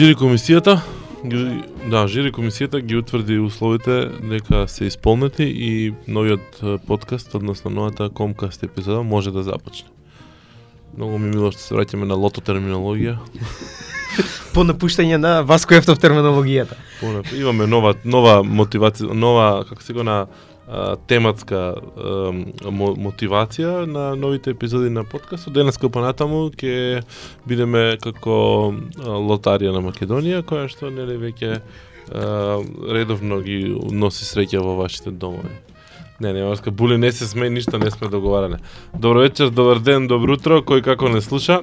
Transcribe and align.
Жири 0.00 0.14
комисијата 0.16 0.78
ги, 1.28 1.58
да, 1.92 2.06
жири 2.08 2.30
комисијата 2.32 2.78
ги 2.80 2.96
утврди 2.96 3.36
условите 3.38 4.06
дека 4.30 4.62
се 4.68 4.86
исполнети 4.88 5.44
и 5.44 5.92
новиот 6.08 6.62
подкаст, 6.86 7.34
односно 7.34 7.70
новата 7.70 8.08
комкаст 8.08 8.62
епизода 8.62 9.02
може 9.02 9.30
да 9.30 9.42
започне. 9.42 9.90
Многу 10.96 11.18
ми 11.18 11.28
мило 11.28 11.50
што 11.52 11.60
се 11.60 11.76
враќаме 11.76 12.08
на 12.08 12.16
лото 12.16 12.40
терминологија. 12.40 13.18
По 14.54 14.64
напуштање 14.64 15.20
на 15.20 15.34
Васко 15.44 15.76
Ефтов 15.76 16.00
терминологијата. 16.00 16.80
Имаме 17.36 17.68
нова 17.68 17.92
нова 18.00 18.38
мотивација, 18.40 19.12
нова 19.12 19.66
како 19.68 19.84
се 19.84 19.92
го 19.92 20.00
на 20.00 20.22
тематска 21.10 21.74
мотивација 22.70 23.86
на 23.90 24.14
новите 24.16 24.50
епизоди 24.54 24.90
на 24.90 25.04
подкастот. 25.04 25.54
Денеска 25.54 25.90
понатаму 25.90 26.48
ќе 26.54 27.02
бидеме 27.46 27.98
како 28.02 28.72
лотарија 29.02 29.74
на 29.74 29.82
Македонија, 29.82 30.44
која 30.46 30.68
што 30.70 30.92
нели 30.94 31.18
веќе 31.18 31.58
редовно 32.90 33.40
ги 33.42 33.62
носи 33.90 34.24
среќа 34.26 34.62
во 34.62 34.76
вашите 34.78 35.10
домови. 35.10 35.50
Не, 36.20 36.32
не, 36.32 36.44
Оска, 36.44 36.70
були 36.70 36.98
не 36.98 37.12
се 37.12 37.26
сме, 37.26 37.50
ништо 37.50 37.78
не 37.78 37.90
сме 37.90 38.08
договаране. 38.08 38.58
Добро 38.98 39.20
вечер, 39.20 39.50
добар 39.50 39.78
ден, 39.78 40.06
добро 40.06 40.36
утро, 40.36 40.60
кој 40.60 40.84
како 40.84 41.08
не 41.08 41.20
слуша. 41.24 41.62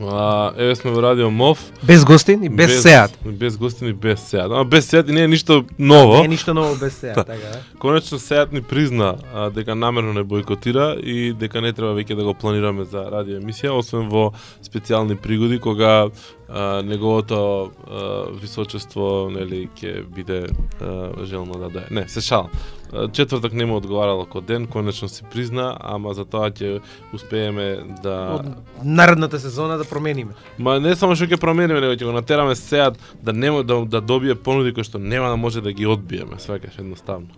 А, 0.00 0.52
еве 0.56 0.74
сме 0.76 0.90
во 0.90 1.02
Радио 1.02 1.30
МОВ. 1.30 1.58
Без 1.82 2.04
гостин 2.04 2.44
и 2.44 2.48
без, 2.48 2.66
без 2.66 2.82
сеат. 2.82 3.18
Без 3.24 3.56
гостин 3.56 3.88
и 3.88 3.92
без 3.92 4.20
сеат. 4.20 4.50
Ама 4.52 4.64
без 4.64 4.88
сеат 4.88 5.08
и 5.08 5.12
не 5.12 5.22
е 5.22 5.28
ништо 5.28 5.64
ново. 5.78 6.18
Не 6.18 6.24
е 6.24 6.28
ништо 6.28 6.54
ново 6.54 6.76
без 6.76 6.94
сеат, 6.94 7.14
така 7.14 7.32
да. 7.32 7.60
Конечно 7.80 8.18
сеат 8.18 8.52
ни 8.52 8.62
призна 8.62 9.16
а, 9.34 9.50
дека 9.50 9.74
намерно 9.74 10.12
не 10.12 10.22
бойкотира 10.22 10.96
и 11.02 11.32
дека 11.32 11.60
не 11.60 11.72
треба 11.72 11.94
веќе 11.94 12.14
да 12.14 12.24
го 12.24 12.34
планираме 12.34 12.84
за 12.84 13.04
радио 13.10 13.40
емисија, 13.40 13.74
освен 13.74 14.08
во 14.08 14.32
специјални 14.62 15.16
пригоди 15.16 15.58
кога 15.58 16.08
а, 16.48 16.82
неговото 16.82 17.70
а, 17.86 18.30
височество 18.40 19.30
нели 19.30 19.68
ќе 19.76 20.02
биде 20.06 20.46
а, 20.80 21.24
желно 21.24 21.52
да 21.52 21.68
даде. 21.68 21.86
Не, 21.90 22.08
се 22.08 22.20
шалам. 22.20 22.48
Четвртак 22.88 23.52
нема 23.52 23.76
одговарало 23.76 24.24
кој 24.24 24.46
ден, 24.48 24.66
конечно 24.66 25.08
си 25.08 25.24
призна, 25.28 25.76
ама 25.80 26.14
за 26.16 26.24
тоа 26.24 26.48
ќе 26.48 26.80
успееме 27.12 27.84
да 28.02 28.40
Од 28.40 28.46
наредната 28.84 29.40
сезона 29.40 29.76
да 29.76 29.84
промениме. 29.84 30.32
Ма 30.58 30.78
не 30.80 30.94
само 30.96 31.16
што 31.18 31.28
ќе 31.28 31.40
промениме, 31.40 31.84
него 31.84 31.92
ќе 31.92 32.08
го 32.08 32.16
натераме 32.16 32.56
сеат 32.56 32.96
да 33.22 33.32
нема 33.32 33.60
да, 33.64 33.84
да 33.84 34.00
добие 34.00 34.34
понуди 34.34 34.72
кои 34.72 34.88
што 34.88 34.98
нема 34.98 35.28
да 35.28 35.36
може 35.36 35.60
да 35.60 35.72
ги 35.72 35.86
одбиеме, 35.86 36.40
свекаш 36.40 36.78
едноставно. 36.78 37.28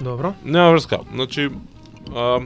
Добро. 0.00 0.32
Нема 0.44 0.72
врска. 0.72 0.98
Значи, 1.12 1.50
а, 2.14 2.40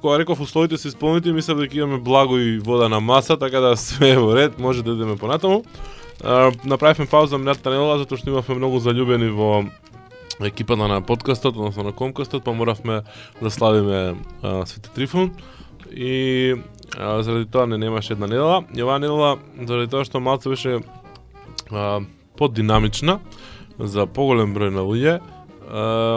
кога 0.00 0.18
реков 0.18 0.40
условите 0.40 0.78
се 0.78 0.88
исполнити, 0.88 1.32
мислам 1.32 1.58
дека 1.58 1.78
имаме 1.78 1.98
благо 1.98 2.38
и 2.38 2.58
вода 2.58 2.88
на 2.88 3.00
маса, 3.00 3.36
така 3.36 3.60
да 3.60 3.76
све 3.76 4.10
е 4.10 4.18
во 4.18 4.36
ред, 4.36 4.58
може 4.58 4.82
да 4.82 4.92
идеме 4.92 5.16
понатаму. 5.16 5.64
А, 6.24 6.52
направивме 6.64 7.06
пауза 7.06 7.38
минатата 7.38 7.70
недела 7.70 7.98
затоа 7.98 8.16
што 8.18 8.30
имавме 8.30 8.56
многу 8.56 8.80
заљубени 8.80 9.28
во 9.28 9.66
екипата 10.40 10.88
на 10.88 11.02
подкастот, 11.02 11.56
односно 11.56 11.82
на 11.82 11.92
комкастот, 11.92 12.44
па 12.44 12.52
моравме 12.52 13.02
да 13.42 13.50
славиме 13.50 14.16
а, 14.42 14.66
Свети 14.66 14.90
Трифон 14.94 15.34
и 15.92 16.54
а, 16.98 17.22
заради 17.22 17.46
тоа 17.46 17.66
не 17.66 17.78
немаше 17.78 18.12
една 18.12 18.26
недела. 18.26 18.64
И 18.76 18.82
оваа 18.82 18.98
недела, 18.98 19.38
заради 19.60 19.90
тоа 19.90 20.04
што 20.04 20.20
малце 20.20 20.48
беше 20.48 20.80
а, 21.70 22.00
поддинамична 22.36 23.20
за 23.78 24.06
поголем 24.06 24.56
број 24.56 24.72
на 24.72 24.84
луѓе, 24.84 25.20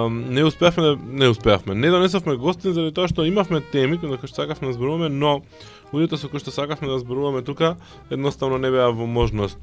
не 0.10 0.44
успеавме, 0.44 0.98
не 1.10 1.28
успеавме. 1.28 1.76
Не 1.76 1.90
донесовме 1.90 2.36
гостин 2.36 2.74
заради 2.74 2.94
тоа 2.94 3.08
што 3.10 3.26
имавме 3.26 3.62
теми 3.62 3.98
кои 3.98 4.28
што 4.28 4.46
сакавме 4.46 4.70
да 4.70 4.74
зборуваме, 4.74 5.10
но 5.10 5.42
луѓето 5.94 6.18
со 6.22 6.30
кои 6.30 6.40
што 6.40 6.52
сакавме 6.54 6.88
да 6.88 7.00
зборуваме 7.00 7.42
тука 7.42 7.76
едноставно 8.10 8.58
не 8.58 8.70
беа 8.70 8.92
во 8.94 9.08
можност. 9.08 9.58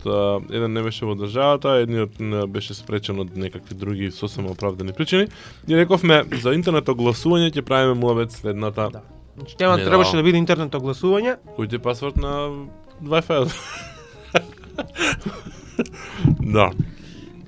Еден 0.51 0.73
не 0.73 0.83
беше 0.83 1.07
во 1.07 1.15
државата, 1.15 1.87
едниот 1.87 2.19
беше 2.51 2.75
спречен 2.75 3.21
од 3.21 3.37
некакви 3.37 3.75
други 3.75 4.11
сосема 4.11 4.51
оправдани 4.51 4.93
причини. 4.93 5.29
И 5.69 5.77
рековме 5.77 6.25
за 6.43 6.55
интернет 6.55 6.89
огласување 6.89 7.55
ќе 7.55 7.63
правиме 7.63 7.95
муабет 7.95 8.33
следната. 8.33 8.91
Да. 8.91 9.03
Значи 9.37 9.57
тема 9.57 9.77
требаше 9.77 10.17
да 10.17 10.23
биде 10.23 10.43
интернет 10.43 10.75
огласување. 10.75 11.37
Кој 11.55 11.71
ти 11.71 11.79
пасворд 11.79 12.17
на 12.17 12.67
Wi-Fi? 13.05 13.47
да. 16.57 16.71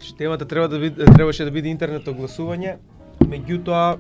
Значи 0.08 0.18
темата 0.18 0.44
треба 0.44 0.68
да 0.68 0.78
биде 0.78 1.04
требаше 1.04 1.44
да 1.44 1.50
биде 1.50 1.68
интернет 1.68 2.06
огласување. 2.08 2.78
Меѓутоа 3.28 3.98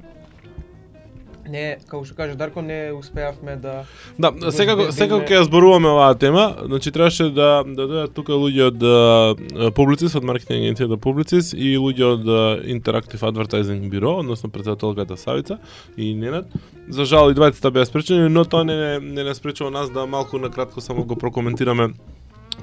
не, 1.48 1.76
како 1.84 2.00
што 2.08 2.14
каже 2.16 2.36
Дарко, 2.36 2.62
не 2.64 2.92
успеавме 2.96 3.56
да 3.60 3.84
Да, 4.16 4.30
секако 4.48 4.88
секако 4.92 5.26
ќе 5.28 5.36
ја 5.36 5.44
зборуваме 5.44 5.90
оваа 5.92 6.14
тема, 6.16 6.46
значи 6.64 6.92
требаше 6.92 7.28
да 7.28 7.60
да 7.66 7.84
дојдат 7.84 8.14
тука 8.16 8.38
луѓе 8.40 8.70
од 8.70 9.74
Publicis, 9.76 10.16
од 10.16 10.24
маркетинг 10.24 10.64
агенцијата 10.64 10.96
Publicis 10.96 11.52
и 11.52 11.76
луѓе 11.76 12.08
од 12.14 12.30
Interactive 12.64 13.28
Advertising 13.28 13.90
Bureau, 13.92 14.22
односно 14.24 14.48
председателката 14.48 15.16
Савица 15.16 15.58
и 15.96 16.14
Ненад. 16.14 16.48
За 16.88 17.04
жал 17.04 17.28
и 17.28 17.36
двајцата 17.36 17.68
беа 17.70 17.84
спречени, 17.84 18.32
но 18.32 18.44
тоа 18.48 18.64
не 18.64 18.96
не 19.00 19.24
не 19.24 19.34
спречува 19.34 19.70
нас 19.70 19.90
да 19.90 20.06
малку 20.06 20.38
на 20.38 20.48
кратко 20.48 20.80
само 20.80 21.04
го 21.04 21.16
прокоментираме 21.16 21.92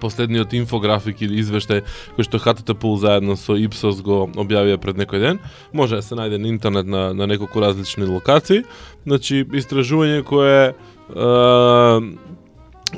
последниот 0.02 0.54
инфографик 0.54 1.22
или 1.22 1.40
извештај 1.42 1.84
кој 2.18 2.28
што 2.28 2.42
HTTP 2.42 2.96
заедно 3.02 3.36
со 3.40 3.58
Ipsos 3.58 4.02
го 4.06 4.26
објавија 4.28 4.78
пред 4.82 5.02
некој 5.02 5.20
ден, 5.20 5.40
може 5.74 6.00
да 6.00 6.06
се 6.06 6.16
најде 6.16 6.38
на 6.38 6.48
интернет 6.48 6.86
на, 6.86 7.14
на 7.14 7.28
неколку 7.28 7.62
различни 7.62 8.06
локации. 8.06 8.64
Значи, 9.06 9.44
истражување 9.46 10.24
кое 10.26 10.74
е, 10.74 10.74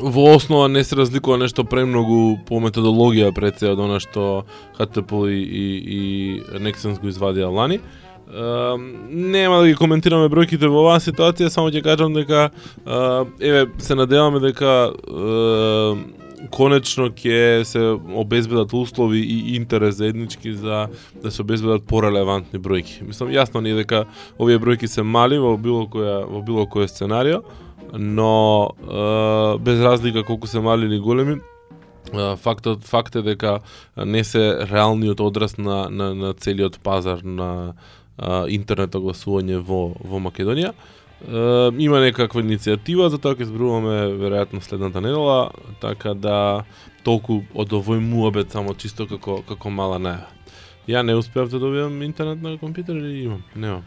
во 0.01 0.25
основа 0.35 0.67
не 0.67 0.83
се 0.83 0.95
разликува 0.95 1.37
нешто 1.37 1.63
премногу 1.63 2.37
по 2.45 2.61
методологија 2.61 3.31
пред 3.35 3.59
се 3.59 3.71
од 3.71 3.79
она 3.79 3.99
што 4.03 4.45
HTTP 4.77 5.23
и, 5.31 5.41
и, 5.41 5.65
и 5.97 6.59
Nexens 6.61 7.01
го 7.01 7.09
извадија 7.09 7.51
лани. 7.53 7.79
Uh, 8.27 8.75
нема 9.09 9.61
да 9.61 9.67
ги 9.69 9.75
коментираме 9.79 10.27
бројките 10.27 10.67
во 10.67 10.81
оваа 10.81 10.99
ситуација, 10.99 11.47
само 11.47 11.71
ќе 11.71 11.79
кажам 11.79 12.11
дека 12.11 12.49
uh, 12.83 13.23
еве 13.39 13.69
се 13.79 13.95
надеваме 13.95 14.41
дека 14.43 14.91
uh, 14.91 16.01
конечно 16.51 17.09
ќе 17.09 17.63
се 17.67 17.81
обезбедат 18.15 18.73
услови 18.73 19.19
и 19.19 19.55
интерес 19.55 19.95
заеднички 19.95 20.53
за 20.53 20.87
да 21.23 21.31
се 21.31 21.41
обезбедат 21.41 21.87
порелевантни 21.87 22.59
бројки. 22.59 23.01
Мислам 23.07 23.29
јасно 23.29 23.61
ни 23.61 23.75
дека 23.77 24.05
овие 24.39 24.59
бројки 24.59 24.87
се 24.87 25.03
мали 25.03 25.37
во 25.37 25.57
било 25.57 25.85
која 25.91 26.23
во 26.25 26.41
било 26.41 26.65
кој 26.65 26.87
сценарио, 26.87 27.43
но 27.93 28.71
е, 28.81 29.57
без 29.59 29.81
разлика 29.81 30.23
колку 30.23 30.47
се 30.47 30.59
мали 30.59 30.85
или 30.85 30.99
големи, 30.99 31.39
фактот 32.37 32.83
факт 32.83 33.15
е 33.15 33.21
дека 33.21 33.59
не 33.97 34.23
се 34.23 34.67
реалниот 34.71 35.19
одраз 35.19 35.57
на 35.57 35.89
на, 35.89 36.13
на 36.15 36.33
целиот 36.33 36.79
пазар 36.79 37.23
на 37.23 37.73
интернет 38.47 38.95
огласување 38.95 39.59
во 39.61 39.93
во 39.99 40.19
Македонија 40.19 40.73
има 41.25 41.99
некаква 41.99 42.41
иницијатива, 42.43 43.09
за 43.09 43.17
тоа 43.17 43.35
ќе 43.35 43.49
зборуваме 43.49 44.13
веројатно 44.21 44.61
следната 44.61 45.01
недела, 45.01 45.51
така 45.81 46.13
да 46.13 46.65
толку 47.03 47.41
од 47.55 47.73
овој 47.73 47.99
муабет 47.99 48.51
само 48.51 48.75
чисто 48.77 49.07
како 49.07 49.41
како 49.47 49.69
мала 49.69 49.97
најава. 49.97 50.29
Ја 50.87 51.01
не 51.03 51.15
успеав 51.19 51.49
да 51.51 51.59
добијам 51.59 52.03
интернет 52.05 52.41
на 52.41 52.55
компјутер 52.57 52.95
или 52.95 53.23
имам? 53.25 53.43
Немам. 53.55 53.83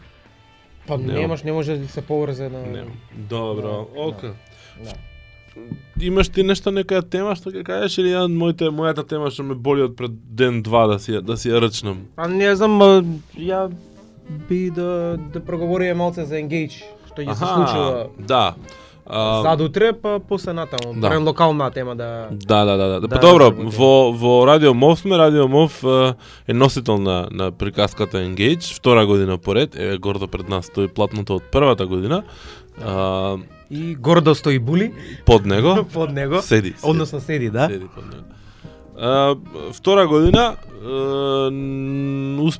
Па 0.87 0.97
Немам. 0.97 1.15
немаш, 1.15 1.43
не 1.43 1.51
може 1.51 1.77
да 1.77 1.87
се 1.87 2.01
поврзе 2.01 2.49
на 2.49 2.61
Немам. 2.61 2.97
Добро, 3.29 3.87
ока. 3.95 4.33
Да. 4.83 4.93
Имаш 6.01 6.29
ти 6.29 6.43
нешто 6.43 6.71
некоја 6.71 7.01
тема 7.09 7.35
што 7.35 7.51
ќе 7.51 7.63
кажеш 7.63 7.97
или 7.99 8.13
ја 8.13 8.27
моите 8.27 8.69
мојата 8.71 9.07
тема 9.07 9.31
што 9.31 9.43
ме 9.43 9.55
боли 9.55 9.83
од 9.87 9.95
пред 9.95 10.11
ден 10.35 10.61
два 10.61 10.87
да 10.87 10.99
си 10.99 11.21
да 11.21 11.37
си 11.37 11.49
ја 11.49 11.63
рчнам? 11.63 12.05
А 12.15 12.27
не 12.27 12.55
знам, 12.55 12.79
ја 13.35 13.71
би 14.49 14.69
да 14.69 15.17
да 15.33 15.39
проговориме 15.39 15.93
малце 15.93 16.25
за 16.25 16.35
Engage, 16.35 16.83
што 17.11 17.21
ќе 17.21 17.33
се 17.35 17.45
случува 17.45 18.07
Да. 18.17 18.55
А, 19.05 19.41
задутре, 19.43 19.93
па 19.93 20.19
после 20.19 20.53
натаму. 20.53 20.93
Да. 20.93 21.09
Да. 21.09 21.19
локална 21.19 21.71
тема 21.71 21.95
да 21.95 22.27
Да, 22.31 22.65
да, 22.65 22.77
да, 22.77 22.87
да. 22.87 22.99
Да, 22.99 23.07
Па 23.07 23.19
добро, 23.19 23.51
да, 23.51 23.69
во 23.77 24.11
во 24.11 24.45
Радио 24.47 24.73
МОВ 24.73 24.99
сме, 24.99 25.17
Радио 25.17 25.47
МОВ 25.47 25.83
е, 26.47 26.53
носител 26.53 26.97
на 26.97 27.27
на 27.31 27.51
приказката 27.51 28.17
Engage, 28.17 28.75
втора 28.75 29.05
година 29.05 29.37
поред, 29.37 29.75
е 29.75 29.97
гордо 29.97 30.27
пред 30.27 30.49
нас 30.49 30.65
стои 30.65 30.87
платното 30.87 31.35
од 31.35 31.43
првата 31.51 31.87
година. 31.87 32.23
А, 32.85 33.37
и 33.71 33.95
гордо 33.95 34.35
стои 34.35 34.59
були 34.59 34.93
под 35.25 35.45
него 35.45 35.85
под 35.93 36.11
него. 36.11 36.41
седи, 36.41 36.69
седи. 36.69 36.79
Односно 36.83 37.19
седи, 37.19 37.49
да. 37.49 37.67
Седи 37.67 37.85
под 37.95 38.05
него. 38.05 38.23
А, 39.01 39.35
втора 39.73 40.07
година, 40.07 40.55
а, 40.61 41.49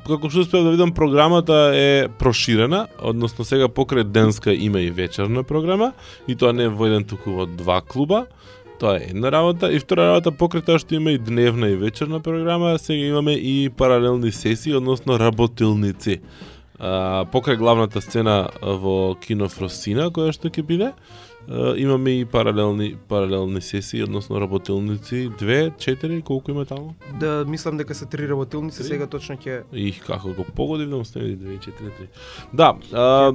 како 0.07 0.29
што 0.33 0.41
успеав 0.41 0.63
да 0.65 0.71
видам, 0.73 0.93
програмата 0.97 1.69
е 1.77 2.07
проширена, 2.09 2.87
односно 2.97 3.45
сега 3.45 3.67
покрај 3.69 4.07
денска 4.09 4.49
има 4.49 4.81
и 4.81 4.89
вечерна 4.89 5.43
програма, 5.45 5.91
и 6.27 6.33
тоа 6.35 6.49
не 6.57 6.65
е 6.65 6.73
во 6.73 6.89
еден 6.89 7.05
туку 7.05 7.35
во 7.37 7.45
два 7.45 7.77
клуба, 7.85 8.25
тоа 8.81 8.97
е 8.97 9.11
една 9.13 9.29
работа, 9.29 9.69
и 9.69 9.77
втора 9.77 10.09
работа 10.09 10.33
покрај 10.33 10.65
тоа 10.65 10.81
што 10.81 10.97
има 10.97 11.13
и 11.13 11.21
дневна 11.21 11.69
и 11.69 11.77
вечерна 11.77 12.17
програма, 12.25 12.73
сега 12.81 13.05
имаме 13.05 13.37
и 13.37 13.69
паралелни 13.69 14.31
сесии, 14.31 14.73
односно 14.73 15.21
работилници. 15.21 16.23
А, 16.81 17.29
покрај 17.29 17.61
главната 17.61 18.01
сцена 18.01 18.49
во 18.65 19.13
кино 19.21 19.45
Фросина, 19.45 20.09
која 20.09 20.33
што 20.33 20.49
ќе 20.49 20.65
биде, 20.65 20.95
имаме 21.77 22.19
и 22.19 22.25
паралелни 22.25 22.95
паралелни 23.07 23.61
сесии, 23.61 24.03
односно 24.03 24.41
работилници, 24.41 25.29
две, 25.39 25.71
четири, 25.79 26.21
колку 26.21 26.51
има 26.51 26.65
таму? 26.65 26.95
Да 27.19 27.45
мислам 27.47 27.77
дека 27.77 27.95
се 27.95 28.05
три 28.05 28.29
работилници, 28.29 28.77
Три? 28.77 28.87
сега 28.87 29.07
точно 29.07 29.35
ќе 29.35 29.61
И 29.73 29.91
како 29.91 30.33
го 30.33 30.45
погодив 30.55 30.89
да 30.89 31.05
стави 31.05 31.37
2 31.37 31.59
4 31.59 31.71
3. 31.71 32.07
Да, 32.53 32.73
а, 32.93 33.33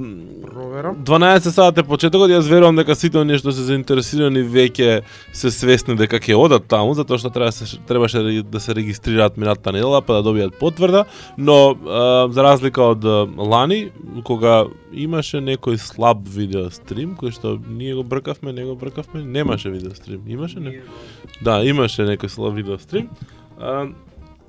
проверам. 0.51 0.95
12 0.95 1.49
сати 1.49 1.79
е 1.79 1.83
почетокот, 1.83 2.29
јас 2.31 2.49
верувам 2.49 2.75
дека 2.75 2.95
сите 2.95 3.17
оние 3.17 3.37
што 3.37 3.51
се 3.51 3.61
заинтересирани 3.67 4.41
веќе 4.43 5.01
се 5.33 5.51
свесни 5.51 5.95
дека 5.95 6.19
ќе 6.19 6.35
одат 6.35 6.67
таму, 6.67 6.93
затоа 6.93 7.17
што 7.17 7.29
треба 7.29 7.51
се, 7.51 7.77
требаше 7.87 8.19
да- 8.23 8.43
да 8.43 8.59
се 8.59 8.75
регистрираат 8.75 9.37
минатата 9.37 9.71
недела 9.71 10.01
па 10.01 10.13
да 10.21 10.23
добијат 10.29 10.57
потврда, 10.59 11.05
но 11.37 11.75
а, 11.87 12.27
за 12.31 12.43
разлика 12.43 12.81
од 12.81 13.03
лани, 13.37 13.91
кога 14.23 14.65
имаше 14.93 15.37
некој 15.37 15.77
слаб 15.77 16.27
видеострим, 16.27 17.15
кој 17.15 17.31
што 17.31 17.59
ние 17.69 17.96
го 17.97 18.03
бркавме, 18.03 18.53
не 18.53 18.65
го 18.65 18.75
бркавме, 18.75 19.23
немаше 19.23 19.69
видеострим, 19.73 20.21
имаше 20.27 20.59
не? 20.59 20.79
Да, 21.41 21.59
имаше 21.65 22.05
некој 22.07 22.31
слаб 22.31 22.55
видеострим. 22.55 23.09
А, 23.59 23.89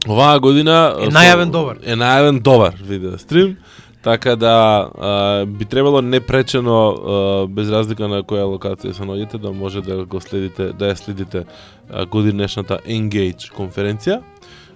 оваа 0.07 0.39
година 0.41 0.95
Е 1.01 1.11
најавен 1.13 1.51
добар. 1.51 1.83
Е 1.83 1.97
најавен 1.97 2.43
добар 2.45 2.77
видеострим. 2.79 3.57
Така 4.03 4.37
да 4.37 4.89
а, 4.99 5.47
би 5.47 5.65
требало 5.65 6.03
непречено 6.03 6.89
а, 6.89 7.47
без 7.47 7.71
разлика 7.71 8.09
на 8.09 8.23
која 8.23 8.47
локација 8.47 8.95
се 8.95 9.03
наоѓате 9.03 9.43
да 9.43 9.53
може 9.53 9.83
да 9.83 10.05
го 10.05 10.21
следите, 10.21 10.73
да 10.73 10.93
ја 10.93 10.95
следите 10.95 11.45
а, 11.91 12.07
годинешната 12.07 12.79
Engage 12.87 13.51
конференција. 13.53 14.23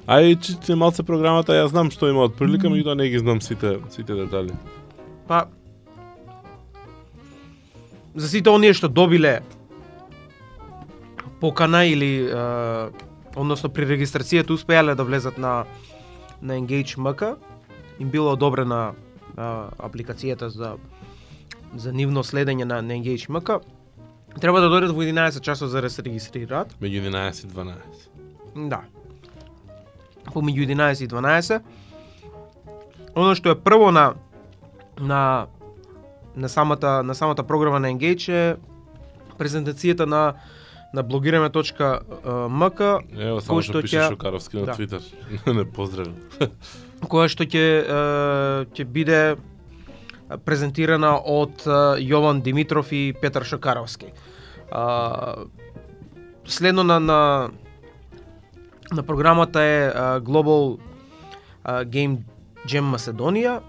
А 0.07 0.21
и 0.21 0.35
читате 0.37 0.75
малце 0.75 1.03
програмата, 1.07 1.55
ја 1.55 1.71
знам 1.71 1.91
што 1.95 2.11
има 2.11 2.27
од 2.27 2.35
прилика, 2.35 2.67
меѓутоа 2.67 2.99
не 2.99 3.09
ги 3.09 3.23
знам 3.23 3.41
сите 3.41 3.79
сите 3.95 4.15
детали. 4.19 4.51
Па 5.29 5.47
за 8.15 8.29
сите 8.29 8.51
оние 8.51 8.73
што 8.73 8.89
добиле 8.89 9.41
покана 11.41 11.85
или 11.87 12.29
е, 12.29 12.37
односно 13.37 13.71
при 13.73 13.87
регистрацијата 13.89 14.55
успеале 14.55 14.95
да 14.95 15.05
влезат 15.05 15.39
на 15.39 15.65
на 16.43 16.59
Engage 16.59 16.99
MK, 16.99 17.37
им 17.99 18.11
било 18.11 18.33
одобрена 18.33 18.95
а, 19.37 19.71
апликацијата 19.79 20.47
за 20.47 20.77
за 21.75 21.93
нивно 21.93 22.23
следење 22.23 22.65
на, 22.65 22.83
на 22.83 22.95
Engage 22.95 23.31
MK. 23.31 23.63
Треба 24.41 24.61
да 24.61 24.69
дојдат 24.69 24.93
во 24.93 25.05
11 25.05 25.41
часот 25.41 25.71
за 25.71 25.81
да 25.81 25.91
се 25.91 26.03
регистрираат. 26.03 26.75
Меѓу 26.81 27.09
11 27.09 27.45
и 27.45 27.49
12. 27.49 28.69
Да. 28.69 28.83
Помеѓу 30.33 30.67
11 30.69 31.05
и 31.05 31.09
12. 31.09 31.63
Оно 33.15 33.35
што 33.35 33.53
е 33.53 33.59
прво 33.59 33.91
на 33.93 34.15
на 35.01 35.47
на 36.37 36.49
самата 36.49 37.03
на 37.03 37.15
самата 37.15 37.43
програма 37.43 37.81
на 37.81 37.89
Engage 37.89 38.29
е 38.29 38.57
презентацијата 39.39 40.07
на 40.07 40.35
на 40.95 41.03
блогираме.мк 41.03 42.81
Ево 43.17 43.41
само 43.41 43.59
Кој 43.59 43.63
што 43.63 43.81
пише 43.81 43.97
ќе- 43.97 44.09
Шукаровски 44.09 44.57
на 44.57 44.67
Да. 44.67 44.73
Твитер. 44.73 45.01
не 45.49 45.65
поздравам. 45.65 46.15
која 47.03 47.29
што 47.29 47.45
ќе 47.45 47.65
ќе 48.69 48.85
биде 48.85 49.37
презентирана 50.45 51.17
од 51.19 51.65
Јован 51.99 52.43
Димитров 52.43 52.93
и 52.93 53.13
Петар 53.13 53.45
Шакаровски. 53.45 54.13
А, 54.71 55.37
следно 56.45 56.83
на 56.85 57.01
на 57.01 57.51
на 58.93 59.03
програмата 59.03 59.61
е 59.61 59.91
Global 60.21 60.79
Game 61.65 62.17
Jam 62.67 62.93
Macedonија, 62.93 63.61
а, 63.61 63.63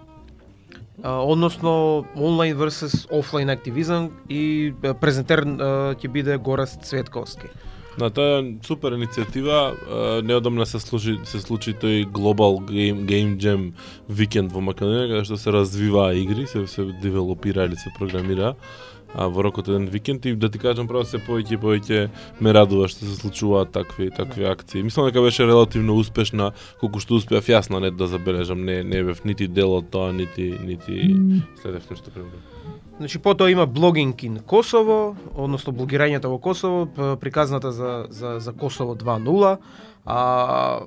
односно 1.02 2.06
онлайн 2.16 2.58
versus 2.58 3.08
офлайн 3.12 3.50
активизам 3.50 4.12
и 4.30 4.74
презентер 5.02 5.46
ќе 5.46 6.08
биде 6.08 6.38
Гораст 6.38 6.84
Цветковски. 6.84 7.48
На 7.98 8.10
тоа 8.10 8.42
супер 8.66 8.96
иницијатива. 8.98 9.74
Неодамна 10.26 10.66
се 10.66 10.80
случи 10.80 11.20
се 11.30 11.42
случи 11.42 11.74
тој 11.74 12.10
Global 12.10 12.58
Game 12.66 13.06
Game 13.06 13.38
Jam 13.38 13.74
викенд 14.10 14.52
во 14.54 14.62
Македонија 14.62 15.10
каде 15.12 15.26
што 15.30 15.38
се 15.38 15.54
развиваа 15.54 16.16
игри, 16.18 16.48
се 16.48 16.66
се 16.68 16.90
девелопира 17.02 17.66
или 17.66 17.76
се 17.76 17.94
програмира 17.98 18.56
а, 19.14 19.28
во 19.28 19.44
рокот 19.44 19.68
еден 19.68 19.86
викенд 19.88 20.26
и 20.26 20.36
да 20.36 20.50
ти 20.50 20.60
кажам 20.60 20.88
право 20.88 21.06
се 21.06 21.18
повеќе 21.18 21.54
и 21.54 21.62
повеќе 21.62 22.00
ме 22.42 22.54
радува 22.54 22.88
што 22.88 23.06
се 23.06 23.16
случуваат 23.16 23.72
такви 23.72 24.10
такви 24.12 24.46
акции. 24.50 24.84
Мислам 24.84 25.08
дека 25.10 25.22
беше 25.22 25.48
релативно 25.48 25.96
успешна 25.96 26.52
колку 26.82 27.00
што 27.04 27.20
успеав 27.22 27.48
јас 27.48 27.70
на 27.70 27.80
нет 27.80 27.98
да 27.98 28.08
забележам, 28.08 28.66
не 28.66 28.84
не 28.84 29.04
бев 29.04 29.24
нити 29.26 29.48
дел 29.48 29.74
од 29.78 29.90
тоа, 29.90 30.12
нити 30.14 30.54
нити 30.66 31.16
следев 31.62 31.90
нешто 31.90 32.12
примерно. 32.12 32.42
Значи 32.98 33.20
потоа 33.20 33.52
има 33.52 33.66
блогинг 33.66 34.24
ин 34.24 34.40
Косово, 34.46 35.16
односно 35.36 35.74
блогирањето 35.74 36.30
во 36.30 36.38
Косово, 36.38 36.88
приказната 37.18 37.72
за 37.72 38.06
за 38.10 38.40
за 38.40 38.54
Косово 38.54 38.96
2.0. 38.96 39.58
А 40.06 40.82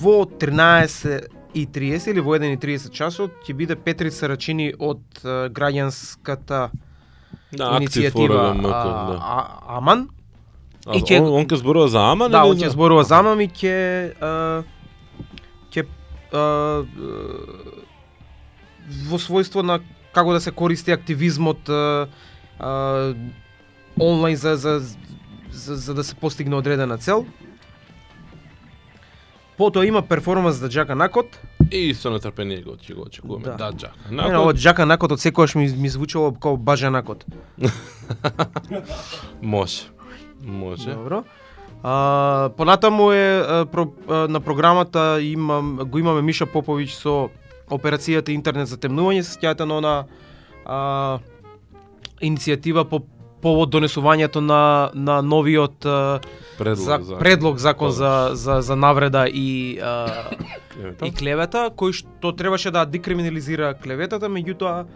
во 0.00 0.24
13 0.24 1.35
и 1.56 1.64
30 1.66 2.10
или 2.10 2.20
во 2.20 2.36
1 2.36 2.52
и 2.52 2.58
30 2.58 2.92
часот 2.92 3.32
ќе 3.42 3.54
биде 3.54 3.76
Петрица 3.76 4.28
Рачини 4.28 4.74
од 4.78 5.00
е, 5.18 5.28
граѓанската 5.50 6.68
Да, 7.52 7.70
иницијатива 7.74 8.40
ОРГМК, 8.50 8.66
а, 8.66 8.82
да. 9.06 9.16
а, 9.16 9.38
Аман. 9.72 10.08
А, 10.84 10.92
и 10.92 11.00
ќе- 11.00 11.18
он, 11.18 11.32
он 11.34 11.46
ќе 11.46 11.56
зборува 11.56 11.88
за 11.88 12.02
Аман 12.06 12.30
Да, 12.30 12.44
он 12.44 12.54
за- 12.54 12.60
ќе 12.60 12.68
зборува 12.70 13.04
за 13.04 13.16
Аман 13.16 13.40
и 13.40 13.48
ќе 13.48 13.74
а, 14.20 14.62
ќе 15.70 15.86
а, 16.32 16.84
во 19.04 19.18
својство 19.18 19.62
на 19.62 19.80
како 20.12 20.32
да 20.32 20.40
се 20.40 20.50
користи 20.52 20.92
активизмот 20.92 21.68
а, 21.68 22.06
а, 22.58 23.14
онлайн 23.98 24.36
за, 24.36 24.56
за, 24.56 24.80
за, 25.50 25.76
за 25.76 25.94
да 25.94 26.04
се 26.04 26.14
постигне 26.14 26.54
одредена 26.54 26.98
цел. 26.98 27.24
Потоа 29.56 29.86
има 29.86 30.02
перформанс 30.02 30.56
за 30.56 30.68
Джака 30.68 30.94
Накот. 30.94 31.38
И 31.70 31.94
со 31.94 32.10
нетрпение 32.10 32.62
го 32.62 32.76
ќе 32.76 32.94
го 32.94 33.06
очекуваме. 33.06 33.44
Да. 33.44 33.56
Да, 33.56 33.72
Джак. 33.72 33.94
Не, 34.10 34.28
ова 34.38 34.54
Джака 34.54 34.86
Накот 34.86 35.12
од 35.12 35.20
секогаш 35.20 35.54
ми, 35.54 35.66
ми 35.66 35.88
звучало 35.88 36.32
како 36.32 36.56
Бажа 36.56 36.90
Накот. 36.90 37.24
Може. 39.42 39.90
Може. 40.44 40.94
Добро. 40.94 41.24
А, 41.82 42.50
понатаму 42.56 43.12
е 43.12 43.38
а, 43.38 43.66
про, 43.66 43.88
а, 44.08 44.28
на 44.28 44.40
програмата 44.40 45.18
имам 45.22 45.76
го 45.76 45.98
имаме 45.98 46.22
Миша 46.22 46.46
Поповиќ 46.46 46.90
со 46.90 47.28
операцијата 47.70 48.30
интернет 48.30 48.68
за 48.70 48.78
темнување, 48.78 49.26
се 49.26 49.34
сеќавате 49.34 49.66
на 49.66 49.78
она 49.82 49.94
а, 50.64 51.18
иницијатива 52.22 52.86
по 52.86 53.02
повод 53.42 53.74
донесувањето 53.74 54.40
на 54.40 54.90
на 54.94 55.22
новиот 55.22 55.86
а, 55.86 56.20
Предлог 56.58 56.86
за, 56.86 56.98
за 57.02 57.18
предлог 57.18 57.58
закон 57.58 57.90
за, 57.90 58.30
за 58.32 58.60
за 58.60 58.76
навреда 58.76 59.26
и 59.28 59.78
а, 59.82 60.30
клевета. 60.72 61.06
и 61.06 61.12
клевета, 61.12 61.66
кој 61.70 61.92
што 61.92 62.32
требаше 62.32 62.70
да 62.70 62.86
декриминализира 62.86 63.74
клеветата, 63.74 64.28
меѓутоа 64.28 64.86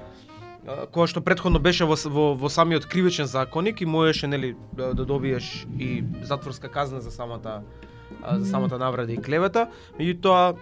која 0.92 1.06
што 1.08 1.22
претходно 1.24 1.58
беше 1.58 1.84
во, 1.88 1.96
во, 1.96 2.26
во 2.34 2.48
самиот 2.48 2.86
кривичен 2.86 3.26
законник 3.26 3.80
и 3.80 3.86
можеше 3.86 4.26
нели 4.26 4.56
да, 4.72 4.92
да 4.94 5.04
добиеш 5.04 5.66
и 5.78 6.04
затворска 6.22 6.68
казна 6.68 7.00
за 7.00 7.10
самата 7.10 7.62
за 8.32 8.46
самата 8.46 8.78
навреда 8.78 9.12
и 9.12 9.22
клевета, 9.22 9.68
меѓутоа 9.98 10.56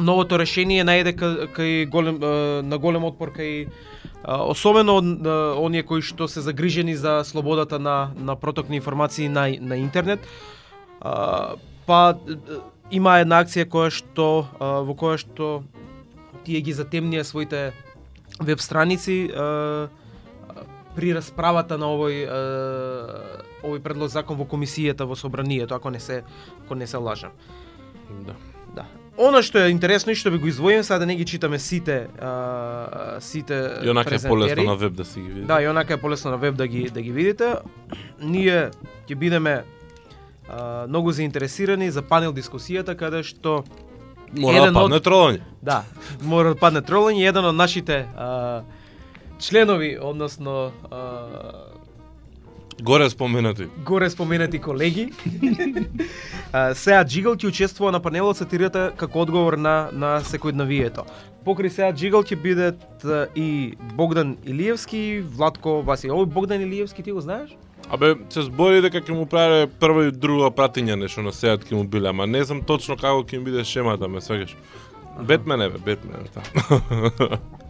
новото 0.00 0.38
решение 0.38 0.84
најде 0.84 1.14
кај, 1.16 1.86
голем 1.88 2.18
на 2.68 2.78
голем 2.78 3.04
отпор 3.04 3.32
кај 3.32 3.68
особено 4.24 4.96
од, 5.00 5.26
оние 5.58 5.82
кои 5.82 6.02
што 6.02 6.28
се 6.28 6.40
загрижени 6.40 6.94
за 6.96 7.22
слободата 7.24 7.78
на 7.78 8.12
на 8.16 8.36
проток 8.36 8.68
на 8.68 8.76
информации 8.76 9.28
на 9.28 9.48
на 9.60 9.76
интернет. 9.76 10.20
Па 11.86 12.18
има 12.90 13.18
една 13.18 13.42
акција 13.42 13.66
која 13.66 13.90
што 13.90 14.46
во 14.60 14.94
која 14.94 15.18
што 15.18 15.62
тие 16.44 16.60
ги 16.60 16.74
затемнија 16.74 17.24
своите 17.24 17.72
веб 18.40 18.60
страници 18.60 19.30
при 20.94 21.12
расправата 21.16 21.78
на 21.78 21.90
овој 21.90 22.28
овој 23.62 23.82
предлог 23.82 24.10
закон 24.10 24.36
во 24.36 24.44
комисијата 24.44 25.06
во 25.08 25.16
собранието, 25.16 25.74
ако 25.74 25.90
не 25.90 26.00
се 26.00 26.22
ако 26.64 26.74
не 26.74 26.86
се 26.86 26.96
лажам. 26.96 27.32
Да. 28.26 28.34
Да. 29.22 29.28
Она 29.28 29.42
што 29.42 29.58
е 29.58 29.70
интересно 29.70 30.10
и 30.10 30.14
што 30.14 30.30
би 30.30 30.38
го 30.38 30.46
издвоим, 30.46 30.82
сега 30.82 30.98
да 30.98 31.06
не 31.06 31.16
ги 31.16 31.24
читаме 31.24 31.58
сите 31.58 32.08
а, 32.18 32.30
сите 33.20 33.70
И 33.82 33.88
онака 33.88 34.14
е 34.14 34.18
полесно 34.18 34.64
на 34.64 34.76
веб 34.76 34.92
да 34.92 35.04
си 35.04 35.20
ги 35.20 35.28
видите. 35.28 35.46
Да, 35.46 35.62
и 35.62 35.68
онака 35.68 35.94
е 35.94 35.96
полесно 35.96 36.30
на 36.30 36.36
веб 36.38 36.54
да 36.54 36.66
ги 36.66 36.90
да 36.90 37.00
ги 37.00 37.12
видите. 37.12 37.54
Ние 38.20 38.70
ќе 39.06 39.14
бидеме 39.14 39.62
а, 40.48 40.86
многу 40.86 41.12
заинтересирани 41.12 41.90
за 41.90 42.02
панел 42.02 42.32
дискусијата 42.32 42.94
каде 42.94 43.22
што 43.22 43.64
Мора 44.32 44.52
да 44.54 44.62
еден 44.62 44.76
од- 44.76 44.82
падне 44.82 45.00
тролање. 45.00 45.40
да, 45.62 45.84
мора 46.22 46.48
да 46.48 46.54
падне 46.56 46.80
тролање 46.80 47.28
еден 47.28 47.44
од 47.44 47.54
нашите 47.54 48.06
а, 48.16 48.62
членови, 49.38 49.98
односно 50.00 50.72
а, 50.90 50.98
Горе 52.80 53.10
споменати. 53.10 53.66
горе 53.84 54.10
споменати 54.10 54.58
колеги. 54.58 55.12
А, 56.52 56.74
Сеа 56.74 57.04
Джигал 57.04 57.34
ќе 57.34 57.48
учествува 57.48 57.92
на 57.92 58.00
панелот 58.00 58.36
сатирата 58.36 58.92
како 58.96 59.22
одговор 59.22 59.56
на 59.56 59.88
на 59.92 60.20
секојдневието. 60.20 61.04
Покри 61.44 61.70
Сеа 61.70 61.92
Джигал 61.92 62.22
ќе 62.22 62.42
бидат 62.42 63.04
а, 63.04 63.26
и 63.36 63.74
Богдан 63.94 64.36
Илиевски, 64.44 65.24
Владко 65.36 65.82
Васи. 65.82 66.08
Овој 66.08 66.26
Богдан 66.26 66.60
Илиевски 66.60 67.02
ти 67.02 67.12
го 67.12 67.20
знаеш? 67.20 67.56
Абе, 67.90 68.14
се 68.30 68.42
збори 68.42 68.80
дека 68.80 69.00
ќе 69.00 69.12
му 69.12 69.26
прави 69.26 69.66
прво 69.80 70.02
и 70.02 70.12
друго 70.12 70.50
пратење 70.50 70.96
нешто 70.96 71.22
на 71.22 71.32
сеат 71.32 71.64
ќе 71.64 71.74
му 71.74 71.84
биле, 71.84 72.08
ама 72.08 72.26
не 72.26 72.44
знам 72.44 72.62
точно 72.62 72.96
како 72.96 73.24
ќе 73.24 73.36
им 73.36 73.44
биде 73.44 73.64
шемата, 73.64 74.08
ме 74.08 74.20
свегаш. 74.20 74.56
Бетмен 75.20 75.60
е, 75.60 75.68
бе, 75.68 75.78
Бетмен 75.78 76.24
е, 76.24 76.28
таа. 76.32 77.38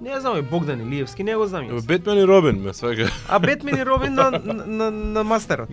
Не 0.00 0.20
знам, 0.20 0.36
е 0.36 0.42
Богдан 0.42 0.80
Илиевски, 0.80 1.24
не 1.24 1.36
го 1.36 1.46
знам. 1.46 1.70
Јас. 1.70 1.86
Бетмен 1.86 2.18
и 2.18 2.26
Робин, 2.26 2.60
ме 2.60 2.74
свега. 2.74 3.08
А 3.28 3.38
Бетмен 3.38 3.78
и 3.78 3.84
Робин 3.84 4.14
на, 4.14 4.30
на, 4.30 4.66
на, 4.66 4.90
на 4.90 5.24
мастерот. 5.24 5.68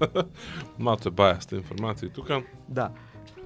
Мато 0.78 1.08
е 1.08 1.12
бајаста 1.12 1.60
информација 1.60 2.08
тука. 2.14 2.40
Да. 2.68 2.88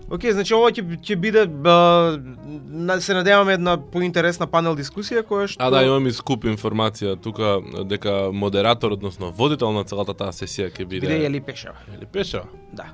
Океј, 0.08 0.32
значи 0.38 0.54
ова 0.56 0.70
ќе 0.72 0.84
ќе 1.02 1.16
биде 1.20 1.42
а, 1.68 3.00
се 3.02 3.16
надеваме 3.18 3.58
една 3.58 3.74
поинтересна 3.76 4.46
панел 4.46 4.78
дискусија 4.78 5.24
која 5.26 5.50
што 5.50 5.60
А 5.60 5.68
да, 5.74 5.82
имам 5.84 6.06
и 6.06 6.14
скуп 6.14 6.46
информација 6.48 7.18
тука 7.20 7.58
дека 7.84 8.30
модератор, 8.32 8.94
односно 8.96 9.32
водител 9.32 9.74
на 9.74 9.84
целата 9.84 10.14
таа 10.14 10.32
сесија 10.32 10.70
ќе 10.70 10.86
биде 10.86 11.10
биде 11.10 11.20
Јели 11.26 11.42
Пешева. 11.44 11.76
Или 11.92 12.06
Пеша? 12.06 12.46
Да. 12.72 12.88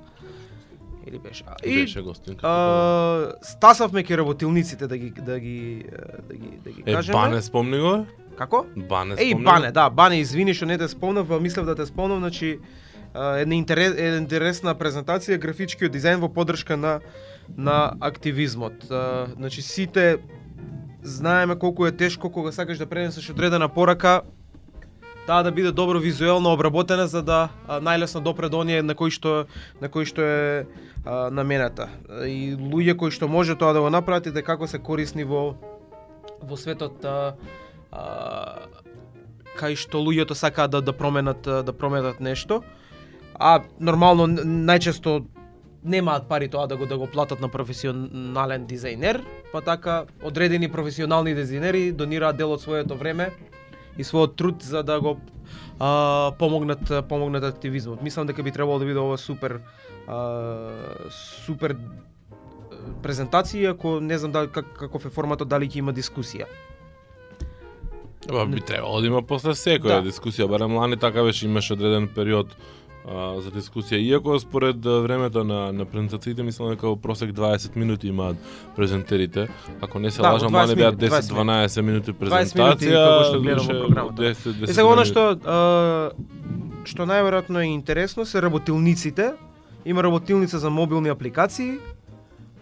Или 1.06 1.18
Пешева. 1.18 1.54
И 1.64 1.74
Беше 1.74 2.02
гостинка. 2.02 2.46
а, 2.46 3.32
стасавме 3.42 4.02
ке 4.02 4.16
работилниците 4.16 4.86
да 4.86 4.96
ги 4.98 5.10
да 5.12 5.40
ги 5.40 5.84
да 6.28 6.34
ги 6.34 6.48
да 6.64 6.70
ги 6.70 6.82
Е, 6.86 6.94
кажеме. 6.94 7.12
Бане 7.12 7.42
спомни 7.42 7.78
го? 7.78 8.06
Како? 8.38 8.66
Бане 8.78 9.14
Еј, 9.14 9.30
спомни 9.30 9.44
Бане, 9.44 9.66
го? 9.66 9.72
да, 9.72 9.90
Бане, 9.90 10.18
извини 10.18 10.54
што 10.54 10.66
не 10.66 10.78
те 10.78 10.88
спомнав, 10.88 11.30
а 11.30 11.40
мислев 11.40 11.66
да 11.66 11.74
те 11.74 11.86
спомнам, 11.86 12.18
значи 12.18 12.58
една 13.14 13.54
интерес, 13.54 13.94
една 13.96 14.16
интересна 14.18 14.74
презентација, 14.74 15.38
графичкиот 15.38 15.92
дизајн 15.92 16.16
во 16.16 16.28
поддршка 16.28 16.76
на 16.76 17.00
на 17.56 17.92
активизмот. 18.00 18.90
А, 18.90 19.26
значи 19.36 19.62
сите 19.62 20.18
знаеме 21.02 21.56
колку 21.56 21.86
е 21.86 21.92
тешко 21.92 22.30
кога 22.32 22.52
сакаш 22.52 22.78
да 22.78 22.86
пренесеш 22.86 23.30
одредена 23.30 23.68
порака, 23.68 24.22
таа 25.26 25.42
да 25.42 25.52
биде 25.52 25.72
добро 25.72 25.98
визуелно 25.98 26.52
обработена 26.52 27.06
за 27.06 27.22
да 27.22 27.48
а, 27.66 27.80
најлесно 27.80 28.20
допре 28.20 28.48
до 28.48 28.60
оние 28.60 28.82
на 28.82 28.94
кои 28.94 29.10
што 29.10 29.46
на 29.80 29.88
кои 29.88 30.04
што 30.04 30.20
е 30.20 30.66
а, 31.04 31.30
намената. 31.30 31.88
И 32.28 32.56
луѓе 32.56 32.96
кои 32.96 33.10
што 33.10 33.28
може 33.28 33.56
тоа 33.56 33.72
да 33.72 33.80
го 33.80 33.90
направат 33.90 34.26
и 34.26 34.32
да 34.32 34.42
како 34.42 34.66
се 34.66 34.78
корисни 34.78 35.24
во 35.24 35.56
во 36.42 36.56
светот 36.56 37.04
а, 37.04 37.36
а, 37.92 38.68
кај 39.56 39.76
што 39.80 40.04
луѓето 40.04 40.34
сакаат 40.34 40.70
да 40.70 40.80
да 40.80 40.92
променат 40.92 41.42
да 41.42 41.72
променат 41.72 42.20
нешто. 42.20 42.62
А 43.34 43.62
нормално 43.80 44.28
најчесто 44.28 45.24
немаат 45.84 46.28
пари 46.28 46.48
тоа 46.48 46.66
да 46.66 46.76
го 46.76 46.86
да 46.86 46.98
го 46.98 47.06
платат 47.06 47.40
на 47.40 47.48
професионален 47.48 48.66
дизајнер, 48.66 49.20
па 49.52 49.60
така 49.60 50.04
одредени 50.22 50.68
професионални 50.68 51.34
дизајнери 51.34 51.92
донираат 51.92 52.36
дел 52.36 52.52
од 52.52 52.60
своето 52.60 52.96
време 52.96 53.32
и 53.98 54.04
својот 54.04 54.36
труд 54.36 54.62
за 54.62 54.82
да 54.82 55.00
го 55.00 55.18
а, 55.78 56.32
помогнат 56.38 56.92
помогнат 57.08 57.44
активизмот. 57.44 58.02
Мислам 58.02 58.26
дека 58.26 58.42
би 58.42 58.52
требало 58.52 58.78
да 58.78 58.84
биде 58.84 58.98
ова 58.98 59.18
супер 59.18 59.60
а, 60.08 60.18
супер 61.46 61.76
презентација, 63.02 63.70
ако 63.72 64.00
не 64.00 64.18
знам 64.18 64.32
дали 64.32 64.48
как, 64.52 64.66
каков 64.78 65.06
е 65.06 65.10
форматот, 65.10 65.48
дали 65.48 65.68
ќе 65.68 65.78
има 65.78 65.92
дискусија. 65.92 66.46
Ба, 68.28 68.46
би 68.46 68.60
требало 68.60 69.00
да 69.00 69.06
има 69.06 69.22
после 69.22 69.52
секоја 69.52 70.00
Да. 70.00 70.02
дискусија, 70.02 70.48
барем 70.48 70.76
лани 70.76 70.96
така 70.96 71.22
беше, 71.22 71.46
имаше 71.46 71.72
одреден 71.72 72.08
период 72.08 72.56
а, 73.04 73.40
за 73.40 73.50
дискусија. 73.50 73.96
Иако 73.98 74.38
според 74.38 74.76
времето 74.84 75.44
на, 75.44 75.72
на 75.72 75.84
презентациите, 75.84 76.42
мислам 76.42 76.70
дека 76.70 76.86
во 76.86 76.96
просек 76.96 77.30
20 77.30 77.76
минути 77.76 78.08
имаат 78.08 78.36
презентерите. 78.76 79.48
Ако 79.80 79.98
не 79.98 80.10
се 80.10 80.22
Да, 80.22 80.32
лажам, 80.32 80.48
20 80.48 80.54
лани 80.54 80.74
беа 80.74 80.90
минути, 80.90 81.06
10-12 81.06 81.80
минути 81.82 82.12
20 82.12 82.14
презентација. 82.14 82.56
минути, 82.56 82.86
како 82.86 83.24
што 83.24 83.40
гледам 83.40 83.66
во 83.66 83.86
програмата. 83.86 84.22
10, 84.22 84.34
10 84.54 84.62
Е 84.62 84.74
сега 84.74 84.86
она 84.86 84.94
минути. 84.96 85.10
што 85.10 85.20
а, 85.44 86.10
што 86.84 87.02
најверојатно 87.04 87.58
е 87.58 87.64
интересно 87.66 88.24
се 88.24 88.42
работилниците. 88.42 89.32
Има 89.84 90.02
работилница 90.02 90.58
за 90.58 90.70
мобилни 90.70 91.08
апликации. 91.08 91.78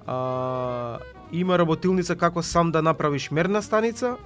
А, 0.07 0.99
има 1.33 1.59
работилница 1.59 2.17
како 2.17 2.43
сам 2.43 2.71
да 2.71 2.83
направиш 2.83 3.31
мерна 3.31 3.63
станица 3.63 4.17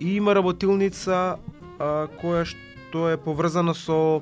и 0.00 0.16
има 0.16 0.34
работилница 0.34 1.36
а, 1.78 1.86
која 2.16 2.44
што 2.44 3.08
е 3.08 3.16
поврзана 3.16 3.74
со 3.74 4.20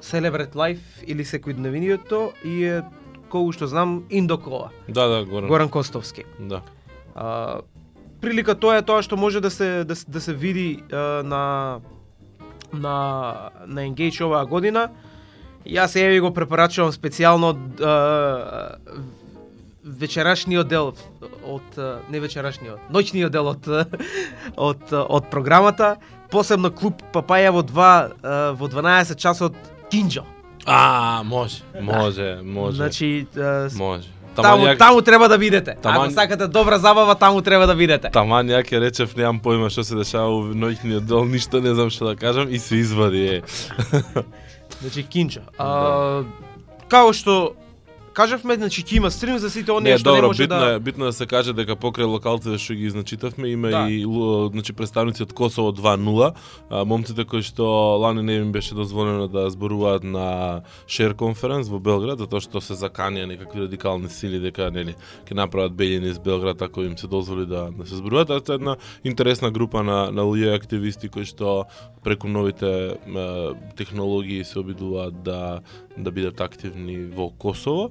Celebrate 0.00 0.54
Life 0.54 1.04
или 1.06 1.24
секојдневнието 1.24 2.32
и 2.44 2.64
е 2.64 2.82
колку 3.28 3.52
што 3.52 3.66
знам 3.66 4.04
Индокола, 4.10 4.70
Да, 4.88 5.06
да, 5.06 5.24
Горан. 5.24 5.48
Горан 5.48 5.68
Костовски. 5.68 6.24
Да. 6.40 6.62
А, 7.14 7.60
прилика 8.20 8.54
тоа 8.54 8.76
е 8.76 8.82
тоа 8.82 9.02
што 9.02 9.16
може 9.16 9.40
да 9.40 9.50
се 9.50 9.84
да, 9.84 9.96
се- 9.96 10.10
да 10.10 10.20
се 10.20 10.34
види 10.34 10.82
а, 10.92 10.96
на 11.22 11.80
на 12.72 12.96
на 13.66 13.80
Engage 13.82 14.20
оваа 14.20 14.46
година. 14.46 14.88
Јас 15.66 15.96
еве 15.96 16.20
го 16.20 16.32
препорачувам 16.32 16.92
специјално 16.92 17.52
вечерашниот 19.84 20.68
дел 20.68 20.94
од 21.44 21.78
не 22.08 22.20
вечерашниот, 22.20 22.80
ноќниот 22.90 23.30
дел 23.30 23.46
од 23.48 23.66
од 24.56 24.82
од 24.92 25.30
програмата, 25.30 25.96
посебно 26.30 26.70
клуб 26.70 27.02
Папаја 27.12 27.50
во 27.50 27.62
2 27.62 27.78
а, 27.78 28.52
во 28.52 28.68
12 28.68 29.16
часот 29.16 29.54
Кинџо. 29.90 30.22
А, 30.66 31.22
може, 31.24 31.62
може, 31.80 32.38
може. 32.42 32.76
Значи 32.76 33.26
може. 33.74 34.06
таму 34.36 34.64
ја- 34.64 34.78
таму 34.78 35.02
треба 35.02 35.28
да 35.28 35.36
видите. 35.36 35.76
Таман- 35.82 36.06
Ако 36.06 36.10
сакате 36.10 36.46
добра 36.46 36.78
забава, 36.78 37.14
таму 37.14 37.42
треба 37.42 37.66
да 37.66 37.74
видите. 37.74 38.10
Таман 38.10 38.46
ја 38.46 38.62
ќе 38.62 38.80
речев, 38.80 39.16
немам 39.16 39.40
појма 39.40 39.68
што 39.68 39.84
се 39.84 39.94
дешава 39.94 40.30
во 40.30 40.54
ноќниот 40.54 41.00
дел, 41.00 41.24
ништо 41.24 41.60
не 41.60 41.74
знам 41.74 41.90
што 41.90 42.06
да 42.06 42.16
кажам 42.16 42.48
и 42.48 42.58
се 42.58 42.76
извади 42.76 43.26
е. 43.26 43.42
Значи 44.80 45.02
Кинча. 45.02 45.42
А, 45.58 46.22
како 46.88 47.12
што 47.12 47.54
кажавме, 48.12 48.56
значи 48.56 48.82
ќе 48.84 48.96
има 48.96 49.10
стрим 49.10 49.38
за 49.38 49.50
сите 49.50 49.72
оние 49.72 49.92
Не, 49.92 49.98
што 49.98 50.12
добро, 50.12 50.20
не 50.20 50.26
може 50.28 50.42
битно 50.42 50.58
да 50.58 50.74
е, 50.74 50.78
битно 50.78 51.04
е 51.04 51.08
да 51.08 51.12
се 51.12 51.26
каже 51.26 51.52
дека 51.56 51.76
покрај 51.76 52.06
локалците 52.06 52.58
што 52.58 52.74
ги 52.74 52.86
изначитавме 52.86 53.48
има 53.48 53.68
Да. 53.72 53.86
и 53.90 54.04
значи 54.52 54.72
представници 54.72 55.22
од 55.22 55.32
Косово 55.32 55.72
2:0, 55.72 56.32
а, 56.70 56.84
момците 56.84 57.24
кои 57.24 57.42
што 57.42 57.64
лани 57.98 58.22
не 58.22 58.36
им 58.36 58.52
беше 58.52 58.74
дозволено 58.74 59.28
да 59.28 59.50
зборуваат 59.50 60.04
на 60.04 60.62
шер 60.86 61.14
конференц 61.14 61.68
во 61.68 61.80
Белград 61.80 62.18
затоа 62.18 62.40
што 62.40 62.60
се 62.60 62.74
заканија 62.74 63.26
некакви 63.26 63.64
радикални 63.66 64.08
сили 64.08 64.38
дека 64.38 64.70
нели 64.70 64.94
ќе 65.26 65.34
направат 65.34 65.72
белјени 65.72 66.10
из 66.10 66.18
Белград 66.18 66.62
ако 66.62 66.82
им 66.82 66.98
се 66.98 67.06
дозволи 67.06 67.46
да 67.46 67.70
да 67.70 67.86
се 67.86 67.96
зборуваат, 67.96 68.28
тоа 68.28 68.54
е 68.54 68.54
една 68.54 68.76
интересна 69.04 69.50
група 69.50 69.82
на 69.82 70.12
на 70.12 70.22
луѓе 70.22 70.54
активисти 70.54 71.08
кои 71.08 71.24
што 71.24 71.64
преку 72.04 72.28
новите 72.28 72.66
е, 72.66 73.50
технологии 73.76 74.44
се 74.44 74.58
обидуваат 74.58 75.22
да 75.22 75.60
да 75.96 76.10
бидат 76.10 76.40
активни 76.40 77.04
во 77.04 77.30
Косово. 77.30 77.90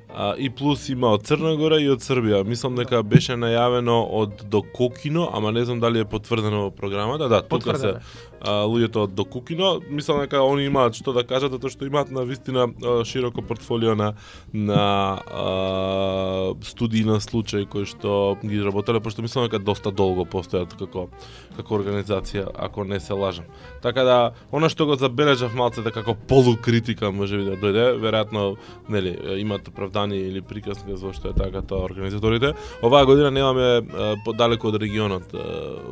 А, 0.13 0.35
и 0.37 0.49
плюс 0.49 0.89
има 0.89 1.13
од 1.15 1.23
Црна 1.23 1.55
Гора 1.55 1.77
и 1.79 1.87
од 1.89 2.03
Србија. 2.03 2.43
Мислам 2.43 2.75
дека 2.75 2.99
беше 3.03 3.37
најавено 3.39 4.01
од 4.11 4.43
Дококино, 4.51 5.29
ама 5.31 5.51
не 5.55 5.63
знам 5.65 5.79
дали 5.79 6.03
е 6.03 6.05
потврдено 6.05 6.65
во 6.67 6.71
програмата. 6.71 7.29
Да, 7.31 7.39
тука 7.41 7.77
се 7.79 7.93
а, 8.41 8.65
луѓето 8.67 9.05
од 9.07 9.13
Докукино. 9.15 9.79
Мислам 9.89 10.19
дека 10.19 10.43
они 10.43 10.65
имаат 10.67 10.99
што 10.99 11.13
да 11.15 11.23
кажат, 11.23 11.55
затоа 11.55 11.71
што 11.71 11.87
имаат 11.87 12.11
на 12.11 12.25
вистина 12.27 12.67
широко 13.07 13.41
портфолио 13.41 13.95
на 13.95 14.13
на 14.53 15.21
а, 15.31 16.53
студии 16.61 17.05
на 17.07 17.21
случаи 17.21 17.65
кои 17.65 17.85
што 17.85 18.35
ги 18.43 18.59
изработале, 18.59 18.99
пошто 18.99 19.23
мислам 19.23 19.47
дека 19.47 19.63
доста 19.63 19.91
долго 19.95 20.27
постојат 20.27 20.75
како 20.75 21.07
како 21.55 21.79
организација, 21.79 22.49
ако 22.55 22.83
не 22.83 22.99
се 22.99 23.13
лажам. 23.13 23.45
Така 23.81 24.03
да, 24.03 24.33
она 24.51 24.67
што 24.69 24.85
го 24.85 24.95
забележав 24.99 25.55
малце 25.55 25.81
дека 25.81 26.03
како 26.03 26.15
полукритика 26.27 27.11
може 27.11 27.37
би 27.37 27.47
да 27.47 27.55
дојде, 27.55 27.87
веројатно 27.95 28.57
нели 28.89 29.15
имат 29.39 29.67
оправдание 29.67 30.00
или 30.09 30.41
приказка 30.41 30.95
за 30.97 31.13
што 31.13 31.29
е 31.29 31.33
така 31.33 31.61
тоа 31.61 31.85
организаторите. 31.85 32.53
Оваа 32.81 33.05
година 33.05 33.31
немаме 33.31 33.85
подалеку 34.25 34.67
од 34.67 34.81
регионот 34.81 35.33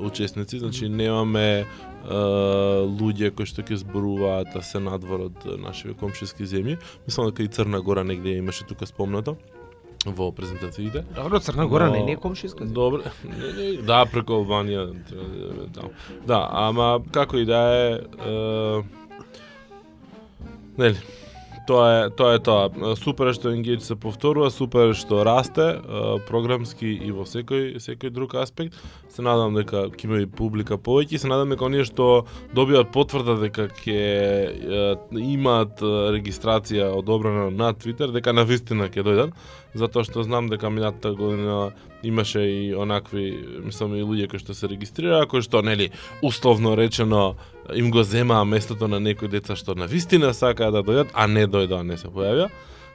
учесници, 0.02 0.60
значи 0.60 0.90
немаме 0.90 1.66
луѓе 2.10 3.32
кои 3.36 3.46
што 3.46 3.62
ќе 3.62 3.76
зборуваат 3.84 4.56
а 4.56 4.62
се 4.62 4.80
надвор 4.80 5.30
од 5.30 5.46
нашите 5.60 5.94
комшиски 5.94 6.44
земји. 6.44 6.80
Мислам 7.06 7.30
дека 7.30 7.44
и 7.44 7.48
Црна 7.48 7.82
Гора 7.82 8.04
негде 8.04 8.38
имаше 8.38 8.66
тука 8.66 8.86
спомнато 8.86 9.36
во 10.06 10.32
презентациите. 10.32 11.04
Добро, 11.16 11.40
Црна 11.40 11.68
Гора 11.68 11.88
Но- 11.88 12.06
не 12.06 12.12
е 12.12 12.16
комшиска. 12.16 12.66
Добре, 12.66 13.12
не, 13.24 13.54
не, 13.54 13.78
да, 13.82 14.06
преку 14.06 14.34
Албанија 14.34 14.94
да 15.12 15.68
таму. 15.74 15.92
Да, 16.26 16.48
ама 16.52 17.02
како 17.12 17.38
и 17.38 17.46
да 17.46 17.60
е, 17.76 18.00
е 18.26 18.84
нели, 20.78 20.96
тоа 21.70 21.90
е 21.94 22.10
тоа 22.10 22.38
е 22.38 22.42
тоа. 22.42 22.96
Супер 22.98 23.30
што 23.38 23.54
Engage 23.54 23.86
се 23.86 23.96
повторува, 24.00 24.50
супер 24.50 24.96
што 24.98 25.22
расте 25.28 25.68
програмски 26.28 26.90
и 26.90 27.12
во 27.14 27.28
секој 27.30 27.78
секој 27.84 28.10
друг 28.16 28.34
аспект. 28.42 28.78
Се 29.14 29.26
надам 29.26 29.58
дека 29.58 29.88
ќе 29.94 30.10
има 30.10 30.22
и 30.24 30.30
публика 30.30 30.80
повеќе, 30.82 31.22
се 31.22 31.30
надам 31.30 31.54
дека 31.54 31.68
оние 31.68 31.86
што 31.86 32.26
добиваат 32.58 32.90
потврда 32.96 33.38
дека 33.44 33.68
ќе 33.84 34.00
имаат 35.14 35.84
регистрација 36.18 36.90
одобрена 36.98 37.50
на 37.54 37.74
Твитер, 37.78 38.14
дека 38.16 38.34
на 38.34 38.48
вистина 38.50 38.90
ќе 38.90 39.06
дојдат, 39.06 39.38
затоа 39.78 40.08
што 40.08 40.26
знам 40.26 40.50
дека 40.50 40.74
минатата 40.74 41.14
година 41.14 41.70
имаше 42.04 42.42
и 42.48 42.76
онакви, 42.76 43.62
мислам 43.66 43.94
и 43.96 44.04
луѓе 44.04 44.30
кои 44.32 44.42
што 44.42 44.56
се 44.58 44.72
регистрираа, 44.72 45.28
кои 45.30 45.44
што 45.46 45.62
нели 45.62 45.92
условно 46.26 46.76
речено 46.80 47.36
им 47.76 47.92
го 47.92 48.04
земаа 48.04 48.46
местото 48.46 48.88
на 48.88 49.00
некои 49.00 49.28
деца 49.28 49.56
што 49.56 49.76
на 49.76 49.88
вистина 49.88 50.34
сакаат 50.34 50.74
да 50.74 50.84
дојдат, 50.84 51.14
а 51.14 51.28
не 51.28 51.48
дојдоа, 51.48 51.84
не 51.84 51.98
се 51.98 52.08
појавија. 52.08 52.50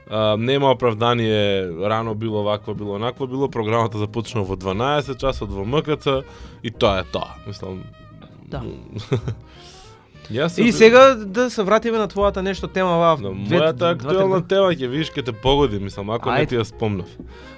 А, 0.07 0.37
нема 0.37 0.71
оправдание, 0.71 1.65
рано 1.81 2.15
било 2.15 2.43
вакво, 2.43 2.73
било 2.73 2.95
онакво 2.95 3.27
било, 3.27 3.49
програмата 3.49 3.97
започна 3.97 4.43
во 4.43 4.55
12 4.55 5.17
часот 5.17 5.49
во 5.49 5.65
МКЦ 5.65 6.23
и 6.63 6.71
тоа 6.71 6.99
е 6.99 7.03
тоа. 7.11 7.35
Мислам, 7.47 7.83
Да. 8.45 8.61
Јас 10.31 10.57
И 10.61 10.71
сега 10.71 11.15
да 11.15 11.49
се 11.49 11.63
вратиме 11.63 11.97
на 11.97 12.07
твојата 12.07 12.41
нешто 12.41 12.67
тема 12.67 12.97
во 12.97 13.15
На 13.21 13.31
мојата 13.31 13.91
актуелна 13.93 14.41
тема 14.41 14.73
ќе 14.73 14.89
видиш 14.89 15.11
ќе 15.13 15.25
те 15.25 15.33
погоди, 15.33 15.79
мислам, 15.79 16.09
ако 16.09 16.31
не 16.31 16.45
Ајде. 16.45 16.49
ти 16.49 16.55
ја 16.57 16.65
спомнав. 16.65 17.09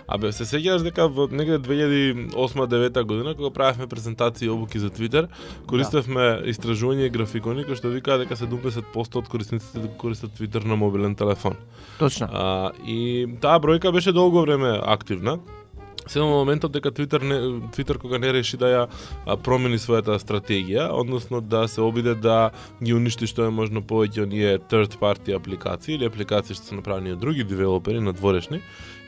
Абе, 0.08 0.32
се 0.32 0.44
сеќаваш 0.44 0.84
дека 0.84 1.08
во 1.08 1.28
негде 1.32 1.60
2008-2009 1.60 3.04
година 3.04 3.36
кога 3.36 3.50
правевме 3.52 3.88
презентации 3.88 4.48
и 4.48 4.50
обуки 4.50 4.80
за 4.80 4.90
Твитер, 4.90 5.28
користевме 5.68 6.44
истражување 6.48 7.08
и 7.08 7.10
графикони 7.10 7.64
кои 7.64 7.76
што 7.76 7.92
викаат 7.92 8.24
дека 8.24 8.36
70% 8.36 9.20
од 9.20 9.28
корисниците 9.28 9.80
да 9.80 9.88
користат 10.00 10.32
Твитер 10.34 10.64
на 10.64 10.76
мобилен 10.76 11.16
телефон. 11.16 11.56
Точно. 12.00 12.28
А, 12.32 12.72
и 12.88 13.28
таа 13.42 13.60
бројка 13.60 13.92
беше 13.92 14.12
долго 14.12 14.42
време 14.42 14.80
активна. 14.84 15.40
Се 16.08 16.22
во 16.24 16.28
моментот 16.28 16.72
дека 16.72 16.92
Твитер 16.92 17.22
не 17.22 17.40
Твитер 17.76 17.98
кога 18.00 18.18
не 18.18 18.32
реши 18.34 18.58
да 18.58 18.70
ја 18.72 18.84
промени 19.44 19.80
својата 19.82 20.18
стратегија, 20.22 20.90
односно 20.92 21.42
да 21.42 21.68
се 21.68 21.82
обиде 21.82 22.16
да 22.16 22.52
ги 22.84 22.94
уништи 22.94 23.28
што 23.28 23.48
е 23.48 23.54
можно 23.54 23.82
повеќе 23.82 24.24
оние 24.24 24.58
third 24.72 25.00
party 25.02 25.36
апликации 25.36 25.96
или 25.96 26.08
апликации 26.08 26.56
што 26.56 26.72
се 26.72 26.80
направени 26.80 27.16
од 27.16 27.20
други 27.20 27.44
девелопери 27.44 28.00
надворешни 28.00 28.62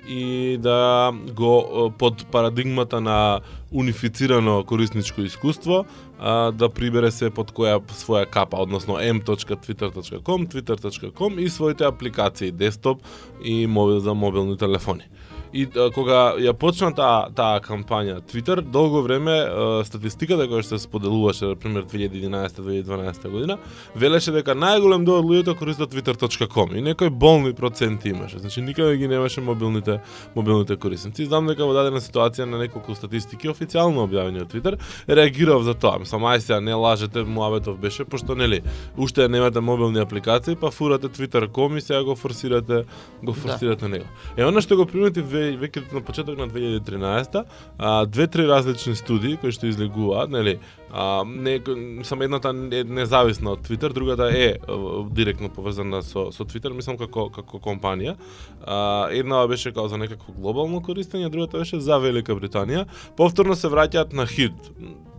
и 0.10 0.58
да 0.58 1.12
го 1.36 1.94
под 1.98 2.26
парадигмата 2.26 3.02
на 3.02 3.40
унифицирано 3.72 4.64
корисничко 4.64 5.22
искуство 5.22 5.86
а, 6.20 6.52
да 6.52 6.70
прибере 6.70 7.12
се 7.12 7.30
под 7.30 7.52
која 7.54 7.78
своја 7.94 8.26
капа, 8.26 8.58
односно 8.58 8.98
m.twitter.com, 8.98 10.48
twitter.com 10.50 11.40
и 11.40 11.50
своите 11.50 11.86
апликации 11.86 12.52
десктоп 12.52 13.02
и 13.44 13.68
мобил 13.68 14.00
за 14.00 14.14
мобилни 14.14 14.58
телефони. 14.58 15.06
И 15.54 15.66
а, 15.66 15.90
кога 15.90 16.36
ја 16.38 16.54
почна 16.54 16.92
таа 16.94 17.30
таа 17.36 17.60
кампања 17.64 18.20
Twitter, 18.30 18.62
долго 18.62 19.02
време 19.02 19.34
а, 19.34 19.84
статистиката 19.86 20.46
која 20.50 20.62
што 20.62 20.78
се 20.78 20.86
споделуваше, 20.86 21.50
на 21.50 21.56
пример 21.56 21.86
2011-2012 21.90 23.30
година, 23.30 23.58
велеше 23.96 24.32
дека 24.36 24.54
најголем 24.54 25.06
дел 25.06 25.20
од 25.20 25.26
луѓето 25.26 25.56
користат 25.58 25.90
twitter.com 25.94 26.76
и 26.78 26.82
некои 26.82 27.10
болни 27.10 27.54
проценти 27.54 28.10
имаше. 28.10 28.40
Значи 28.40 28.62
никаде 28.62 28.98
ги 28.98 29.08
немаше 29.08 29.42
мобилните 29.42 30.00
мобилните 30.36 30.76
корисници. 30.76 31.26
Знам 31.26 31.48
дека 31.50 31.66
во 31.66 31.74
дадена 31.74 32.02
ситуација 32.04 32.46
на 32.46 32.62
неколку 32.62 32.96
статистики 32.96 33.50
официјално 33.50 34.06
објавени 34.06 34.44
од 34.44 34.54
Twitter 34.54 34.78
реагирав 35.08 35.64
за 35.64 35.74
тоа. 35.74 36.00
Мислам, 36.00 36.30
ај 36.30 36.40
сега 36.46 36.60
не 36.60 36.74
лажете, 36.74 37.24
муабетов 37.24 37.80
беше 37.80 38.06
пошто 38.06 38.36
нели 38.36 38.62
уште 38.98 39.28
немате 39.28 39.60
мобилни 39.60 40.00
апликации, 40.00 40.56
па 40.56 40.72
фурате 40.72 41.10
Twitter.com 41.10 41.78
и 41.78 41.82
сега 41.82 42.04
го 42.04 42.16
форсирате 42.16 42.84
го 43.24 43.34
форсирате 43.34 43.88
него. 43.88 44.06
Е 44.38 44.46
она 44.46 44.62
што 44.62 44.78
го 44.78 44.86
приметив 44.86 45.26
ве- 45.40 45.58
веќе 45.58 45.84
на 45.94 46.02
почеток 46.02 46.38
на 46.38 46.48
2013 46.48 47.44
а, 47.78 48.06
две-три 48.06 48.48
различни 48.48 48.96
студии 48.96 49.38
кои 49.38 49.52
што 49.52 49.68
излегуваат, 49.68 50.30
нели, 50.30 50.60
а, 50.92 51.24
не, 51.28 51.62
сам 52.04 52.22
едната 52.22 52.50
е 52.50 52.84
независна 52.84 53.52
од 53.52 53.68
Twitter, 53.68 53.94
другата 53.94 54.30
е 54.34 54.56
директно 55.12 55.50
поврзана 55.50 56.02
со, 56.04 56.30
со 56.32 56.46
Twitter, 56.46 56.74
мислам 56.74 56.98
како, 56.98 57.30
како 57.30 57.60
компанија. 57.60 58.16
А, 58.66 59.10
една 59.12 59.46
беше 59.48 59.74
као 59.74 59.88
за 59.88 59.98
некакво 59.98 60.34
глобално 60.38 60.82
користење, 60.82 61.30
другата 61.30 61.58
беше 61.58 61.80
за 61.80 62.00
Велика 62.00 62.36
Британија. 62.36 62.88
Повторно 63.18 63.56
се 63.56 63.70
враќаат 63.70 64.14
на 64.14 64.26
хит. 64.28 64.56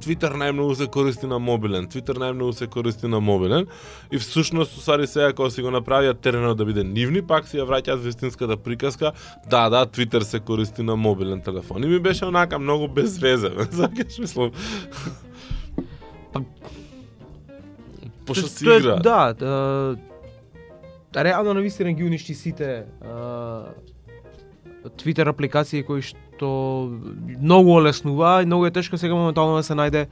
Твитер 0.00 0.32
најмногу 0.40 0.74
се 0.74 0.86
користи 0.88 1.28
на 1.28 1.38
мобилен, 1.38 1.86
Твитер 1.92 2.16
најмногу 2.20 2.56
се 2.56 2.66
користи 2.66 3.08
на 3.08 3.20
мобилен 3.20 3.66
и 4.10 4.18
всушност 4.18 4.78
усари 4.78 5.06
сега 5.06 5.32
кога 5.32 5.50
си 5.50 5.62
го 5.62 5.70
направиат 5.70 6.20
теренот 6.20 6.56
да 6.56 6.64
биде 6.64 6.84
нивни, 6.84 7.22
пак 7.22 7.48
си 7.48 7.60
ја 7.60 7.68
враќаат 7.68 8.00
вистинската 8.00 8.56
приказка, 8.56 9.12
да, 9.50 9.68
да, 9.68 9.84
Твитер 9.86 10.22
се 10.22 10.40
користи 10.40 10.82
на 10.82 10.96
мобилен 10.96 11.40
телефон. 11.40 11.84
И 11.84 11.86
ми 11.86 11.98
беше 11.98 12.24
онака 12.24 12.58
многу 12.58 12.88
безвезе, 12.88 13.50
сакаш 13.70 14.18
мислам. 14.18 14.50
Па- 16.32 16.42
Пошто 18.26 18.48
си 18.48 18.64
Тоа 18.64 18.74
е- 18.74 18.78
игра. 18.78 18.96
Да, 18.96 19.34
да, 19.34 21.24
реално 21.24 21.54
на 21.54 21.60
вистина 21.60 21.92
ги 21.92 22.04
уништи 22.04 22.34
сите 22.34 22.84
Twitter 24.96 25.28
апликации 25.28 25.82
кои 25.82 26.02
што 26.02 26.88
многу 27.40 27.76
олеснува 27.76 28.42
и 28.42 28.46
многу 28.46 28.66
е 28.66 28.70
тешко 28.70 28.98
сега 28.98 29.14
моментално 29.14 29.56
да 29.56 29.62
се 29.62 29.74
најде 29.76 30.06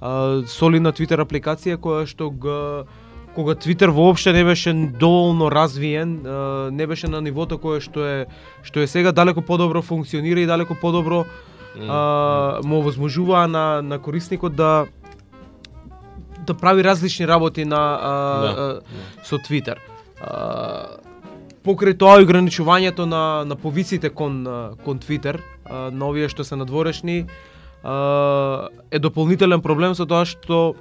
а, 0.00 0.42
солидна 0.48 0.92
Twitter 0.92 1.20
апликација 1.20 1.76
која 1.76 2.06
што 2.08 2.30
га 2.30 2.84
кога 3.36 3.52
Twitter 3.54 3.90
воопште 3.92 4.32
не 4.32 4.44
беше 4.44 4.72
доволно 4.72 5.50
развиен, 5.52 6.24
а, 6.26 6.70
не 6.72 6.86
беше 6.86 7.08
на 7.08 7.20
нивото 7.20 7.58
кое 7.58 7.80
што 7.80 8.00
е 8.06 8.26
што 8.62 8.80
е 8.80 8.86
сега 8.86 9.12
далеко 9.12 9.42
подобро 9.42 9.82
функционира 9.82 10.40
и 10.40 10.46
далеко 10.46 10.74
подобро 10.80 11.24
а, 11.88 12.60
му 12.64 12.78
овозможуваа 12.78 13.48
на 13.48 13.82
на 13.82 13.98
корисникот 13.98 14.56
да 14.56 14.86
да 16.46 16.54
прави 16.54 16.84
различни 16.84 17.26
работи 17.26 17.64
на 17.64 17.76
а, 17.76 18.12
Да, 18.40 18.48
а, 18.48 19.24
со 19.24 19.36
Twitter. 19.38 19.76
А, 20.20 20.98
покрај 21.66 21.98
тоа 21.98 22.20
и 22.20 22.26
ограничувањето 22.26 23.06
на 23.06 23.44
на 23.44 23.56
повиците 23.56 24.10
кон 24.10 24.46
кон 24.84 25.00
а, 25.02 25.90
на 25.90 26.08
овие 26.08 26.28
што 26.28 26.44
се 26.44 26.56
надворешни, 26.56 27.26
а, 27.82 28.68
е 28.90 28.98
дополнителен 28.98 29.60
проблем 29.60 29.94
со 29.94 30.06
тоа 30.06 30.24
што 30.24 30.74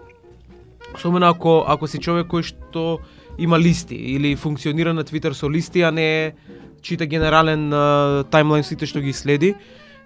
особено 0.93 1.30
ако 1.30 1.65
ако 1.67 1.88
си 1.88 1.99
човек 1.99 2.28
кој 2.28 2.43
што 2.43 2.99
има 3.38 3.60
листи 3.60 3.95
или 3.95 4.36
функционира 4.36 4.93
на 4.93 5.04
Twitter 5.04 5.34
со 5.34 5.49
листи, 5.49 5.82
а 5.82 5.91
не 5.91 6.34
чита 6.82 7.06
генерален 7.06 7.73
а, 7.73 8.23
таймлайн 8.30 8.63
сите 8.63 8.86
што 8.86 9.01
ги 9.01 9.13
следи. 9.13 9.56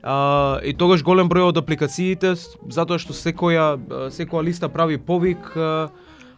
А, 0.03 0.59
и 0.63 0.73
тогаш 0.73 1.03
голем 1.03 1.29
број 1.29 1.49
од 1.51 1.57
апликациите, 1.59 2.35
затоа 2.71 2.99
што 2.99 3.13
секоја 3.13 3.75
секоја 4.15 4.45
листа 4.45 4.69
прави 4.69 4.97
повик, 4.97 5.51
а, 5.55 5.89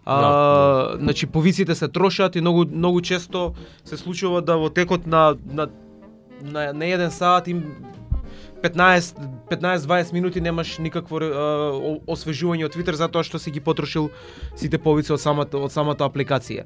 а, 0.05 0.21
Да, 0.21 0.97
значи 0.99 1.27
повиците 1.27 1.75
се 1.75 1.87
трошат 1.87 2.35
и 2.35 2.41
многу 2.41 2.65
многу 2.65 3.01
често 3.01 3.53
се 3.85 3.97
случува 3.97 4.41
да 4.41 4.57
во 4.57 4.69
текот 4.69 5.05
на 5.05 5.37
на 5.45 5.69
на, 6.41 6.73
на 6.73 6.85
еден 6.85 7.11
сат 7.11 7.47
им 7.47 7.63
15 7.63 8.00
15-20 8.63 10.13
минути 10.13 10.41
немаш 10.41 10.77
никакво 10.77 11.17
о- 11.17 11.99
освежување 12.07 12.65
од 12.65 12.75
Twitter 12.75 12.93
затоа 12.93 13.23
што 13.23 13.39
си 13.39 13.51
ги 13.51 13.59
потрошил 13.59 14.09
сите 14.55 14.77
повици 14.77 15.13
од 15.13 15.21
самата 15.21 15.57
од 15.57 15.71
самата 15.71 16.05
апликација. 16.05 16.63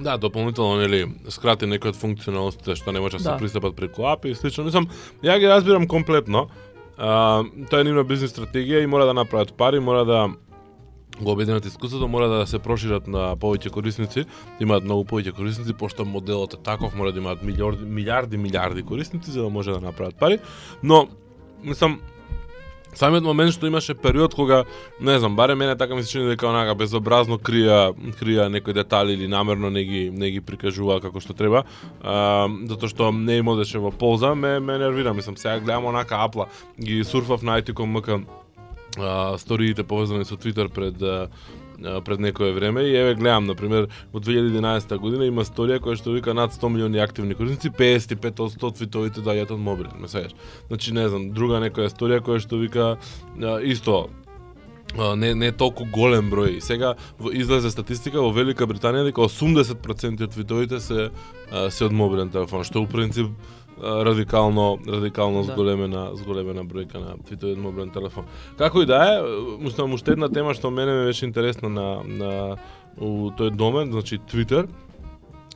Да, 0.00 0.16
дополнително 0.16 0.80
нели 0.80 1.06
скрати 1.28 1.66
некои 1.66 1.92
од 1.92 1.96
функционалностите 1.96 2.74
што 2.76 2.92
не 2.92 3.00
може 3.00 3.18
да 3.18 3.22
се 3.22 3.30
Да. 3.30 3.36
пристапат 3.36 3.76
преку 3.76 4.02
API 4.02 4.32
и 4.32 4.34
слично. 4.34 4.64
Мислам, 4.64 4.88
ја 5.22 5.38
ги 5.38 5.46
разбирам 5.46 5.86
комплетно. 5.86 6.48
А, 6.98 7.42
тоа 7.70 7.80
е 7.80 7.84
нивна 7.84 8.04
бизнес 8.04 8.32
стратегија 8.32 8.82
и 8.82 8.86
мора 8.86 9.06
да 9.06 9.14
направат 9.14 9.52
пари, 9.54 9.80
мора 9.80 10.04
да 10.04 10.28
го 11.20 11.30
обединат 11.30 11.64
искуството, 11.66 12.08
мора 12.08 12.28
да 12.28 12.46
се 12.46 12.58
прошират 12.58 13.06
на 13.06 13.36
повеќе 13.36 13.70
корисници, 13.70 14.24
имаат 14.60 14.84
многу 14.84 15.04
повеќе 15.04 15.32
корисници, 15.32 15.72
пошто 15.72 16.04
моделот 16.04 16.54
е 16.54 16.56
таков, 16.56 16.94
мора 16.94 17.12
да 17.12 17.18
имаат 17.18 17.42
милиарди, 17.42 17.84
милиарди, 17.84 18.36
милиарди 18.36 18.82
корисници 18.82 19.30
за 19.30 19.42
да 19.42 19.48
може 19.48 19.70
да 19.70 19.80
направат 19.80 20.14
пари. 20.16 20.38
Но, 20.82 21.06
мислам, 21.64 22.00
Самиот 22.94 23.24
момент 23.26 23.50
што 23.54 23.66
имаше 23.66 23.94
период 23.98 24.34
кога, 24.34 24.64
не 25.00 25.18
знам, 25.18 25.36
барем 25.36 25.58
мене 25.58 25.76
така 25.76 25.94
ми 25.94 26.02
се 26.02 26.10
чини 26.10 26.28
дека 26.30 26.46
онака 26.46 26.74
безобразно 26.78 27.38
крија 27.38 27.90
крија 28.20 28.46
некои 28.48 28.74
детали 28.74 29.12
или 29.12 29.26
намерно 29.26 29.70
не 29.70 29.84
ги 29.84 30.10
не 30.10 30.30
ги 30.30 30.40
прикажува 30.40 31.00
како 31.00 31.20
што 31.20 31.34
треба, 31.34 31.64
а, 32.02 32.46
затоа 32.68 32.88
што 32.88 33.10
не 33.10 33.40
им 33.42 33.50
одеше 33.50 33.82
во 33.82 33.90
полза, 33.90 34.34
ме 34.34 34.60
ме 34.60 34.78
нервира, 34.78 35.14
мислам, 35.14 35.36
сега 35.36 35.58
гледам 35.58 35.90
онака 35.90 36.22
апла, 36.22 36.46
ги 36.78 37.02
сурфав 37.04 37.42
на 37.42 37.58
IT.com 37.60 38.24
а, 38.98 39.38
сториите 39.38 39.82
повезани 39.82 40.24
со 40.24 40.36
Twitter 40.36 40.68
пред 40.68 41.02
а, 41.02 41.28
пред 42.04 42.20
некое 42.20 42.52
време 42.52 42.82
и 42.82 42.96
еве 42.96 43.14
гледам 43.14 43.46
на 43.46 43.54
пример 43.54 43.88
во 44.12 44.20
2011 44.20 44.98
година 44.98 45.26
има 45.26 45.44
сторија 45.44 45.80
која 45.80 45.96
што 45.96 46.14
вика 46.14 46.34
над 46.34 46.52
100 46.52 46.68
милиони 46.68 46.98
активни 46.98 47.34
корисници, 47.34 47.70
55 47.70 48.40
од 48.40 48.52
100 48.58 48.74
твитовите 48.78 49.20
доаѓаат 49.20 49.54
од 49.54 49.60
мобилен, 49.60 49.96
ме 50.00 50.08
сеќаш. 50.08 50.34
Значи 50.68 50.92
не 50.92 51.08
знам, 51.08 51.30
друга 51.34 51.60
некоја 51.60 51.90
сторија 51.92 52.20
која 52.24 52.40
што 52.40 52.60
вика 52.60 52.96
исто 53.62 54.08
не 55.16 55.34
не 55.34 55.46
е 55.46 55.52
толку 55.52 55.84
голем 55.84 56.30
број. 56.30 56.60
Сега 56.60 56.94
во 57.18 57.32
излезе 57.32 57.70
статистика 57.70 58.22
во 58.22 58.30
Велика 58.30 58.66
Британија 58.66 59.10
дека 59.10 59.26
80% 59.26 60.22
од 60.22 60.30
твитовите 60.30 60.80
се 60.80 61.10
се 61.70 61.84
од 61.84 61.92
мобилен 61.92 62.30
телефон, 62.30 62.64
што 62.64 62.82
у 62.82 62.86
принцип 62.86 63.30
радикално 63.82 64.78
радикално 64.88 65.42
Да. 65.42 65.52
зголемена 65.52 66.10
зголемена 66.14 66.64
бројка 66.64 67.00
на 67.00 67.16
твитовиот 67.26 67.58
мобилен 67.58 67.90
телефон. 67.90 68.24
Како 68.58 68.82
и 68.82 68.86
да 68.86 69.18
е, 69.18 69.22
муштам 69.58 69.92
уште 69.92 70.12
една 70.12 70.28
тема 70.28 70.54
што 70.54 70.70
мене 70.70 70.92
ме 70.92 71.04
беше 71.04 71.26
интересна 71.26 71.68
на 71.68 72.02
на 72.04 72.56
у 73.00 73.30
тој 73.30 73.50
домен, 73.50 73.92
значи 73.92 74.18
Twitter. 74.18 74.68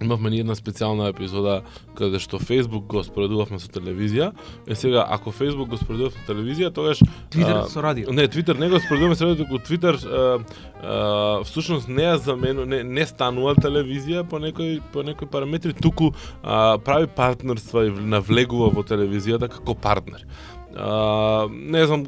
Имавме 0.01 0.31
ни 0.31 0.41
една 0.41 0.55
специјална 0.55 1.09
епизода 1.11 1.63
каде 1.99 2.21
што 2.23 2.39
Facebook 2.39 2.87
го 2.87 3.03
споредувавме 3.03 3.59
со 3.59 3.71
телевизија. 3.73 4.31
Е 4.67 4.75
сега 4.75 5.05
ако 5.09 5.33
Facebook 5.33 5.69
го 5.69 5.77
споредувавме 5.77 6.15
со 6.15 6.33
телевизија, 6.33 6.71
тогаш 6.75 7.03
Твитер 7.31 7.57
а, 7.57 7.69
со 7.69 7.83
радио. 7.83 8.13
Не, 8.13 8.29
Твитер 8.29 8.57
не 8.57 8.69
го 8.71 8.79
споредуваме 8.79 9.17
со 9.17 9.27
радио, 9.27 9.45
туку 9.45 9.59
Твитер 9.59 9.99
а, 10.05 10.39
а, 10.83 11.45
всушност 11.45 11.89
не 11.89 12.07
ја 12.07 12.17
замену, 12.23 12.65
не, 12.65 12.85
не 12.85 13.07
станува 13.07 13.57
телевизија 13.59 14.23
по 14.29 14.39
некои 14.39 14.81
по 14.93 15.03
некои 15.03 15.27
параметри, 15.27 15.75
туку 15.75 16.13
а, 16.43 16.79
прави 16.79 17.07
партнерства 17.07 17.87
и 17.87 17.91
навлегува 17.91 18.71
во 18.71 18.87
телевизијата 18.87 19.51
како 19.51 19.75
партнер. 19.75 20.25
А, 20.81 21.49
не 21.51 21.87
знам, 21.87 22.07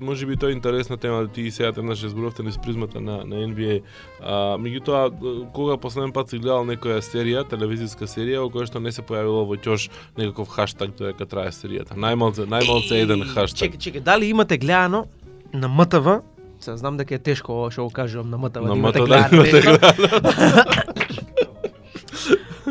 може 0.00 0.26
би 0.26 0.36
тоа 0.36 0.50
е 0.50 0.52
интересна 0.52 0.96
тема, 0.96 1.22
да 1.22 1.28
ти 1.28 1.42
и 1.42 1.50
сега 1.50 1.72
еднаш 1.74 1.98
ја 1.98 2.12
зборувавте 2.12 2.44
низ 2.46 2.58
призмата 2.62 3.00
на, 3.00 3.24
на 3.26 3.42
NBA. 3.42 3.80
А, 4.22 4.54
меѓутоа, 4.54 5.10
кога 5.50 5.76
последен 5.76 6.12
пат 6.14 6.30
си 6.30 6.38
гледал 6.38 6.62
некоја 6.62 7.02
серија, 7.02 7.42
телевизиска 7.50 8.06
серија, 8.06 8.44
во 8.46 8.52
која 8.54 8.70
што 8.70 8.78
не 8.78 8.92
се 8.94 9.02
појавило 9.02 9.42
во 9.48 9.58
ќош 9.58 9.88
некаков 10.14 10.54
хаштаг 10.54 10.94
додека 10.94 11.26
трае 11.26 11.50
серијата. 11.50 11.98
Најмалце, 11.98 12.46
најмалце 12.46 13.02
еден 13.02 13.26
хаштаг. 13.34 13.74
Чекај, 13.74 13.82
чекај, 13.82 14.06
дали 14.06 14.30
имате 14.30 14.58
гледано 14.62 15.06
на 15.52 15.68
МТВ? 15.68 16.22
Се 16.62 16.76
знам 16.78 16.96
дека 16.96 17.18
е 17.18 17.18
тешко 17.18 17.52
ова 17.52 17.74
што 17.74 17.88
го 17.88 17.90
кажувам 17.90 18.30
на 18.30 18.38
МТВ. 18.38 18.62
На 18.62 18.78
МТВ 18.78 18.92
да 18.94 19.06
гледано 19.10 19.42
имате 19.42 19.58
нешто. 19.66 20.94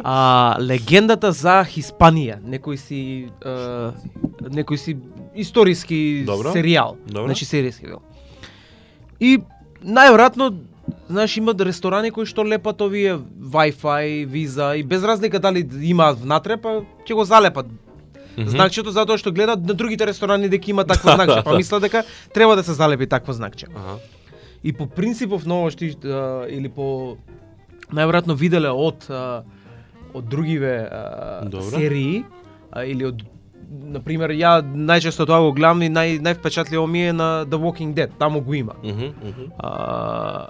А, 0.04 0.56
легендата 0.60 1.32
за 1.32 1.62
Хиспанија, 1.64 2.40
некој 2.44 2.76
си 2.76 3.00
е, 3.40 3.54
некој 4.52 4.80
си 4.80 4.96
историски 5.36 6.24
Добро. 6.26 6.54
серијал. 6.54 6.96
Добро. 7.08 7.28
Значи 7.28 7.46
серијски 7.46 7.88
филм. 7.88 8.02
И 9.20 9.40
најверојатно 9.84 10.52
знаеш 11.10 11.38
имаат 11.38 11.62
ресторани 11.62 12.12
кои 12.12 12.26
што 12.26 12.44
лепат 12.44 12.82
овие 12.82 13.18
Wi-Fi, 13.40 14.26
виза 14.26 14.76
и 14.76 14.84
без 14.84 15.04
разлика 15.04 15.40
дали 15.40 15.68
имаат 15.82 16.20
внатре, 16.20 16.58
па 16.58 16.82
ќе 17.08 17.14
го 17.14 17.24
залепат 17.26 17.66
Мгм. 18.38 18.50
знакчето 18.50 18.90
затоа 18.92 19.18
што 19.18 19.32
гледат 19.32 19.62
на 19.62 19.74
другите 19.74 20.08
ресторани 20.10 20.50
дека 20.50 20.72
има 20.72 20.84
такво 20.86 21.12
знакче, 21.16 21.44
па 21.44 21.54
мислат 21.58 21.82
дека 21.82 22.04
треба 22.34 22.56
да 22.56 22.64
се 22.64 22.74
залепи 22.74 23.08
такво 23.08 23.34
знакче. 23.34 23.68
Аха. 23.76 24.00
И 24.64 24.74
по 24.74 24.88
принципов 24.88 25.46
на 25.46 25.60
ова 25.62 25.72
што 25.72 25.86
или 26.50 26.70
по 26.70 27.18
најверојатно 27.94 28.34
виделе 28.36 28.72
од 28.74 29.06
а, 29.10 29.44
од 30.14 30.26
другиве 30.26 30.88
а, 30.90 31.46
Добро. 31.46 31.78
серии 31.78 32.24
а, 32.72 32.84
или 32.86 33.06
од 33.06 33.22
на 33.74 34.00
пример 34.00 34.30
ја 34.32 34.62
најчесто 34.64 35.26
тоа 35.26 35.40
го 35.42 35.52
гледам 35.52 35.82
и 35.82 35.90
нај 35.90 36.22
највпечатливо 36.22 36.86
ми 36.88 37.08
е 37.08 37.14
на 37.14 37.46
The 37.46 37.58
Walking 37.58 37.94
Dead, 37.94 38.10
таму 38.20 38.42
го 38.42 38.54
има. 38.54 38.74
Мгм, 38.84 39.06
мгм. 39.24 39.46
А, 39.60 40.48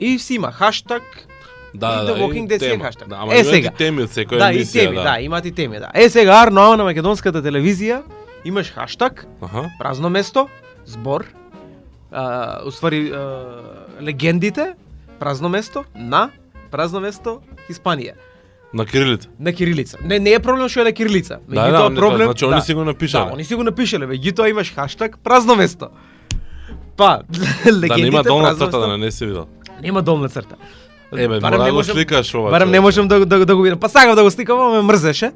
и 0.00 0.18
си 0.18 0.34
има 0.34 0.52
хаштаг 0.52 1.02
Да, 1.74 1.86
И 1.94 2.06
да, 2.06 2.14
The 2.14 2.18
Walking 2.18 2.46
Dead 2.46 2.58
си 2.58 2.66
е 2.66 2.70
тема. 2.70 2.84
хаштаг. 2.84 3.08
Да, 3.08 3.16
ама 3.16 3.34
Е, 3.34 3.44
сега. 3.44 3.68
и 3.68 3.76
теми 3.76 4.02
од 4.02 4.10
секоја 4.10 4.38
да, 4.38 4.52
и 4.52 4.58
емисија, 4.58 4.72
теми, 4.80 4.96
да. 4.96 5.02
да. 5.04 5.20
имаат 5.20 5.46
и 5.46 5.52
теми, 5.52 5.78
да. 5.78 5.90
Е 5.94 6.08
сега 6.08 6.32
Арно 6.32 6.60
ама 6.62 6.76
на 6.76 6.84
македонската 6.84 7.42
телевизија 7.42 8.02
имаш 8.44 8.70
хаштаг 8.70 9.26
Аха. 9.42 9.70
празно 9.78 10.10
место, 10.10 10.48
збор, 10.86 11.24
а, 12.12 12.58
уствари 12.66 13.10
а, 13.10 13.46
легендите, 14.02 14.74
празно 15.18 15.48
место, 15.48 15.84
на, 15.94 16.30
празно 16.70 17.00
место, 17.00 17.40
Испанија. 17.70 18.12
На 18.72 18.86
кирилица. 18.86 19.28
На 19.38 19.52
кирилица. 19.52 19.98
Не, 20.04 20.18
не 20.18 20.32
е 20.32 20.40
проблем 20.40 20.68
што 20.68 20.80
е 20.80 20.84
на 20.84 20.92
кирилица. 20.92 21.38
Да, 21.48 21.70
да, 21.70 21.90
не, 21.90 21.96
проблем, 21.96 22.26
значи 22.26 22.44
они 22.44 22.60
си 22.60 22.74
го 22.74 22.84
напишале. 22.84 23.24
Да, 23.24 23.34
они 23.34 23.44
си 23.44 23.54
го 23.54 23.62
напишале, 23.62 24.06
меѓутоа 24.06 24.50
имаш 24.50 24.72
хаштаг 24.74 25.18
празно 25.18 25.56
место. 25.56 25.90
Па, 26.96 27.22
Да 27.64 27.72
легендите 27.72 28.10
нема 28.10 28.22
долна 28.22 28.54
црта, 28.54 28.78
да 28.78 28.98
не 28.98 29.10
се 29.10 29.26
видел. 29.26 29.46
Нема 29.82 30.02
долна 30.02 30.28
црта. 30.28 30.56
Е, 31.12 31.28
бе, 31.28 31.40
Барем 31.40 31.58
мора 31.58 31.64
не 31.64 31.72
можем- 31.72 31.94
сликаш 31.94 32.34
ова. 32.34 32.50
Барем 32.50 32.70
не 32.70 32.80
можам 32.80 33.08
да, 33.08 33.26
да, 33.26 33.46
да 33.46 33.56
го 33.56 33.62
видам. 33.62 33.78
Па 33.78 33.88
сакам 33.88 34.14
да 34.14 34.22
го 34.22 34.30
сликам, 34.30 34.60
ама 34.60 34.76
ме 34.76 34.82
мрзеше. 34.82 35.32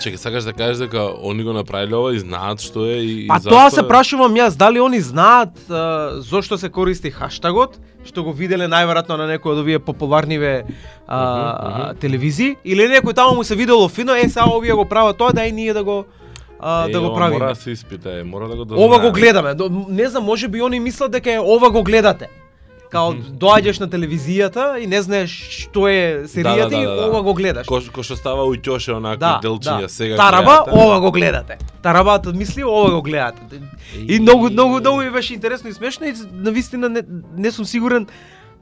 Чекај, 0.00 0.16
сакаш 0.16 0.44
да 0.44 0.52
кажеш 0.52 0.78
дека 0.78 1.10
они 1.22 1.42
го 1.42 1.52
направиле 1.52 1.96
ова 1.96 2.14
и 2.14 2.18
знаат 2.18 2.60
што 2.60 2.86
е 2.86 3.02
и 3.02 3.26
Па 3.28 3.40
тоа 3.40 3.70
се 3.70 3.82
прашувам 3.82 4.34
јас, 4.34 4.56
дали 4.56 4.78
они 4.78 5.00
знаат 5.00 5.50
а, 5.70 6.10
зошто 6.22 6.58
се 6.58 6.68
користи 6.68 7.10
хаштагот, 7.10 7.78
што 8.06 8.22
го 8.22 8.32
виделе 8.32 8.70
најверојатно 8.70 9.18
на 9.18 9.26
некој 9.26 9.52
од 9.52 9.58
овие 9.58 9.78
популарниве 9.78 10.64
а, 11.08 11.94
телевизии, 11.94 12.56
или 12.64 12.86
некој 12.86 13.14
таму 13.14 13.34
му 13.34 13.44
се 13.44 13.54
видело 13.54 13.88
фино, 13.88 14.14
е 14.14 14.28
сега 14.28 14.46
овие 14.46 14.72
го 14.72 14.84
прават 14.84 15.18
тоа, 15.18 15.32
да 15.32 15.42
и 15.42 15.52
ние 15.52 15.74
да 15.74 15.84
го 15.84 16.04
а, 16.60 16.88
Е, 16.88 16.92
да 16.92 17.00
го 17.00 17.14
правиме. 17.14 17.38
Мора 17.38 17.48
да 17.48 17.54
се 17.54 17.70
испита, 17.70 18.20
е, 18.20 18.22
мора 18.22 18.48
да 18.48 18.56
го 18.56 18.84
Ова 18.84 18.98
го 18.98 19.12
гледаме. 19.12 19.54
Не 19.88 20.08
знам, 20.08 20.24
може 20.24 20.48
би 20.48 20.62
они 20.62 20.80
мислат 20.80 21.10
дека 21.10 21.32
е 21.32 21.40
ова 21.40 21.70
го 21.70 21.82
гледате. 21.82 22.28
Као 22.90 23.12
доаѓаш 23.14 23.80
на 23.80 23.88
телевизијата 23.90 24.78
и 24.82 24.86
не 24.86 25.00
знаеш 25.02 25.32
што 25.50 25.88
е 25.88 26.26
серијата 26.30 26.70
да, 26.70 26.76
и 26.76 26.86
да, 26.86 26.94
да. 26.96 27.08
ова 27.08 27.22
го 27.22 27.34
гледаш. 27.34 27.66
Кој 27.66 28.06
што 28.06 28.16
става 28.16 28.46
у 28.46 28.54
ќоше 28.54 28.96
онакви 28.96 29.20
Да, 29.24 29.40
делчиња 29.42 29.86
да. 29.86 29.88
сега. 29.88 30.16
Тараба, 30.16 30.62
гледате. 30.64 30.84
ова 30.84 31.00
го 31.00 31.10
гледате. 31.12 31.58
Тарабата 31.82 32.32
мисли, 32.32 32.64
ова 32.64 32.90
го 32.90 33.02
гледате. 33.02 33.60
И 34.08 34.20
многу, 34.20 34.50
многу, 34.50 34.80
многу 34.80 35.02
ми 35.02 35.10
беше 35.10 35.34
интересно 35.34 35.70
и 35.70 35.72
смешно 35.72 36.06
и 36.06 36.14
на 36.32 36.50
вистина 36.50 36.88
не, 36.88 37.02
не 37.36 37.50
сум 37.50 37.64
сигурен 37.64 38.06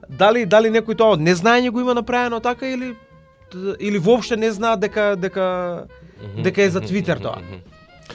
дали 0.09 0.45
дали 0.45 0.69
некој 0.69 0.97
тоа 0.97 1.15
од 1.15 1.21
незнаење 1.21 1.71
го 1.71 1.81
има 1.81 1.93
направено 1.93 2.39
така 2.39 2.67
или 2.67 2.95
или 3.79 3.97
воопште 3.97 4.37
не 4.37 4.51
знаат 4.51 4.79
дека 4.79 5.15
дека 5.17 5.85
дека 6.43 6.61
е 6.61 6.69
за 6.69 6.81
Твитер 6.81 7.17
тоа. 7.17 7.41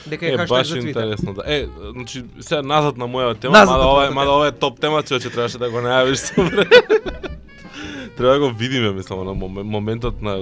Дека 0.06 0.26
е 0.26 0.28
Е, 0.28 0.36
хаштаг 0.36 0.48
баш 0.48 0.66
за 0.68 0.74
Твитер. 0.74 0.88
интересно. 0.88 1.34
Да. 1.34 1.42
Е, 1.46 1.66
значи, 1.92 2.24
сега 2.40 2.62
назад 2.62 2.96
на 2.96 3.04
моја 3.04 3.38
тема, 3.40 3.52
Назад 3.52 3.76
мада 3.76 3.88
ова 3.88 4.06
е, 4.06 4.10
мада 4.10 4.30
ова 4.30 4.46
е 4.46 4.52
топ 4.52 4.80
тема, 4.80 5.02
човече, 5.02 5.30
требаше 5.30 5.58
да 5.58 5.70
го 5.70 5.76
најавиш. 5.76 6.34
Треба 8.16 8.32
да 8.32 8.40
го 8.40 8.50
видиме, 8.50 8.90
мислам, 8.90 9.24
на 9.24 9.34
мом- 9.34 9.62
моментот 9.62 10.22
на... 10.22 10.36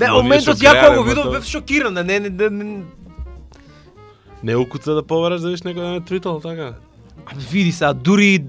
На 0.00 0.12
моментот 0.12 0.20
овие 0.20 0.40
што 0.40 0.52
ја 0.52 0.72
кога 0.74 0.96
го 0.96 1.02
видов 1.02 1.30
бев 1.30 1.44
шокиран, 1.44 1.94
не 1.94 2.20
не 2.20 2.30
не, 2.30 2.50
не 2.50 2.82
Не 4.42 4.56
укуца 4.56 4.94
да 4.94 5.02
повераш 5.02 5.40
да 5.40 5.48
видиш 5.48 5.62
некој 5.62 5.74
да 5.74 5.88
не 5.88 6.00
твитал, 6.00 6.40
така? 6.40 6.74
А, 7.26 7.34
види 7.50 7.72
се, 7.72 7.92
дури 7.94 8.44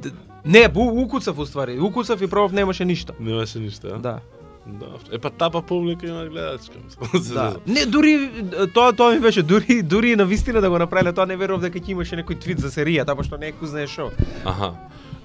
не, 0.45 0.67
бу 0.67 0.81
укуцав 1.01 1.37
уствари. 1.37 1.79
Укуцав 1.79 2.21
и 2.21 2.27
пробав 2.27 2.51
немаше 2.51 2.85
ништо. 2.85 3.13
Немаше 3.19 3.59
ништо, 3.59 3.87
а? 3.87 3.97
Да. 3.97 4.19
Да. 4.67 4.85
Е, 5.11 5.17
па 5.19 5.29
тапа 5.29 5.61
публика 5.61 6.07
има 6.07 6.25
гледачка, 6.25 6.75
Да. 7.33 7.55
Не, 7.67 7.85
дури 7.85 8.29
тоа 8.73 8.93
тоа 8.93 9.13
ми 9.13 9.19
беше 9.19 9.43
дури 9.43 9.81
дури 9.83 10.15
на 10.15 10.25
вистина 10.25 10.61
да 10.61 10.69
го 10.69 10.77
направиле 10.77 11.13
тоа 11.13 11.25
не 11.25 11.35
верував 11.35 11.61
дека 11.61 11.79
ќе 11.79 11.91
имаше 11.91 12.15
некој 12.15 12.39
твит 12.39 12.59
за 12.59 12.69
серијата, 12.69 13.15
па 13.17 13.23
што 13.23 13.37
не 13.41 13.51
кој 13.51 13.65
знае 13.65 13.87
шо. 13.87 14.11
Аха. 14.45 14.73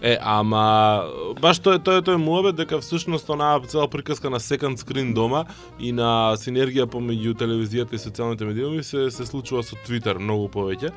Е, 0.03 0.16
ама 0.20 1.05
баш 1.40 1.61
тој 1.61 1.79
тој 1.85 2.01
тој 2.05 2.16
муабет 2.16 2.57
дека 2.57 2.81
всушност 2.81 3.29
онаа 3.31 3.61
цела 3.68 3.88
приказка 3.88 4.31
на 4.31 4.40
second 4.40 4.77
screen 4.81 5.12
дома 5.14 5.44
и 5.81 5.92
на 5.92 6.33
синергија 6.37 6.85
помеѓу 6.88 7.37
телевизијата 7.37 7.92
и 7.96 8.01
социјалните 8.01 8.44
медиуми 8.44 8.83
се 8.85 9.11
се 9.11 9.27
случува 9.27 9.62
со 9.62 9.77
Twitter 9.87 10.18
многу 10.18 10.49
повеќе. 10.49 10.90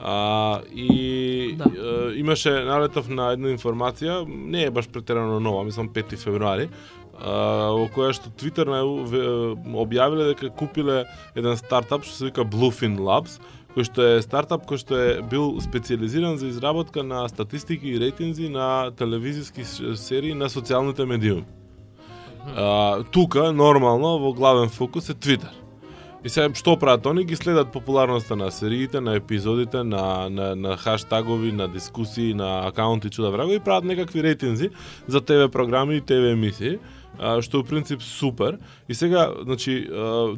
А, 0.00 0.60
и 0.74 1.54
Да. 1.56 1.64
е, 1.64 2.18
имаше 2.20 2.50
налетов 2.50 3.08
на 3.08 3.32
една 3.32 3.48
информација, 3.48 4.24
не 4.28 4.64
е 4.64 4.70
баш 4.70 4.88
претерано 4.88 5.40
нова, 5.40 5.64
мислам 5.64 5.88
5 5.88 6.16
февруари, 6.16 6.68
во 7.20 7.86
која 7.94 8.12
што 8.16 8.30
Twitter 8.36 8.68
објавиле 8.68 10.32
дека 10.32 10.50
купиле 10.50 11.04
еден 11.34 11.56
стартап 11.56 12.04
што 12.04 12.14
се 12.14 12.30
вика 12.30 12.44
Bluefin 12.44 12.98
Labs, 13.00 13.38
кој 13.74 13.88
што 13.88 14.04
е 14.16 14.22
стартап 14.24 14.66
кој 14.68 14.80
што 14.80 14.96
е 14.96 15.10
бил 15.22 15.60
специализиран 15.60 16.38
за 16.38 16.48
изработка 16.48 17.02
на 17.02 17.26
статистики 17.28 17.88
и 17.88 18.00
рейтинзи 18.00 18.48
на 18.48 18.90
телевизиски 18.96 19.64
серии 19.64 20.34
на 20.34 20.48
социјалните 20.48 21.04
медиуми. 21.04 21.44
А, 22.56 23.02
тука, 23.10 23.52
нормално, 23.52 24.18
во 24.18 24.32
главен 24.32 24.68
фокус 24.68 25.08
е 25.10 25.14
Твитер. 25.14 25.50
И 26.24 26.28
сега 26.28 26.50
што 26.58 26.74
прават 26.74 27.06
они? 27.06 27.24
Ги 27.24 27.36
следат 27.36 27.72
популарноста 27.72 28.36
на 28.36 28.50
сериите, 28.50 29.00
на 29.00 29.14
епизодите, 29.14 29.84
на, 29.84 30.28
на, 30.28 30.54
на 30.56 30.76
хаштагови, 30.76 31.52
на 31.52 31.68
дискусии, 31.68 32.34
на 32.34 32.66
акаунти 32.66 33.10
чуда 33.10 33.30
враго 33.30 33.52
и 33.52 33.60
прават 33.60 33.84
некакви 33.84 34.22
рейтинзи 34.22 34.70
за 35.06 35.20
ТВ 35.20 35.48
програми 35.52 35.96
и 35.96 36.00
ТВ 36.00 36.32
емисии 36.32 36.78
а, 37.18 37.42
што 37.42 37.60
е 37.60 37.68
принцип 37.68 38.02
супер. 38.02 38.58
И 38.88 38.94
сега, 38.94 39.32
значи, 39.44 39.88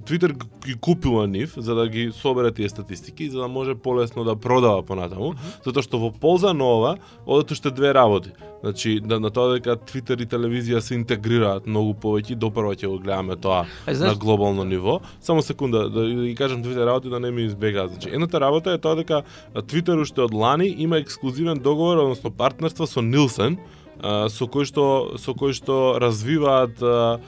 Twitter 0.08 0.32
ги 0.66 0.74
купила 0.74 1.26
нив 1.26 1.54
за 1.56 1.74
да 1.74 1.88
ги 1.88 2.10
собере 2.12 2.52
тие 2.52 2.68
статистики, 2.68 3.30
за 3.30 3.40
да 3.40 3.48
може 3.48 3.74
полесно 3.74 4.24
да 4.24 4.36
продава 4.36 4.82
понатаму, 4.82 5.34
затоа 5.64 5.82
што 5.82 5.98
во 5.98 6.10
полза 6.10 6.54
на 6.54 6.64
ова 6.64 6.96
одат 7.26 7.50
уште 7.50 7.70
две 7.70 7.94
работи. 7.94 8.30
Значи, 8.62 9.00
да, 9.00 9.20
на 9.20 9.30
тоа 9.30 9.54
дека 9.54 9.76
Twitter 9.76 10.18
и 10.22 10.26
телевизија 10.26 10.80
се 10.82 10.96
интегрираат 10.98 11.66
многу 11.66 11.94
повеќе, 11.94 12.34
допрво 12.34 12.74
ќе 12.74 12.88
го 12.90 12.98
гледаме 12.98 13.36
тоа 13.36 13.58
А, 13.58 13.90
на 13.90 13.94
знаеш, 13.94 14.18
глобално 14.18 14.64
ниво. 14.64 15.00
Само 15.20 15.42
секунда, 15.42 15.88
да 15.90 16.06
ги 16.06 16.34
кажам 16.34 16.62
двете 16.62 16.86
работи 16.86 17.08
да 17.08 17.20
не 17.20 17.30
ми 17.30 17.42
избегаат. 17.42 17.90
Значи, 17.90 18.08
едната 18.12 18.40
работа 18.40 18.72
е 18.72 18.78
тоа 18.78 18.96
дека 18.96 19.22
Twitter 19.54 20.00
уште 20.00 20.20
од 20.26 20.34
лани 20.34 20.74
има 20.78 20.98
ексклузивен 20.98 21.58
договор, 21.58 21.96
односно 21.96 22.30
партнерство 22.30 22.86
со 22.86 23.02
Нилсен, 23.02 23.58
со 24.00 24.46
кој 24.46 24.68
што 24.68 24.84
со 25.18 25.34
кој 25.34 25.56
што 25.56 25.98
развиваат 25.98 26.78
а, 26.82 27.18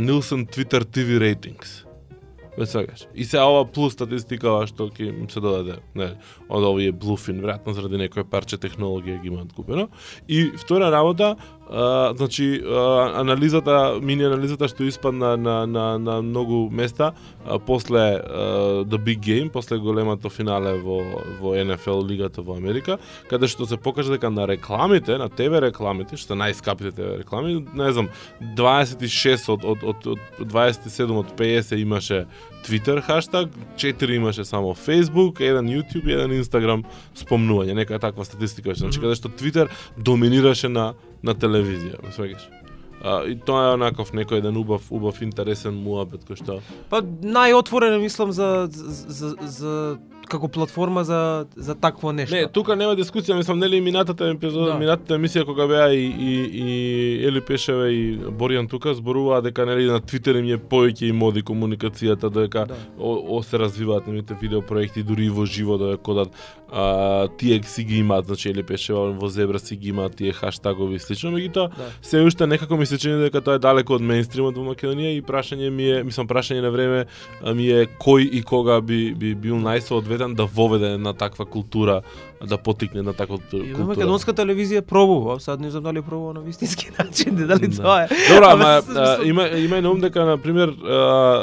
Нилсен 0.00 0.46
Twitter 0.48 0.84
TV 0.84 1.20
ratings. 1.20 1.84
Ме. 2.58 2.86
И 3.14 3.24
се 3.24 3.38
ова 3.38 3.64
плюс 3.70 3.94
статистикава 3.94 4.66
што 4.66 4.88
ќе 4.90 5.12
се 5.30 5.40
додаде, 5.40 5.76
не, 5.94 6.08
од 6.50 6.64
овие 6.66 6.90
Bluefin, 6.90 7.38
веројатно 7.38 7.74
заради 7.76 8.00
некој 8.02 8.26
парче 8.26 8.58
технологија 8.58 9.20
ги 9.22 9.30
имаат 9.30 9.52
купено. 9.54 9.86
И 10.26 10.50
втора 10.58 10.90
работа, 10.90 11.36
а, 11.70 12.14
значи 12.16 12.62
а, 12.64 13.12
анализата, 13.20 13.98
мини 14.02 14.24
анализата 14.24 14.68
што 14.68 14.84
испадна 14.88 15.36
на, 15.36 15.66
на, 15.66 15.98
на 15.98 16.22
многу 16.22 16.68
места 16.70 17.12
а, 17.46 17.58
после 17.58 17.98
а, 17.98 18.84
The 18.84 18.98
Big 18.98 19.20
Game, 19.20 19.50
после 19.50 19.78
големото 19.78 20.30
финале 20.30 20.78
во 20.80 20.98
во 21.40 21.54
NFL 21.56 22.06
лигата 22.08 22.42
во 22.42 22.56
Америка, 22.56 22.98
каде 23.28 23.48
што 23.48 23.66
се 23.66 23.76
покажа 23.76 24.12
дека 24.12 24.30
на 24.30 24.46
рекламите, 24.48 25.18
на 25.18 25.28
ТВ 25.28 25.60
рекламите, 25.62 26.16
што 26.16 26.34
најскапите 26.34 26.92
ТВ 26.92 27.18
реклами, 27.22 27.64
не 27.74 27.92
знам, 27.92 28.08
26 28.56 29.52
од 29.52 29.64
од 29.64 29.84
од, 29.84 30.06
од 30.06 30.46
27 30.48 31.18
од 31.18 31.34
50 31.36 31.82
имаше 31.82 32.26
Twitter 32.66 33.00
хаштаг, 33.00 33.48
4 33.76 34.16
имаше 34.16 34.44
само 34.44 34.74
Facebook, 34.74 35.40
еден 35.40 35.68
YouTube 35.68 36.08
еден 36.08 36.32
Instagram 36.32 36.84
спомнување, 37.16 37.74
нека 37.74 37.98
таква 37.98 38.24
статистика 38.24 38.68
беше. 38.70 38.86
Значи 38.86 39.00
каде 39.00 39.14
што 39.14 39.28
Twitter 39.28 39.68
доминираше 39.96 40.68
на 40.68 40.94
на 41.22 41.34
телевизија, 41.34 42.02
ме 42.04 42.12
свегаш. 42.14 42.48
А, 42.98 43.22
и 43.30 43.36
тоа 43.38 43.68
е 43.68 43.74
онаков 43.76 44.10
некој 44.10 44.40
еден 44.42 44.56
убав, 44.58 44.88
убав 44.90 45.20
интересен 45.22 45.76
муабет 45.78 46.24
кој 46.26 46.40
што 46.40 46.56
Па 46.90 46.98
најотворено 47.02 48.00
мислам 48.02 48.32
за, 48.34 48.66
за, 48.66 48.90
за, 49.06 49.28
за 49.38 49.74
како 50.28 50.48
платформа 50.48 51.04
за 51.04 51.46
за 51.56 51.74
такво 51.74 52.12
нешто. 52.12 52.34
Не, 52.34 52.48
тука 52.48 52.76
нема 52.76 52.96
дискусија, 52.96 53.36
мислам 53.36 53.58
нели 53.58 53.80
минатата 53.80 54.28
епизода, 54.30 54.72
Да. 54.72 54.78
минатата 54.78 55.14
емисија 55.18 55.44
кога 55.44 55.66
беа 55.66 55.92
и, 55.94 56.04
и, 56.06 56.32
и 56.54 57.26
Ели 57.26 57.40
Пешеве 57.40 57.88
и 57.92 58.18
Боријан 58.18 58.68
тука 58.70 58.94
зборуваа 58.94 59.42
дека 59.42 59.66
нели 59.66 59.86
на 59.86 60.00
Твитер 60.00 60.34
им 60.36 60.46
е 60.54 60.58
повеќе 60.58 61.08
и 61.08 61.12
моди 61.12 61.42
комуникацијата, 61.42 62.30
дека 62.30 62.66
Да. 62.66 62.74
о, 62.98 63.36
о 63.38 63.42
се 63.42 63.58
развиваат 63.58 64.06
нивните 64.06 64.34
видеопроекти 64.40 65.02
дури 65.02 65.24
и 65.24 65.30
во 65.30 65.46
живо 65.46 65.78
да 65.78 65.96
кодат 65.96 66.28
а, 66.72 67.28
тие 67.38 67.62
си 67.62 67.84
ги 67.84 67.98
имаат, 67.98 68.26
значи 68.26 68.48
Ели 68.50 68.62
Пешева 68.62 69.12
во 69.12 69.28
Зебра 69.28 69.58
си 69.58 69.76
ги 69.76 69.88
имаат 69.88 70.16
тие 70.16 70.32
хаштагови 70.32 70.94
и 70.94 70.98
слично, 70.98 71.30
меѓутоа 71.30 71.68
Да. 71.76 71.84
се 72.02 72.20
уште 72.20 72.46
некако 72.46 72.76
ми 72.76 72.86
се 72.86 72.98
чини 72.98 73.20
дека 73.22 73.40
тоа 73.40 73.54
е 73.54 73.58
далеко 73.58 73.94
од 73.94 74.02
мејнстримот 74.02 74.56
во 74.56 74.74
Македонија 74.74 75.14
и 75.16 75.22
прашање 75.22 75.70
ми 75.70 75.90
е, 75.90 76.02
мислам 76.04 76.26
прашање 76.28 76.60
на 76.60 76.70
време 76.70 77.06
ми 77.54 77.68
е 77.70 77.86
кој 77.86 78.28
и 78.32 78.42
кога 78.42 78.80
би 78.80 79.14
би 79.14 79.34
бил 79.34 79.54
најсоодветен 79.56 80.17
да 80.26 80.46
воведе 80.46 80.92
една 80.92 81.12
таква 81.12 81.46
култура, 81.46 82.02
да 82.40 82.58
потикне 82.58 83.02
на 83.02 83.12
во 83.12 83.26
култура. 83.26 83.64
македонска 83.84 84.32
телевизија 84.32 84.80
пробува, 84.80 85.40
сад 85.40 85.60
не 85.60 85.70
знам 85.70 85.82
дали 85.82 86.02
пробува 86.02 86.34
на 86.34 86.40
вистински 86.40 86.90
начин, 86.98 87.34
дали 87.36 87.66
Да. 87.68 87.82
тоа 87.82 88.02
е. 88.02 88.08
Добро, 88.28 88.46
Ама 88.46 88.82
има 89.24 89.48
има 89.48 89.76
и 89.76 89.80
на 89.80 89.90
ум 89.90 90.00
дека 90.00 90.24
на 90.24 90.38
пример 90.38 90.74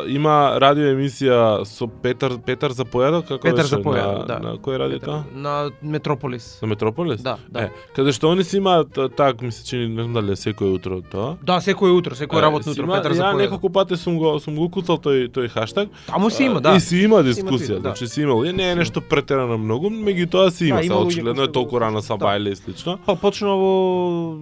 има 0.07 0.57
радио 0.61 0.83
емисија 0.85 1.65
со 1.65 1.87
Петар 1.87 2.37
Петар 2.39 2.71
Запојадо 2.71 3.21
како 3.23 3.41
Петар 3.41 3.63
беше 3.63 3.75
Запојадо, 3.75 4.17
на, 4.19 4.25
да. 4.25 4.39
на 4.39 4.55
кој 4.57 4.77
радио 4.77 4.99
тоа? 4.99 5.23
на 5.33 5.71
Метрополис. 5.83 6.59
На 6.61 6.67
Метрополис? 6.67 7.21
Да, 7.21 7.37
да. 7.49 7.59
Е, 7.61 7.69
каде 7.95 8.11
што 8.11 8.31
они 8.31 8.43
си 8.43 8.57
имаат 8.57 8.87
так 9.15 9.41
ми 9.41 9.51
се 9.51 9.65
чини 9.65 9.87
не 9.87 10.03
знам 10.03 10.13
дали 10.13 10.35
секој 10.35 10.75
утро 10.75 11.01
тоа. 11.01 11.35
Да, 11.43 11.59
секој 11.59 11.91
утро, 11.91 12.15
секој 12.15 12.41
работно 12.41 12.71
утро 12.71 12.87
Петар 12.87 13.11
Ја 13.11 13.15
Запојадо. 13.15 13.37
неколку 13.37 13.69
пати 13.69 13.97
сум 13.97 14.17
го 14.17 14.39
сум 14.39 14.55
го 14.55 14.69
куцал 14.69 14.97
тој 14.97 15.29
тој 15.29 15.49
хаштаг. 15.49 15.89
Таму 16.07 16.29
си 16.29 16.43
има, 16.45 16.61
да. 16.61 16.75
И 16.75 16.79
си 16.79 16.97
има 16.99 17.23
дискусија, 17.23 17.73
да. 17.75 17.79
значи 17.81 18.07
си 18.07 18.21
имал. 18.21 18.45
И 18.45 18.53
не 18.53 18.71
е 18.71 18.75
нешто 18.75 19.01
претерано 19.01 19.57
многу, 19.57 19.89
меѓутоа 19.89 20.49
си 20.49 20.67
има. 20.67 20.81
Има 20.85 20.97
очигледно 20.97 21.43
е 21.43 21.51
толку 21.51 21.81
рано 21.81 22.01
са 22.01 22.17
Да. 22.17 22.25
бајле 22.25 22.51
и 22.51 22.55
слично. 22.55 22.97
Па 23.05 23.15
почнува 23.15 23.55
во 23.55 23.69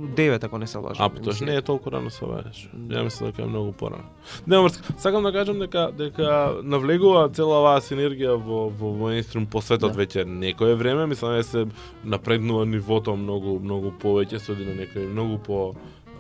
9 0.08 0.44
ако 0.44 0.58
не 0.58 0.68
се 0.68 0.78
лажам. 0.78 1.06
А, 1.06 1.10
потош 1.10 1.42
не 1.42 1.56
е 1.56 1.62
толку 1.62 1.92
рано 1.92 2.10
са 2.10 2.26
бајлеш. 2.26 2.70
Ја 2.88 3.04
мислам 3.04 3.30
дека 3.30 3.42
е 3.42 3.46
многу 3.46 3.72
порано. 3.72 4.04
Не, 4.48 4.60
врска, 4.60 4.84
сакам 4.98 5.24
да 5.24 5.32
кажам 5.32 5.60
дека 5.60 5.92
дека 5.92 6.56
навлегува 6.64 7.30
цела 7.30 7.60
оваа 7.60 7.82
синергија 7.82 8.36
во 8.38 8.70
во 8.70 8.94
мејнстрим 8.94 9.46
по 9.46 9.62
светот 9.62 9.94
Да. 9.94 10.00
веќе 10.00 10.26
некое 10.26 10.76
време, 10.76 11.06
мислам 11.06 11.32
дека 11.32 11.44
се 11.44 11.68
напреднува 12.04 12.66
нивото 12.66 13.16
многу 13.16 13.60
многу 13.60 13.92
повеќе 13.94 14.38
се 14.38 14.52
оди 14.52 14.66
на 14.66 14.76
некои 14.76 15.08
многу 15.08 15.38
по 15.38 15.76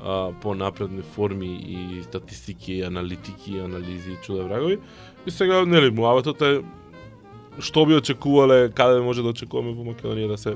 а, 0.05 0.31
по 0.41 0.55
напредни 0.55 1.01
форми 1.01 1.47
и 1.67 2.03
статистики, 2.03 2.81
аналитики, 2.81 3.59
анализи, 3.59 4.17
чуде 4.23 4.41
врагови. 4.41 4.79
И 5.27 5.31
сега 5.31 5.65
нели 5.65 5.89
муабетот 5.91 6.41
е 6.41 6.61
што 7.59 7.85
би 7.85 7.95
очекувале, 7.95 8.69
каде 8.75 9.01
може 9.01 9.23
да 9.23 9.33
очекуваме 9.33 9.73
во 9.73 9.83
Македонија 9.91 10.27
да 10.27 10.37
се 10.37 10.55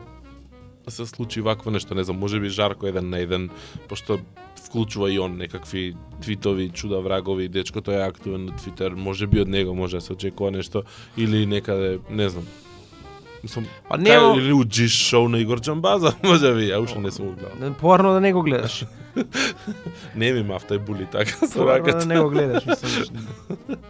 да 0.88 0.92
се 0.92 1.06
случи 1.06 1.42
вакво 1.42 1.72
нешто, 1.72 1.96
не 1.96 2.04
знам, 2.04 2.20
може 2.20 2.40
би 2.40 2.50
Жарко 2.50 2.88
еден 2.88 3.10
на 3.10 3.20
еден, 3.20 3.50
пошто 3.90 4.20
вклучува 4.66 5.12
и 5.12 5.20
он 5.20 5.36
некакви 5.38 5.96
твитови, 6.22 6.70
чуда 6.70 7.02
врагови, 7.02 7.48
дечкото 7.48 7.92
е 7.92 8.08
активен 8.08 8.46
на 8.46 8.56
Твитер, 8.56 8.92
може 8.92 9.28
би 9.28 9.42
од 9.42 9.48
него 9.48 9.76
може 9.76 9.98
да 9.98 10.02
се 10.02 10.14
очекува 10.14 10.52
нешто, 10.52 10.84
или 11.18 11.46
некаде, 11.46 12.00
не 12.10 12.30
знам. 12.30 12.48
Мислам, 13.48 13.66
Па 13.90 13.98
нема... 13.98 14.28
нема 14.28 14.42
или 14.42 14.54
у 14.54 14.66
Джиш 14.66 14.92
шоу 14.92 15.30
на 15.30 15.40
Игор 15.40 15.60
Джамбаза, 15.60 16.14
може 16.24 16.54
би, 16.54 16.68
ја 16.68 16.84
уште 16.84 17.00
не 17.00 17.12
сум 17.12 17.26
го 17.28 17.36
гледал. 17.40 17.74
Поарно 17.80 18.14
да 18.14 18.20
не 18.20 18.34
го 18.34 18.44
гледаш. 18.44 18.86
Не 20.16 20.32
ми 20.34 20.44
мафта 20.44 20.80
були 20.80 21.08
така 21.12 21.32
со 21.48 21.54
Поарно 21.54 21.66
да 21.66 21.92
раката. 21.92 22.06
не 22.06 22.20
го 22.20 22.30
гледаш, 22.30 22.66
мислам. 22.66 23.26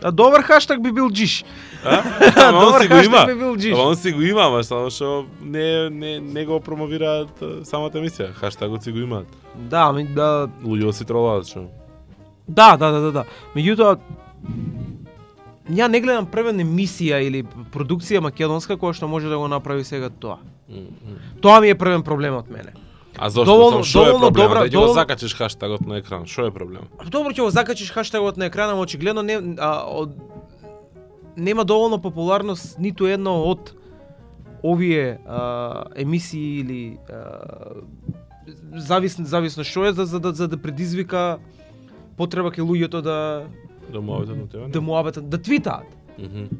А 0.04 0.12
добар 0.12 0.41
хаштаг 0.41 0.82
би 0.84 0.91
бил 0.91 1.10
джиш. 1.12 1.46
А? 1.84 2.04
Ама 2.48 2.58
он 2.58 2.65
Добар 2.65 2.82
си 2.82 2.88
го 2.88 2.96
има. 2.96 3.26
би 3.26 3.36
бил 3.36 3.58
джиш. 3.58 3.74
Ама 3.74 3.84
он 3.84 3.96
си 3.96 4.12
го 4.12 4.22
има, 4.22 4.41
ама 4.41 4.63
само 4.63 4.89
што 4.89 5.26
не, 5.41 5.89
не, 5.89 6.20
не 6.20 6.46
го 6.46 6.60
промовираат 6.60 7.41
а, 7.41 7.65
самата 7.65 8.00
емисија. 8.00 8.32
Хаштагот 8.34 8.84
си 8.84 8.91
го 8.91 9.00
имаат. 9.04 9.28
Да, 9.56 9.89
ами 9.91 10.06
да 10.06 10.48
Луѓе 10.63 10.91
си 10.91 11.06
тролаат 11.06 11.48
што. 11.48 11.67
Да, 12.48 12.78
да, 12.78 12.91
да, 12.91 13.00
да, 13.02 13.12
да. 13.12 13.24
Меѓутоа 13.56 13.98
ја 15.69 15.88
не 15.88 15.99
гледам 15.99 16.25
превен 16.25 16.58
емисија 16.58 17.19
или 17.21 17.43
продукција 17.71 18.19
македонска 18.21 18.75
која 18.75 18.93
што 18.93 19.08
може 19.08 19.30
да 19.30 19.38
го 19.38 19.47
направи 19.47 19.84
сега 19.84 20.10
тоа. 20.10 20.38
Тоа 21.41 21.60
ми 21.60 21.69
е 21.69 21.75
првен 21.75 22.03
проблем 22.03 22.36
од 22.36 22.49
мене. 22.49 22.73
А 23.17 23.30
зошто? 23.30 23.45
Доволно- 23.47 23.84
што 23.84 24.01
е 24.01 24.12
проблемот? 24.12 24.34
добра- 24.34 24.60
Да 24.62 24.69
ќе 24.69 24.77
го 24.77 24.93
закачиш 24.93 25.34
хаштагот 25.34 25.82
на 25.82 25.97
екран. 25.97 26.25
Што 26.25 26.45
е 26.45 26.51
проблем? 26.51 26.82
Добро 27.06 27.32
ќе 27.32 27.41
го 27.41 27.49
закачиш 27.49 27.91
хаштагот 27.91 28.38
на 28.38 28.45
екрана, 28.45 28.73
ама 28.73 28.82
очигледно 28.82 29.21
не 29.21 29.56
а, 29.58 29.84
од 29.84 30.13
нема 31.36 31.65
доволно 31.65 31.97
популарност 31.97 32.80
ниту 32.80 33.06
едно 33.06 33.43
од 33.43 33.73
овие 34.63 35.19
а, 35.25 35.39
емисии 35.95 36.60
или 36.60 36.97
а, 37.10 37.82
зависно 38.73 39.25
зависно 39.25 39.63
што 39.63 39.86
е 39.86 39.93
за, 39.93 40.06
за, 40.06 40.19
да, 40.19 40.34
за 40.34 40.47
да 40.47 40.58
предизвика 40.58 41.38
потреба 42.17 42.49
кај 42.49 42.62
луѓето 42.62 43.01
да 43.01 43.45
Да 43.93 44.02
му 44.02 44.13
авите 44.13 44.34
на 44.34 44.47
тебе? 44.47 44.67
да 44.67 44.82
му 44.82 44.97
абетат, 44.97 45.30
да 45.30 45.38
твитаат. 45.41 45.97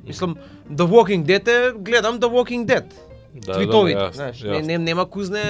Мислам, 0.08 0.36
The 0.72 0.84
Walking 0.84 1.24
Dead 1.26 1.48
е, 1.48 1.74
гледам 1.80 2.20
The 2.20 2.26
Walking 2.26 2.66
Dead. 2.66 2.94
Да, 3.38 3.54
твитовите, 3.54 4.00
да, 4.00 4.12
знаеш, 4.13 4.41
не, 4.41 4.62
не, 4.62 4.78
нема 4.80 5.06
кузне 5.06 5.41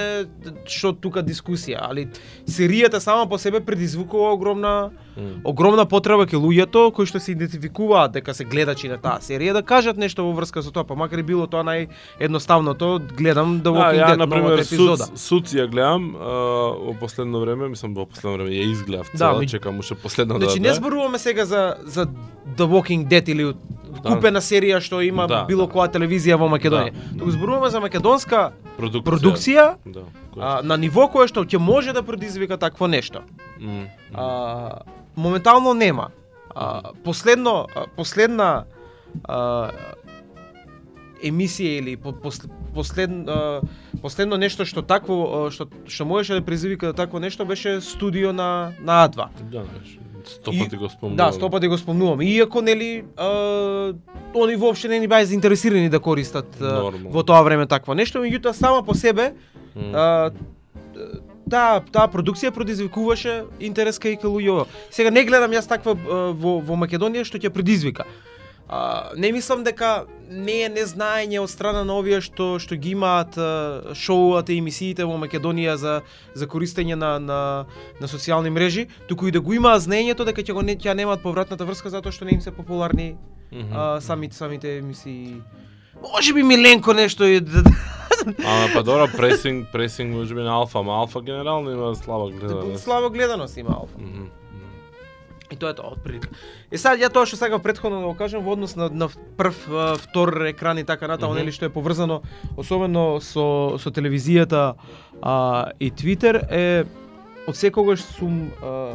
што 0.66 0.92
тука 0.92 1.22
дискусија, 1.22 1.78
али 1.80 2.08
серијата 2.46 2.98
сама 2.98 3.26
по 3.26 3.38
себе 3.38 3.60
предизвикува 3.60 4.32
огромна 4.32 4.90
Мм. 5.16 5.40
огромна 5.44 5.84
потреба 5.84 6.26
кај 6.26 6.36
луѓето 6.36 6.92
кои 6.92 7.06
што 7.06 7.18
се 7.18 7.32
идентификуваат 7.32 8.12
дека 8.12 8.34
се 8.34 8.44
гледачи 8.44 8.88
на 8.88 8.98
таа 8.98 9.18
серија 9.18 9.52
да 9.52 9.62
кажат 9.62 9.96
нешто 9.96 10.22
во 10.22 10.32
врска 10.32 10.62
со 10.62 10.70
тоа, 10.70 10.84
па 10.84 10.94
макар 10.94 11.18
и 11.18 11.22
било 11.24 11.46
тоа 11.46 11.64
наједноставното, 11.64 13.00
гледам 13.14 13.60
Да, 13.60 13.70
Walking 13.70 14.06
Dead 14.06 14.16
на 14.16 14.26
новата 14.26 14.62
епизода. 14.62 15.04
суд, 15.06 15.18
суд 15.18 15.44
ја 15.48 15.66
гледам 15.66 16.14
а, 16.14 16.28
во 16.84 16.94
последно 16.94 17.40
време, 17.40 17.68
мислам 17.68 17.94
во 17.94 18.06
последно 18.06 18.36
време 18.36 18.50
ја 18.52 18.70
изгледав 18.72 19.10
Да, 19.12 19.18
цела, 19.18 19.40
ми- 19.40 19.48
чекам 19.48 19.78
уште 19.78 19.94
последно 19.96 20.36
Значи 20.36 20.60
да 20.60 20.68
не 20.68 20.74
зборуваме 20.74 21.18
сега 21.18 21.44
за 21.44 21.76
за 21.84 22.06
The 22.48 22.64
Walking 22.64 23.06
Dead 23.06 23.28
или 23.28 23.54
купена 24.02 24.40
серија 24.40 24.80
што 24.80 25.00
има 25.02 25.26
Да, 25.26 25.44
било 25.48 25.66
да. 25.66 25.72
која 25.72 25.88
телевизија 25.92 26.36
во 26.38 26.48
Македонија. 26.48 26.92
Туку 27.18 27.30
зборуваме 27.30 27.70
за 27.70 27.80
македонска 27.80 28.52
продукција. 28.78 29.02
продукција 29.04 29.66
Да. 29.86 30.00
а, 30.36 30.62
на 30.62 30.76
ниво 30.76 31.08
кое 31.08 31.26
што 31.28 31.44
ќе 31.44 31.58
може 31.58 31.92
да 31.92 32.02
предизвика 32.02 32.56
такво 32.58 32.86
нешто. 32.86 33.20
А, 34.14 34.80
моментално 35.16 35.74
нема. 35.74 36.08
А, 36.54 36.82
последно, 37.04 37.66
последна 37.96 38.64
а, 39.24 39.70
емисија 41.24 41.78
или 41.78 41.96
по, 41.96 42.12
пос, 42.12 42.42
послед, 42.74 43.10
а, 43.28 43.60
последно 44.02 44.36
нешто 44.36 44.64
што 44.64 44.82
такво 44.82 45.48
што 45.50 45.68
што 45.86 46.04
можеше 46.04 46.38
да 46.38 46.44
предизвика 46.44 46.92
такво 46.92 47.18
нешто 47.18 47.46
беше 47.46 47.80
студио 47.80 48.32
на 48.32 48.72
на 48.80 49.08
А2. 49.08 49.28
Да, 49.50 49.64
знаеш, 49.64 49.98
сто 50.24 50.52
И- 50.52 50.58
пати 50.58 50.76
го 50.76 50.88
спомнувам. 50.88 51.16
Да, 51.16 51.32
сто 51.32 51.50
пати 51.50 51.68
го 51.68 51.78
спомнувам. 51.78 52.22
Иако 52.22 52.62
нели 52.62 53.04
а, 53.16 53.94
они 54.34 54.56
воопшто 54.56 54.88
не 54.88 55.00
ни 55.00 55.08
баја 55.08 55.24
заинтересирани 55.24 55.88
да 55.88 56.00
користат 56.00 56.60
а, 56.60 56.90
во 57.04 57.22
тоа 57.22 57.42
време 57.42 57.66
такво 57.66 57.94
нешто, 57.94 58.18
меѓутоа 58.18 58.52
сама 58.52 58.82
по 58.82 58.94
себе 58.94 59.34
а, 59.74 60.30
таа 61.50 61.80
таа 61.92 62.08
продукција 62.12 62.52
предизвикуваше 62.54 63.44
интерес 63.60 63.98
кај 63.98 64.20
луѓето. 64.22 64.66
Сега 64.90 65.10
не 65.10 65.24
гледам 65.24 65.50
јас 65.50 65.68
таква 65.68 65.94
во 66.32 66.58
во 66.60 66.76
Македонија 66.76 67.24
што 67.24 67.38
ќе 67.38 67.50
предизвика. 67.50 68.04
А, 68.70 69.10
не 69.16 69.32
мислам 69.32 69.64
дека 69.64 70.04
не 70.30 70.62
е 70.62 70.68
незнаење 70.68 71.40
од 71.40 71.50
страна 71.50 71.84
на 71.84 71.94
овие 71.94 72.20
што 72.20 72.58
што 72.58 72.76
ги 72.76 72.90
имаат 72.90 73.32
шоуата 73.94 74.52
и 74.52 74.58
емисиите 74.58 75.04
во 75.04 75.16
Македонија 75.16 75.74
за 75.74 76.02
за 76.34 76.46
користење 76.46 76.94
на 76.94 77.18
на 77.18 77.64
на 78.00 78.06
социјални 78.06 78.48
мрежи, 78.48 78.86
туку 79.08 79.26
и 79.26 79.30
да 79.30 79.40
го 79.40 79.52
имаат 79.52 79.82
знаењето 79.82 80.24
дека 80.24 80.42
ќе 80.42 80.52
го 80.52 80.62
не 80.62 80.76
ќе 80.76 80.92
немаат 80.94 81.22
повратната 81.22 81.64
врска 81.64 81.88
затоа 81.88 82.12
што 82.12 82.24
не 82.24 82.32
им 82.32 82.40
се 82.40 82.50
популарни 82.50 83.16
Мгм. 83.52 83.72
а, 83.72 84.00
самите 84.00 84.36
самите 84.36 84.76
емисии. 84.76 85.40
Може 86.04 86.34
би 86.34 86.42
Миленко 86.42 86.92
нешто 86.92 87.24
и 87.24 87.40
да- 87.40 87.64
Ама 88.38 88.68
па 88.74 88.82
добро, 88.82 89.08
пресинг, 89.08 89.68
пресинг 89.72 90.14
може 90.14 90.34
би 90.34 90.40
на 90.40 90.50
алфа, 90.52 90.78
ама 90.78 90.92
алфа 90.94 91.20
генерално 91.22 91.70
има 91.70 91.94
слаба 91.96 92.30
гледаност. 92.30 92.84
слабо 92.84 93.10
гледаност 93.10 93.56
има 93.56 93.70
алфа. 93.70 93.94
Мгм, 93.98 94.08
мгм. 94.10 94.28
Тоа 95.58 95.70
е 95.70 95.74
тоа 95.74 95.92
од 95.92 96.02
прилика. 96.04 96.28
И 96.70 96.78
сега 96.78 96.96
ја 96.96 97.10
тоа 97.12 97.26
што 97.26 97.36
сакав 97.36 97.62
претходно 97.62 98.00
да 98.00 98.06
го 98.06 98.14
кажам 98.14 98.44
во 98.44 98.52
однос 98.52 98.76
на, 98.76 98.88
на 98.90 99.08
прв, 99.36 99.56
втор 99.98 100.46
екран 100.46 100.78
и 100.78 100.84
така 100.84 101.08
натаму, 101.08 101.32
Мгм. 101.34 101.40
нели 101.42 101.52
што 101.52 101.66
е 101.66 101.74
поврзано 101.74 102.22
особено 102.56 103.20
со 103.20 103.78
со 103.78 103.90
телевизијата 103.90 104.74
а, 105.22 105.70
и 105.80 105.90
Твитер 105.90 106.46
е 106.50 106.84
од 107.48 107.56
секогаш 107.56 108.00
сум 108.02 108.50
а, 108.62 108.94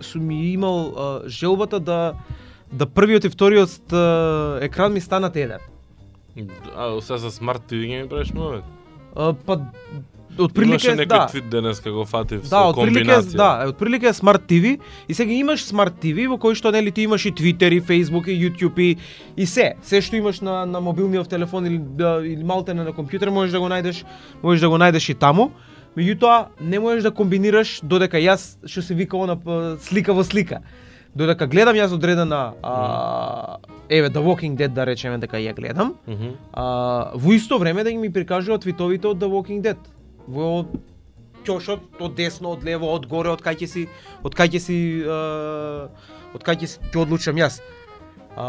сум 0.00 0.30
имал 0.30 0.78
а, 0.96 1.28
желбата 1.28 1.80
да 1.80 2.14
да 2.72 2.86
првиот 2.86 3.24
и 3.24 3.30
вториот 3.30 3.92
а, 3.92 4.58
екран 4.62 4.92
ми 4.92 5.00
станат 5.00 5.36
еден. 5.36 5.60
А 6.76 7.00
сега 7.00 7.18
со 7.18 7.30
смарт 7.30 7.62
TV 7.70 7.86
ги 7.86 8.02
ми 8.02 8.08
правиш 8.08 8.32
па 9.46 9.60
отприлике 10.38 10.74
Имаше 10.74 10.94
некој 10.96 11.08
да. 11.08 11.26
твит 11.26 11.48
денес 11.50 11.80
како 11.80 12.04
фатив 12.04 12.42
Да, 12.42 12.48
со 12.48 12.62
отприлике 12.72 13.04
комбинација. 13.04 13.36
да, 13.36 13.50
е, 13.64 13.68
отприлике 13.68 14.06
е 14.08 14.12
Smart 14.12 14.46
TV 14.48 14.78
и 15.08 15.14
сега 15.14 15.32
имаш 15.32 15.64
Smart 15.66 16.00
TV 16.02 16.28
во 16.28 16.36
кој 16.36 16.54
што 16.54 16.72
нели 16.72 16.90
ти 16.90 17.02
имаш 17.02 17.26
и 17.26 17.32
Twitter 17.32 17.72
и 17.74 17.80
Facebook 17.80 18.28
и 18.28 18.36
YouTube 18.38 18.78
и, 18.78 18.96
и 19.36 19.46
се, 19.46 19.74
се 19.82 20.00
што 20.00 20.16
имаш 20.16 20.40
на 20.40 20.64
на 20.66 20.80
мобилниот 20.80 21.28
телефон 21.28 21.66
или 21.66 21.78
да, 21.78 22.20
или 22.24 22.44
малте 22.44 22.74
на 22.74 22.92
компјутер 22.92 23.30
можеш 23.30 23.52
да 23.52 23.60
го 23.60 23.68
најдеш, 23.68 24.04
можеш 24.42 24.60
да 24.60 24.68
го 24.68 24.76
најдеш 24.76 25.10
и 25.10 25.14
таму. 25.14 25.50
Меѓутоа 25.96 26.46
не 26.60 26.78
можеш 26.78 27.02
да 27.02 27.10
комбинираш 27.14 27.80
додека 27.82 28.18
јас 28.18 28.58
што 28.66 28.82
се 28.82 28.94
вика 28.94 29.16
она 29.16 29.38
слика 29.78 30.12
во 30.12 30.24
слика. 30.24 30.62
Додека 31.14 31.46
гледам 31.46 31.76
јас 31.78 31.92
одредена 31.94 32.54
а, 32.62 33.58
еве 33.88 34.08
The 34.10 34.18
Walking 34.18 34.56
Dead 34.58 34.74
да 34.74 34.86
речеме 34.86 35.18
дека 35.18 35.38
ја 35.38 35.54
гледам, 35.54 35.94
а, 36.52 37.10
во 37.14 37.32
исто 37.32 37.58
време 37.58 37.84
да 37.84 37.90
ги 37.90 37.96
ми 37.96 38.10
прикажуваат 38.12 38.62
твитовите 38.62 39.06
од 39.06 39.18
The 39.22 39.30
Walking 39.30 39.62
Dead. 39.62 39.76
Во 40.26 40.64
ќошот, 41.44 42.00
од 42.00 42.14
десно, 42.16 42.54
од 42.56 42.64
лево, 42.64 42.90
од 42.96 43.06
горе, 43.10 43.32
од 43.34 43.42
кај 43.44 43.62
ќе 43.62 43.68
си, 43.68 43.86
од 44.24 44.36
кај 44.36 44.54
ќе 44.54 44.60
си, 44.64 44.78
од 46.34 46.46
кај 46.46 46.62
ќе 46.62 46.70
ќе 46.88 47.02
одлучам 47.02 47.38
јас. 47.38 47.60
А, 48.36 48.46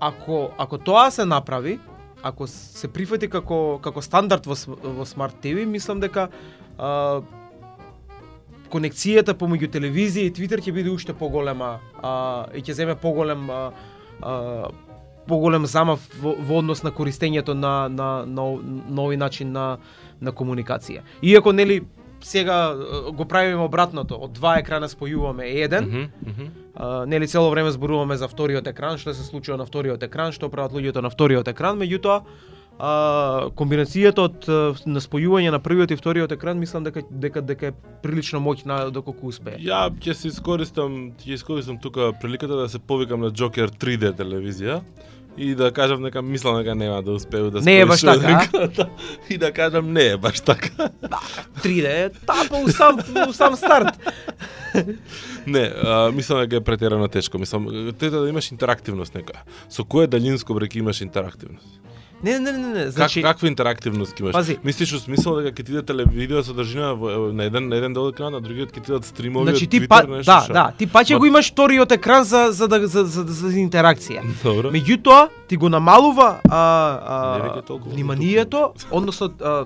ако 0.00 0.50
ако 0.58 0.78
тоа 0.78 1.10
се 1.10 1.24
направи, 1.28 1.78
ако 2.22 2.46
се 2.46 2.88
прифати 2.88 3.28
како 3.30 3.78
како 3.82 4.02
стандард 4.02 4.46
во 4.46 4.56
во 4.82 5.06
Smart 5.06 5.38
TV, 5.42 5.66
мислам 5.66 6.00
дека 6.00 6.28
а, 6.78 7.20
конекцијата 8.72 9.36
помеѓу 9.38 9.68
телевизија 9.70 10.30
и 10.30 10.34
Твитер 10.34 10.62
ќе 10.64 10.72
биде 10.72 10.90
уште 10.90 11.14
поголема 11.14 11.76
а, 12.00 12.48
и 12.56 12.64
ќе 12.64 12.78
земе 12.80 12.96
поголем 12.96 13.50
а, 13.50 13.60
а, 14.22 14.32
поголем 15.26 15.66
замав 15.66 16.00
во, 16.20 16.34
во 16.38 16.58
однос 16.58 16.82
на 16.82 16.90
користењето 16.90 17.54
на 17.54 17.88
на 17.88 18.24
на, 18.26 18.46
на 18.62 19.02
овој 19.02 19.16
начин 19.16 19.52
на 19.52 19.78
на 20.20 20.32
комуникација. 20.32 21.02
Иако 21.22 21.52
нели 21.52 21.82
сега 22.22 22.74
а, 22.74 23.12
го 23.12 23.24
правиме 23.24 23.62
обратното, 23.62 24.16
од 24.16 24.32
два 24.32 24.56
екрана 24.58 24.88
спојуваме 24.88 25.48
еден, 25.64 25.84
Мгм, 25.84 26.30
мгм. 26.30 26.50
А, 26.74 27.06
нели 27.06 27.28
цело 27.28 27.50
време 27.50 27.70
зборуваме 27.70 28.16
за 28.16 28.28
вториот 28.28 28.66
екран, 28.66 28.98
што 28.98 29.14
се 29.14 29.24
случува 29.24 29.58
на 29.58 29.66
вториот 29.66 30.02
екран, 30.02 30.32
што 30.32 30.48
прават 30.48 30.72
луѓето 30.72 31.02
на 31.02 31.10
вториот 31.10 31.48
екран, 31.48 31.78
меѓутоа 31.78 32.22
а, 32.78 33.50
комбинацијата 33.56 34.24
од 34.24 34.48
на 34.86 35.02
спојување 35.02 35.52
на 35.52 35.60
првиот 35.62 35.92
и 35.92 35.98
вториот 35.98 36.32
екран 36.32 36.58
мислам 36.58 36.84
дека 36.84 37.04
дека 37.10 37.42
дека 37.42 37.70
е 37.70 37.76
прилично 38.02 38.40
моќна 38.40 38.90
доколку 38.90 39.28
успее. 39.28 39.60
Ја 39.60 39.88
ќе 39.92 40.14
се 40.14 40.28
искористам, 40.32 41.12
ќе 41.20 41.36
искористам 41.36 41.78
тука 41.78 42.12
приликата 42.20 42.56
да 42.56 42.68
се 42.68 42.78
повикам 42.78 43.20
на 43.20 43.30
Джокер 43.30 43.70
3D 43.70 44.14
телевизија 44.18 44.80
и 45.38 45.54
да 45.54 45.72
кажам 45.72 46.02
дека 46.02 46.22
мислам 46.22 46.56
дека 46.56 46.74
нема 46.74 47.02
да 47.02 47.12
успеу 47.12 47.50
да 47.50 47.60
Не 47.60 47.80
е 47.80 47.86
баш 47.86 48.00
така, 48.00 48.48
а? 48.54 48.86
И 49.30 49.38
да 49.38 49.52
кажам 49.52 49.92
не 49.92 50.06
е 50.06 50.16
баш 50.16 50.40
така. 50.40 50.90
3D 51.62 51.84
е 51.84 52.10
тапа 52.26 52.56
у 52.56 52.68
сам 52.68 52.98
у 53.28 53.32
сам 53.32 53.56
старт. 53.56 53.98
Не, 55.46 55.72
а, 55.84 56.10
мислам 56.12 56.40
дека 56.40 56.56
е 56.56 56.60
претерано 56.60 57.08
тешко. 57.08 57.38
Мислам, 57.38 57.92
треба 57.98 58.20
да 58.20 58.28
имаш 58.28 58.52
интерактивност 58.52 59.14
нека. 59.14 59.42
Со 59.70 59.84
кое 59.84 60.06
далинско 60.06 60.54
бреки 60.54 60.78
имаш 60.78 61.00
интерактивност? 61.00 61.80
Не, 62.22 62.38
не, 62.38 62.52
не, 62.52 62.58
не, 62.58 62.90
Значи... 62.90 63.22
Как, 63.22 63.32
каква 63.32 63.48
интерактивност 63.48 64.20
имаш? 64.20 64.32
Пази. 64.32 64.58
Мислиш 64.64 64.92
во 64.94 65.00
смисол 65.02 65.40
дека 65.42 65.50
ќе 65.50 65.66
ти 65.66 65.72
иде 65.74 65.82
телевидео 65.82 66.42
содржина 66.46 66.94
на 67.34 67.44
еден 67.44 67.66
на 67.68 67.76
еден 67.76 67.94
дел 67.94 68.06
екран, 68.12 68.32
на 68.32 68.40
другиот 68.40 68.70
ќе 68.70 68.78
ти 68.78 68.92
идат 68.92 69.04
стримови 69.04 69.50
Значи 69.50 69.66
од 69.66 69.70
ти 69.70 69.80
Twitter, 69.80 69.88
па, 69.88 70.02
нешто 70.06 70.30
да, 70.30 70.40
што? 70.46 70.52
да, 70.52 70.64
ти 70.78 70.86
паќе 70.86 71.14
Ма- 71.14 71.18
го 71.18 71.26
имаш 71.26 71.50
вториот 71.52 71.92
екран 71.92 72.24
за 72.24 72.48
за 72.54 72.68
да 72.68 72.86
за 72.86 73.04
за, 73.04 73.26
за, 73.26 73.48
за 73.50 73.58
интеракција. 73.58 74.22
Добро. 74.42 74.70
Меѓутоа, 74.70 75.28
ти 75.48 75.56
го 75.56 75.68
намалува 75.68 76.38
а, 76.48 76.62
а, 77.06 77.78
вниманието, 77.90 78.70
односно 78.90 79.34
а, 79.42 79.64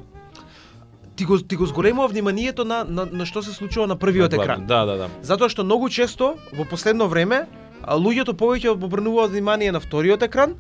ти 1.17 1.25
го 1.25 1.39
ти 1.39 1.57
го 1.57 1.67
зголемува 1.67 2.09
вниманието 2.09 2.65
на, 2.65 2.85
на 2.89 3.05
на 3.13 3.27
што 3.27 3.43
се 3.43 3.53
случува 3.53 3.87
на 3.87 3.97
првиот 3.97 4.33
Главно, 4.33 4.43
екран. 4.43 4.67
Да, 4.67 4.85
да, 4.85 4.97
да. 4.97 5.09
Затоа 5.23 5.53
што 5.53 5.65
многу 5.65 5.89
често 5.93 6.35
во 6.57 6.65
последно 6.65 7.09
време 7.09 7.45
луѓето 7.85 8.33
повеќе 8.33 8.73
обрнуваат 8.73 9.31
внимание 9.31 9.73
на 9.73 9.81
вториот 9.81 10.23
екран 10.23 10.57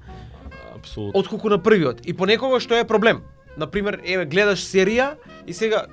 Апсолутно. 0.86 1.20
отколку 1.20 1.48
на 1.48 1.58
првиот. 1.58 2.06
И 2.06 2.12
понекогаш 2.12 2.62
што 2.62 2.78
е 2.78 2.84
проблем. 2.86 3.22
Например, 3.56 4.00
еве 4.04 4.26
гледаш 4.26 4.62
серија 4.62 5.16
и 5.46 5.52
сега 5.52 5.86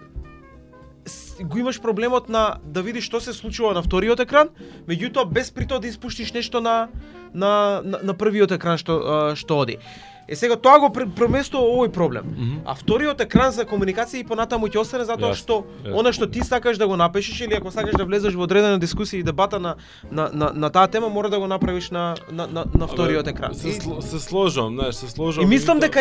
го 1.41 1.57
имаш 1.57 1.81
проблемот 1.81 2.29
на 2.29 2.59
да 2.63 2.81
видиш 2.81 3.03
што 3.03 3.19
се 3.19 3.33
случува 3.33 3.73
на 3.73 3.81
вториот 3.83 4.19
екран, 4.19 4.49
меѓутоа 4.87 5.25
без 5.25 5.51
при 5.51 5.65
тоа 5.67 5.79
да 5.79 5.87
испуштиш 5.87 6.33
нешто 6.33 6.61
на 6.61 6.89
на 7.33 7.81
на, 7.83 7.99
на 8.03 8.13
првиот 8.13 8.51
екран 8.51 8.77
што 8.77 9.33
што 9.35 9.57
оди. 9.57 9.79
Е 10.27 10.35
сега 10.35 10.55
тоа 10.55 10.79
го 10.79 10.89
пр- 10.89 11.09
преместува 11.09 11.63
овој 11.65 11.89
проблем. 11.89 12.23
Мгм. 12.27 12.57
А 12.65 12.75
вториот 12.75 13.21
екран 13.21 13.51
за 13.51 13.65
комуникација 13.65 14.15
и 14.15 14.23
понатаму 14.23 14.67
ќе 14.67 14.79
остане 14.79 15.03
затоа 15.03 15.29
Јасно, 15.29 15.35
што 15.35 15.53
јасно. 15.83 15.99
она 15.99 16.13
што 16.13 16.27
ти 16.27 16.39
сакаш 16.41 16.77
да 16.77 16.87
го 16.87 16.95
напишеш 16.95 17.41
или 17.41 17.53
ако 17.53 17.71
сакаш 17.71 17.91
да 17.93 18.05
влезеш 18.05 18.33
во 18.33 18.43
одредена 18.43 18.79
дискусија 18.79 19.15
и 19.15 19.23
дебата 19.23 19.59
на 19.59 19.75
на 20.11 20.29
на, 20.33 20.51
на 20.55 20.69
таа 20.69 20.87
тема 20.87 21.09
мора 21.09 21.29
да 21.29 21.39
го 21.39 21.47
направиш 21.47 21.89
на 21.89 22.15
на 22.31 22.47
на, 22.47 22.65
на 22.73 22.87
вториот 22.87 23.27
екран. 23.27 23.53
Се, 23.55 23.69
И- 23.69 24.01
се 24.01 24.19
сложам, 24.19 24.75
знаеш, 24.75 24.95
се 24.95 25.09
сложам. 25.09 25.43
И 25.43 25.47
мислам 25.47 25.79
дека 25.79 25.99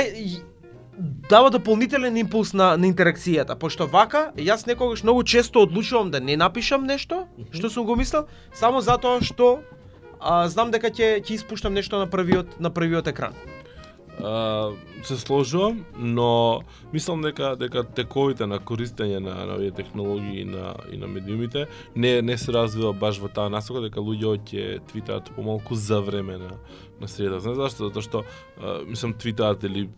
дава 1.28 1.50
дополнителен 1.50 2.16
импулс 2.16 2.52
на, 2.52 2.76
на 2.76 2.87
интеракцијата, 2.87 3.54
пошто 3.54 3.87
вака, 3.87 4.30
јас 4.37 4.66
некогаш 4.66 5.02
многу 5.02 5.24
често 5.24 5.62
одлучувам 5.62 6.11
да 6.11 6.20
не 6.20 6.37
напишам 6.37 6.85
нешто, 6.85 7.26
што 7.50 7.70
сум 7.70 7.87
го 7.87 7.96
мислел, 7.96 8.26
само 8.54 8.80
затоа 8.80 9.20
што 9.20 9.61
а, 10.20 10.48
знам 10.48 10.70
дека 10.70 10.90
ќе 10.90 11.18
ќе 11.20 11.32
испуштам 11.32 11.74
нешто 11.74 11.98
на 11.98 12.06
првиот 12.06 12.61
на 12.61 12.70
првиот 12.70 13.06
екран. 13.08 13.32
Се 15.03 15.16
сложувам, 15.16 15.85
но 15.98 16.61
мислам 16.92 17.22
дека 17.22 17.57
дека 17.57 17.83
тековите 17.83 18.46
на 18.46 18.59
користење 18.61 19.18
на, 19.18 19.35
на 19.48 19.57
овие 19.57 19.72
технологии 19.72 20.42
и 20.42 20.44
на 20.44 20.75
и 20.92 20.96
на 20.96 21.09
медиумите 21.09 21.66
не 21.96 22.22
не 22.22 22.38
се 22.38 22.53
развива 22.53 22.92
баш 22.92 23.18
во 23.18 23.29
таа 23.29 23.51
насока 23.51 23.81
дека 23.81 24.05
луѓе 24.05 24.37
ќе 24.44 24.81
твитаат 24.92 25.33
помалку 25.35 25.75
за 25.75 26.01
време 26.01 26.38
на 26.38 26.53
среда. 27.08 27.40
Знаеш 27.40 27.56
зашто? 27.56 27.88
Затоа 27.88 28.02
што 28.02 28.24
а, 28.58 28.82
мислам 28.86 29.14
твитаат 29.14 29.64
или 29.64 29.88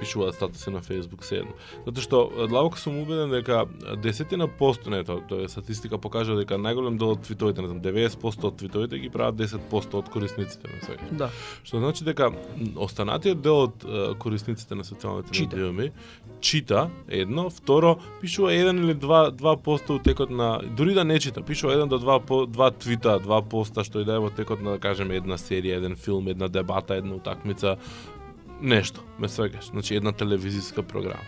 пишуваат 0.00 0.34
статуси 0.34 0.70
на 0.70 0.80
Facebook 0.80 1.24
се 1.24 1.42
едно. 1.42 1.56
Затоа 1.86 2.02
што 2.02 2.22
длабоко 2.48 2.78
сум 2.78 3.00
убеден 3.02 3.30
дека 3.30 3.66
десетина 4.02 4.48
посто, 4.48 4.90
не 4.90 5.04
тоа, 5.04 5.22
тоа 5.28 5.44
е 5.44 5.48
статистика 5.48 5.98
покажа 5.98 6.36
дека 6.38 6.58
најголем 6.58 6.98
дел 6.98 7.16
од 7.16 7.24
твитовите, 7.26 7.62
не 7.62 7.68
знам, 7.68 7.82
90% 7.82 8.44
од 8.44 8.58
твитовите 8.58 8.98
ги 8.98 9.10
прават 9.10 9.36
10% 9.38 9.98
од 9.98 10.08
корисниците, 10.12 10.68
не 10.68 10.80
сваќаш. 10.86 11.16
Да. 11.18 11.30
Што 11.62 11.82
значи 11.82 12.04
дека 12.04 12.32
останатиот 12.76 13.42
дел 13.42 13.68
од 13.68 13.86
корисниците 14.18 14.74
на 14.74 14.86
социјалните 14.86 15.34
медиуми 15.34 15.92
чита 16.40 16.90
едно, 17.08 17.50
второ 17.50 17.98
пишува 18.20 18.52
еден 18.54 18.84
или 18.84 18.94
два 18.94 19.30
два 19.30 19.56
поста 19.56 19.92
во 19.92 19.98
текот 19.98 20.30
на 20.30 20.60
дури 20.76 20.94
да 20.94 21.04
не 21.04 21.18
чита, 21.20 21.42
пишува 21.42 21.74
еден 21.74 21.88
до 21.88 21.98
два 21.98 22.20
два 22.46 22.70
твита, 22.70 23.18
два 23.18 23.42
поста 23.42 23.84
што 23.84 24.00
и 24.00 24.04
да 24.04 24.16
е 24.16 24.18
во 24.18 24.30
текот 24.30 24.62
на 24.62 24.76
да 24.76 24.78
кажеме 24.78 25.16
една 25.16 25.38
серија, 25.38 25.78
еден 25.78 25.96
филм, 25.96 26.28
една 26.28 26.48
дебата, 26.48 26.96
една 26.96 27.14
утакмица, 27.14 27.76
нешто, 28.60 29.00
ме 29.18 29.28
свегаш, 29.28 29.70
значи 29.70 29.94
една 29.94 30.12
телевизиска 30.12 30.82
програма. 30.82 31.26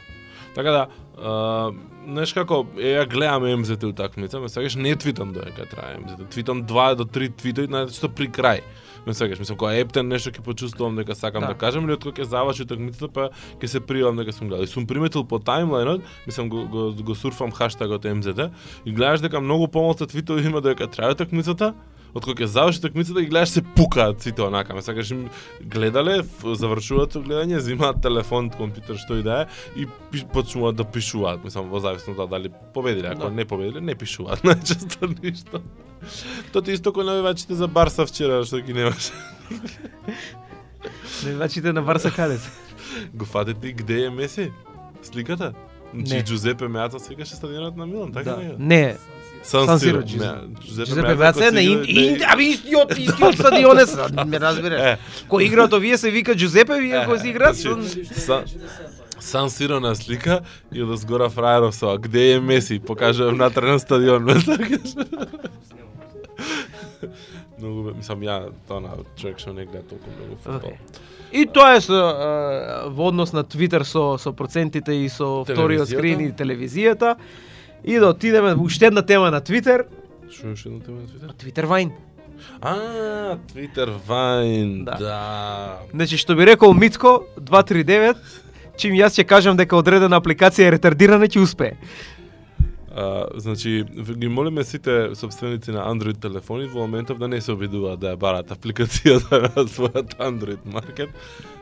Така 0.54 0.70
да, 0.70 0.86
а, 1.22 1.72
знаеш 2.06 2.32
како, 2.34 2.64
е, 2.78 2.96
ја 2.98 3.06
гледам 3.08 3.46
МЗТ 3.60 3.84
утакмица, 3.84 4.40
ме 4.40 4.48
свегаш, 4.48 4.74
не 4.76 4.96
твитам 4.96 5.32
доека 5.32 5.66
трае 5.66 5.98
МЗТ, 5.98 6.30
твитам 6.30 6.62
два 6.66 6.94
до 6.94 7.04
три 7.04 7.30
твитои, 7.30 7.66
знаете 7.66 7.94
што 7.94 8.08
при 8.08 8.28
крај. 8.28 8.62
Ме 9.06 9.14
свегаш, 9.14 9.38
мислам, 9.38 9.56
кога 9.56 9.72
ептен 9.74 10.08
нешто 10.08 10.30
ќе 10.30 10.42
почувствувам 10.44 10.96
дека 10.96 11.14
сакам 11.14 11.40
Да. 11.42 11.46
да, 11.48 11.54
кажам, 11.54 11.84
или 11.88 11.92
откога 11.96 12.20
ќе 12.20 12.28
заврши 12.28 12.62
утакмицата, 12.66 13.08
па 13.08 13.30
ќе 13.60 13.66
се 13.66 13.80
пријавам 13.80 14.16
дека 14.20 14.32
сум 14.32 14.48
гледал. 14.48 14.64
И 14.64 14.66
сум 14.68 14.86
приметил 14.86 15.24
по 15.24 15.38
таймлайнот, 15.38 16.02
мислам 16.26 16.48
го, 16.48 16.66
го, 16.68 16.92
го 16.92 17.14
сурфам 17.14 17.50
хаштагот 17.52 18.04
МЗТ, 18.04 18.50
и 18.84 18.92
гледаш 18.92 19.20
дека 19.20 19.40
многу 19.40 19.68
помалку 19.68 20.06
твитови 20.06 20.44
има 20.46 20.60
доека 20.60 20.86
трае 20.86 21.12
утакмицата, 21.16 21.72
од 22.14 22.24
кога 22.24 22.42
ќе 22.42 22.44
заврши 22.50 22.80
такмицата 22.82 23.22
ги 23.22 23.30
гледаш 23.30 23.48
се 23.48 23.62
пукаат 23.62 24.20
сите 24.20 24.42
онака, 24.42 24.74
ме 24.74 24.82
сакаш 24.82 25.10
им 25.10 25.30
гледале, 25.62 26.20
завршуваат 26.42 27.12
со 27.14 27.22
гледање, 27.22 27.58
земаат 27.62 28.02
телефон, 28.02 28.50
компјутер, 28.50 28.98
што 28.98 29.16
и 29.16 29.22
да 29.22 29.46
е 29.46 29.80
и 29.80 29.86
пиш, 30.10 30.24
почнуваат 30.32 30.76
да 30.76 30.84
пишуваат, 30.84 31.44
мислам 31.44 31.70
во 31.70 31.80
зависност 31.80 32.18
од 32.18 32.30
дали 32.30 32.50
победиле, 32.74 33.08
ако 33.14 33.28
Да. 33.28 33.30
не 33.30 33.44
победиле, 33.44 33.80
не 33.80 33.94
пишуваат 33.94 34.42
најчесто 34.46 35.06
ништо. 35.22 35.62
Тоа 36.52 36.62
ти 36.62 36.72
исто 36.72 36.92
кој 36.92 37.04
навивачите 37.04 37.54
за 37.54 37.68
Барса 37.68 38.06
вчера 38.06 38.44
што 38.44 38.60
ги 38.60 38.72
немаше. 38.72 39.12
Навивачите 41.24 41.72
на 41.72 41.82
Барса 41.82 42.10
каде 42.10 42.38
се? 42.38 42.50
Го 43.14 43.24
фатите 43.24 43.68
и 43.68 43.72
где 43.72 44.04
е 44.04 44.10
Меси? 44.10 44.50
Сликата? 45.02 45.52
Значи 45.94 46.14
Не. 46.14 46.22
Джузепе 46.24 46.68
Меаца 46.68 46.98
свикаше 47.00 47.34
стадионот 47.34 47.76
на 47.76 47.86
Милан, 47.86 48.12
така 48.12 48.30
Да. 48.30 48.36
не 48.36 48.44
е? 48.46 48.54
Не, 48.58 48.96
Сан 49.42 49.66
Сан 49.66 49.78
Сиро. 49.80 50.02
Джузепе 50.02 51.02
Меаца 51.02 51.16
Меаца 51.16 51.46
е 51.46 51.50
на 51.50 51.62
ин, 51.62 51.84
ин, 51.86 52.18
аби 52.28 52.44
истиот, 52.44 52.98
истиот 52.98 53.34
стадионе 53.34 53.86
се, 53.86 53.96
ме 54.26 54.40
разбираш. 54.40 54.80
Е, 54.80 54.98
Кој 55.28 55.42
играат 55.46 55.72
овие 55.72 55.98
се 55.98 56.10
вика 56.10 56.36
Джузепе, 56.36 56.80
вие 56.80 57.02
Е, 57.02 57.06
кој 57.06 57.20
се 57.20 57.28
играат 57.28 57.56
значи, 57.56 58.06
Сан, 59.20 59.50
Сиро 59.50 59.80
на 59.80 59.94
слика 59.96 60.40
и 60.72 60.82
од 60.82 60.98
згора 60.98 61.28
фраеров 61.28 61.74
со 61.74 61.98
где 61.98 62.34
е 62.34 62.40
Меси, 62.40 62.78
покажувам 62.78 63.36
натре 63.36 63.66
на 63.72 63.78
стадион. 63.78 64.28
Многу 67.60 67.94
мислам 67.94 68.20
ја 68.24 68.52
тоа 68.68 68.80
на 68.80 68.90
човек 69.16 69.38
што 69.38 69.52
не 69.52 69.64
гледа 69.66 69.84
толку 69.88 70.10
многу 70.18 70.36
футбол. 70.42 70.70
Океј. 70.70 71.06
И 71.32 71.46
тоа 71.46 71.76
е 71.76 71.80
со 71.80 71.94
а, 71.94 72.88
во 72.90 73.08
однос 73.08 73.32
на 73.32 73.44
Твитер 73.44 73.84
со 73.84 74.18
со 74.18 74.32
процентите 74.32 74.94
и 75.04 75.08
со 75.08 75.44
вториот 75.44 75.88
скрин 75.88 76.20
и 76.20 76.32
телевизијата. 76.32 77.16
И 77.84 77.98
да 77.98 78.10
отидеме 78.10 78.54
уште 78.54 78.86
една 78.86 79.02
тема 79.02 79.30
на 79.30 79.40
Твитер, 79.40 79.86
Што 80.30 80.48
е 80.48 80.52
уште 80.52 80.68
едно 80.68 80.80
тема 80.80 81.00
на 81.00 81.06
Твитер? 81.06 81.32
Твитер 81.38 81.64
Вайн. 81.64 81.92
А, 82.60 83.36
Твитер 83.52 83.90
Вайн, 84.06 84.84
Да. 84.84 84.96
да. 84.98 85.78
Значи 85.92 86.16
што 86.16 86.34
би 86.34 86.46
рекол 86.46 86.74
Митко 86.74 87.24
239, 87.36 88.16
чим 88.76 88.94
јас 88.94 89.18
ќе 89.18 89.24
кажам 89.24 89.56
дека 89.56 89.76
одредена 89.76 90.16
апликација 90.20 90.68
е 90.68 90.70
ретардирана, 90.76 91.26
ќе 91.28 91.42
успее. 91.42 91.76
А, 93.00 93.26
значи, 93.34 93.84
ги 94.16 94.28
молиме 94.28 94.64
сите 94.64 95.14
собственици 95.14 95.70
на 95.70 95.86
Android 95.88 96.20
телефони 96.20 96.66
во 96.66 96.80
моментов 96.80 97.18
да 97.18 97.28
не 97.28 97.40
се 97.40 97.54
обидуваат 97.56 98.00
да 98.00 98.12
ја 98.12 98.18
барат 98.20 98.52
апликацијата 98.52 99.40
на 99.56 99.64
својот 99.64 100.18
Android 100.20 100.60
маркет 100.68 101.08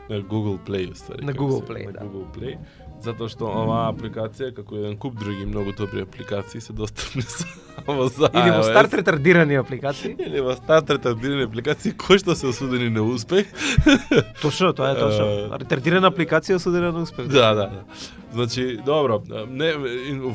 на 0.09 0.21
Google 0.21 0.57
Play, 0.57 0.91
уствари. 0.91 1.25
На 1.25 1.33
Google 1.33 1.67
Play, 1.67 1.85
на 1.85 1.91
да. 1.91 1.99
Google 1.99 2.27
Play, 2.33 2.57
затоа 3.03 3.29
што 3.29 3.45
оваа 3.47 3.91
апликација, 3.93 4.51
како 4.55 4.75
еден 4.75 4.97
куп 4.97 5.19
други 5.19 5.45
многу 5.45 5.71
добри 5.77 6.01
апликации, 6.01 6.61
се 6.61 6.73
достапни 6.73 7.21
само 7.21 8.07
за 8.17 8.29
Или 8.33 8.51
во 8.51 8.63
старт 8.63 8.93
ретардирани 8.93 9.55
апликации. 9.55 10.15
или 10.19 10.41
во 10.41 10.55
старт 10.55 10.89
ретардирани 10.89 11.43
апликации 11.43 11.93
кои 11.93 12.19
што 12.19 12.35
се 12.35 12.47
осудени 12.47 12.89
на 12.89 13.03
успех. 13.03 13.45
Точно, 14.41 14.73
тоа 14.73 14.91
е 14.91 14.95
точно. 14.99 15.57
Ретардирана 15.61 16.09
апликација 16.11 16.55
осудена 16.55 16.91
на 16.91 17.05
успех. 17.05 17.27
Да, 17.27 17.53
да, 17.53 17.69
да. 17.69 17.83
Значи, 18.33 18.77
добро, 18.85 19.21
не, 19.47 19.73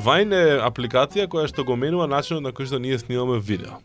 Vine 0.07 0.39
е 0.55 0.57
апликација 0.63 1.27
која 1.27 1.47
што 1.51 1.63
го 1.63 1.75
менува 1.75 2.07
начинот 2.07 2.43
на 2.43 2.51
кој 2.55 2.65
што 2.71 2.79
ние 2.79 2.97
снимаме 2.97 3.39
видео. 3.39 3.77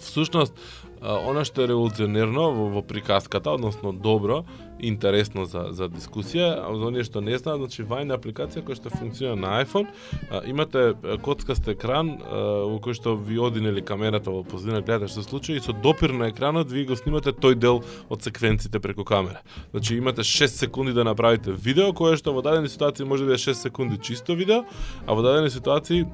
Всушност, 0.00 0.54
она 1.02 1.42
што 1.44 1.64
е 1.64 1.70
револуционерно 1.72 2.52
во, 2.54 2.68
во 2.70 2.82
приказката, 2.82 3.50
односно 3.50 3.92
добро, 3.92 4.44
интересно 4.78 5.44
за, 5.46 5.72
за 5.74 5.88
дискусија, 5.90 6.62
а 6.62 6.70
за 6.78 6.86
оние 6.86 7.02
што 7.06 7.20
не 7.20 7.34
знаат, 7.38 7.58
значи 7.58 7.82
Vine 7.82 8.14
е 8.14 8.18
апликација 8.18 8.62
која 8.62 8.78
што 8.78 8.92
функционира 8.94 9.34
на 9.38 9.58
iPhone, 9.64 9.90
а, 10.30 10.42
имате 10.46 10.94
коцкаст 11.22 11.66
екран 11.68 12.14
а, 12.22 12.42
во 12.70 12.78
кој 12.82 12.98
што 12.98 13.16
ви 13.18 13.38
оди 13.42 13.62
нели 13.62 13.82
камерата 13.82 14.30
во 14.30 14.44
позадина 14.46 14.82
гледате 14.82 15.10
што 15.10 15.22
се 15.22 15.28
случува 15.30 15.58
и 15.58 15.64
со 15.64 15.74
допир 15.74 16.14
на 16.14 16.30
екранот 16.30 16.70
ви 16.70 16.86
го 16.86 16.98
снимате 16.98 17.34
тој 17.34 17.58
дел 17.58 17.82
од 18.08 18.22
секвенците 18.22 18.78
преку 18.78 19.04
камера. 19.04 19.42
Значи 19.72 19.96
имате 19.96 20.22
6 20.22 20.46
секунди 20.46 20.92
да 20.92 21.04
направите 21.04 21.52
видео 21.52 21.92
кое 21.92 22.16
што 22.16 22.32
во 22.32 22.42
дадени 22.42 22.68
ситуации 22.68 23.04
може 23.04 23.26
да 23.26 23.34
е 23.34 23.42
6 23.42 23.54
секунди 23.54 23.98
чисто 23.98 24.34
видео, 24.38 24.62
а 25.06 25.14
во 25.14 25.22
дадени 25.22 25.50
ситуации 25.50 26.06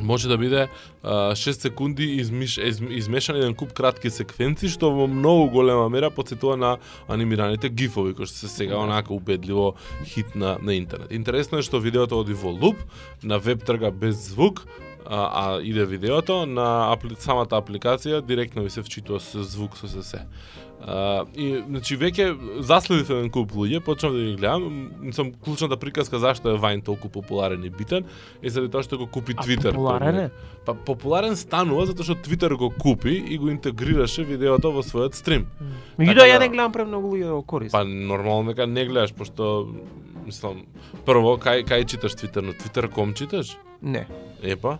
може 0.00 0.28
да 0.28 0.38
биде 0.38 0.68
а, 1.02 1.32
6 1.32 1.50
секунди 1.50 2.04
измиш, 2.04 2.58
из, 2.58 2.80
измешан 2.90 3.36
еден 3.36 3.54
куп 3.54 3.72
кратки 3.72 4.10
секвенци 4.10 4.68
што 4.68 4.90
во 4.90 5.06
многу 5.06 5.50
голема 5.50 5.88
мера 5.88 6.10
подсетува 6.10 6.56
на 6.56 6.76
анимираните 7.08 7.68
гифови 7.68 8.14
кои 8.14 8.26
што 8.26 8.46
се 8.46 8.48
сега 8.48 8.78
онака 8.78 9.14
убедливо 9.14 9.74
хит 10.04 10.34
на, 10.34 10.58
на 10.62 10.74
интернет. 10.74 11.12
Интересно 11.12 11.58
е 11.58 11.66
што 11.66 11.80
видеото 11.80 12.20
оди 12.20 12.34
во 12.34 12.50
луп, 12.50 12.76
на 13.22 13.38
веб 13.38 13.64
трга 13.64 13.90
без 13.90 14.32
звук, 14.32 14.66
а, 15.06 15.56
а 15.56 15.62
иде 15.62 15.84
видеото 15.86 16.46
на 16.46 16.92
апли, 16.92 17.14
самата 17.18 17.58
апликација 17.58 18.22
директно 18.26 18.62
ви 18.62 18.70
се 18.70 18.82
вчитува 18.82 19.20
со 19.20 19.42
звук 19.42 19.76
со 19.76 19.88
се 19.88 20.02
се. 20.02 20.26
А, 20.84 21.24
и 21.36 21.62
значи 21.62 21.96
веќе 21.96 22.24
заследив 22.60 23.10
еден 23.10 23.30
куп 23.30 23.52
луѓе, 23.52 23.80
почнав 23.80 24.12
да 24.12 24.18
ги 24.20 24.34
гледам, 24.34 24.64
мислам 25.00 25.32
клучната 25.34 25.76
приказка 25.76 26.18
зашто 26.18 26.50
е 26.50 26.58
Вајн 26.58 26.82
толку 26.82 27.08
популарен 27.08 27.64
и 27.64 27.70
битен 27.70 28.04
е 28.42 28.50
заради 28.50 28.70
тоа 28.70 28.82
што 28.82 28.98
го 28.98 29.06
купи 29.06 29.34
А 29.36 29.42
Твитер. 29.42 29.70
популарен 29.70 30.18
е? 30.18 30.30
Па 30.66 30.74
популарен 30.74 31.36
станува 31.36 31.86
затоа 31.86 32.04
што 32.04 32.14
Твитер 32.16 32.54
го 32.54 32.70
купи 32.72 33.14
и 33.22 33.38
го 33.38 33.48
интегрираше 33.48 34.24
видеото 34.24 34.72
во 34.72 34.82
својот 34.82 35.14
стрим. 35.14 35.46
Меѓутоа 35.98 36.14
Така 36.14 36.26
ја 36.26 36.32
да- 36.32 36.38
не 36.40 36.48
гледам 36.48 36.72
премногу 36.72 37.14
луѓе 37.14 37.26
да 37.26 37.34
го 37.34 37.42
користат. 37.44 37.72
Па 37.72 37.84
нормално 37.84 38.50
дека 38.50 38.66
не 38.66 38.84
гледаш 38.84 39.14
пошто 39.14 39.68
мислам 40.26 40.66
прво 41.06 41.38
кај 41.38 41.62
кај 41.62 41.86
читаш 41.86 42.14
Твитер, 42.14 42.42
на 42.42 42.52
Twitter.com 42.52 43.14
читаш? 43.14 43.56
Не. 43.82 44.06
Епа. 44.42 44.78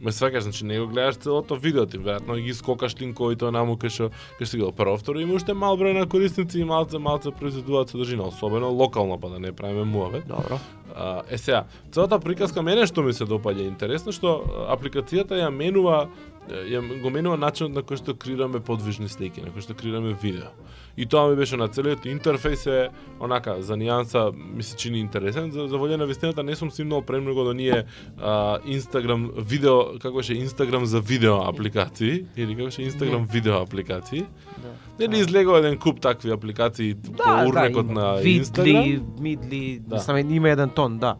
Ме 0.00 0.12
сваќаш, 0.16 0.46
значи 0.48 0.64
не 0.64 0.78
го 0.80 0.86
гледаш 0.88 1.20
целото 1.20 1.56
видео, 1.60 1.84
ти 1.86 1.98
веројатно 2.00 2.38
ги 2.40 2.54
скокаш 2.56 2.96
линковите 3.00 3.50
наму 3.52 3.76
кај 3.76 3.92
што 3.92 4.08
кај 4.40 4.48
што 4.48 4.56
ги 4.56 4.64
го 4.64 4.72
прво 4.72 4.96
второ 4.96 5.20
има 5.20 5.36
уште 5.36 5.52
мал 5.52 5.76
број 5.76 5.92
на 5.98 6.06
корисници 6.08 6.60
и 6.60 6.64
малце 6.64 6.98
малце 6.98 7.30
произведуваат 7.30 7.92
содржина, 7.92 8.24
особено 8.32 8.72
локално 8.72 9.20
па 9.20 9.28
да 9.28 9.38
не 9.38 9.52
правиме 9.52 9.84
муавет. 9.84 10.26
Добро. 10.28 10.58
А, 10.96 11.22
е 11.30 11.38
сега, 11.38 11.64
целата 11.92 12.18
приказка 12.18 12.62
мене 12.62 12.86
што 12.86 13.02
ми 13.02 13.12
се 13.12 13.28
допаѓа 13.28 13.68
интересно 13.68 14.12
што 14.12 14.40
апликацијата 14.72 15.36
ја 15.36 15.52
менува 15.52 16.08
ја 16.54 17.00
го 17.02 17.10
менува 17.10 17.36
начинот 17.36 17.74
на 17.74 17.82
кој 17.82 17.96
што 18.00 18.14
креираме 18.14 18.60
подвижни 18.60 19.08
слики, 19.08 19.40
на 19.40 19.50
кој 19.54 19.62
што 19.62 19.74
креираме 19.74 20.14
видео. 20.22 20.50
И 20.96 21.06
тоа 21.06 21.30
ми 21.30 21.36
беше 21.36 21.56
на 21.56 21.68
целиот 21.68 22.04
интерфејс 22.04 22.66
е 22.66 22.88
онака 23.20 23.62
за 23.62 23.76
нијанса 23.78 24.32
ми 24.34 24.62
се 24.62 24.76
чини 24.76 25.00
интересен. 25.00 25.50
За, 25.52 25.68
за 25.68 25.76
волја 25.76 25.96
на 25.96 26.06
вистината 26.06 26.42
не 26.42 26.56
сум 26.56 26.70
симнал 26.70 27.02
премногу 27.02 27.44
до 27.44 27.52
ние 27.52 27.84
а, 28.18 28.58
Инстаграм 28.66 29.30
видео, 29.36 29.98
како 29.98 30.16
беше 30.16 30.34
Инстаграм 30.34 30.86
за 30.86 31.00
видео 31.00 31.40
апликации 31.48 32.24
или 32.36 32.54
како 32.54 32.64
беше 32.64 32.82
Инстаграм 32.82 33.26
видео 33.26 33.62
апликации. 33.62 34.26
Да. 34.58 34.74
Нели 34.98 35.20
излегува 35.20 35.58
еден 35.58 35.78
куп 35.78 36.00
такви 36.00 36.30
апликации 36.30 36.94
по 36.94 37.48
урнекот 37.48 37.90
на 37.90 38.20
Инстаграм. 38.24 38.82
Видли, 38.84 39.02
мидли, 39.20 39.80
Да. 39.86 39.94
мислам 39.94 40.30
има 40.30 40.50
еден 40.50 40.70
тон, 40.70 40.98
да. 40.98 41.16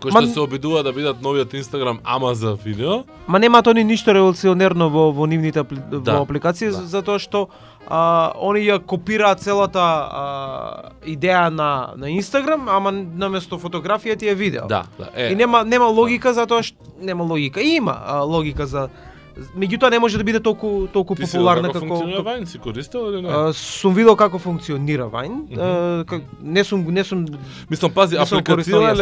Кои 0.00 0.10
што 0.10 0.26
се 0.26 0.40
обидува 0.40 0.82
да 0.82 0.92
бидат 0.92 1.22
новиот 1.22 1.54
Инстаграм 1.54 2.00
ама 2.04 2.34
за 2.34 2.54
видео. 2.64 3.04
Ма 3.26 3.38
нема 3.38 3.62
тони 3.62 3.84
ништо 3.84 4.14
револуционерно 4.14 4.88
во 4.90 5.10
во 5.12 5.26
нивните 5.26 5.60
апли... 5.60 5.78
Да, 5.90 6.18
во 6.18 6.22
апликации 6.22 6.70
да. 6.70 6.84
затоа 6.86 7.18
што 7.18 7.48
а, 7.88 8.32
они 8.42 8.66
ја 8.66 8.78
копираат 8.78 9.40
целата 9.40 9.80
а, 9.80 10.92
идеја 11.06 11.48
на 11.50 11.92
на 11.96 12.10
Инстаграм, 12.10 12.68
ама 12.68 12.92
наместо 12.92 13.58
фотографија 13.58 14.18
ти 14.18 14.28
е 14.28 14.34
видео. 14.34 14.66
Да, 14.68 14.84
да. 14.98 15.10
Е, 15.14 15.32
И 15.32 15.36
нема 15.36 15.64
нема 15.64 15.86
логика 15.86 16.34
затоа 16.34 16.62
што 16.62 16.76
нема 17.00 17.24
логика. 17.24 17.62
Има 17.62 17.96
а, 18.06 18.20
логика 18.20 18.66
за 18.66 18.88
меѓутоа 19.36 19.90
не 19.90 19.98
може 19.98 20.18
да 20.18 20.24
биде 20.24 20.40
толку 20.40 20.86
толку 20.88 21.14
ти 21.14 21.22
популарна 21.22 21.62
како 21.64 21.72
како 21.74 21.86
функционира 21.86 22.22
Vine 22.22 22.44
си 22.44 22.58
користел 22.58 23.10
или 23.10 23.22
не? 23.22 23.28
А, 23.28 23.52
сум 23.52 23.94
видел 23.94 24.16
како 24.16 24.38
функционира 24.38 25.04
Vine. 25.06 25.58
а, 25.58 26.04
как, 26.04 26.22
не 26.42 26.64
сум 26.64 26.84
не 26.88 27.04
сум 27.04 27.26
Мислам, 27.70 27.92
пази, 27.92 28.16
јас. 28.16 28.32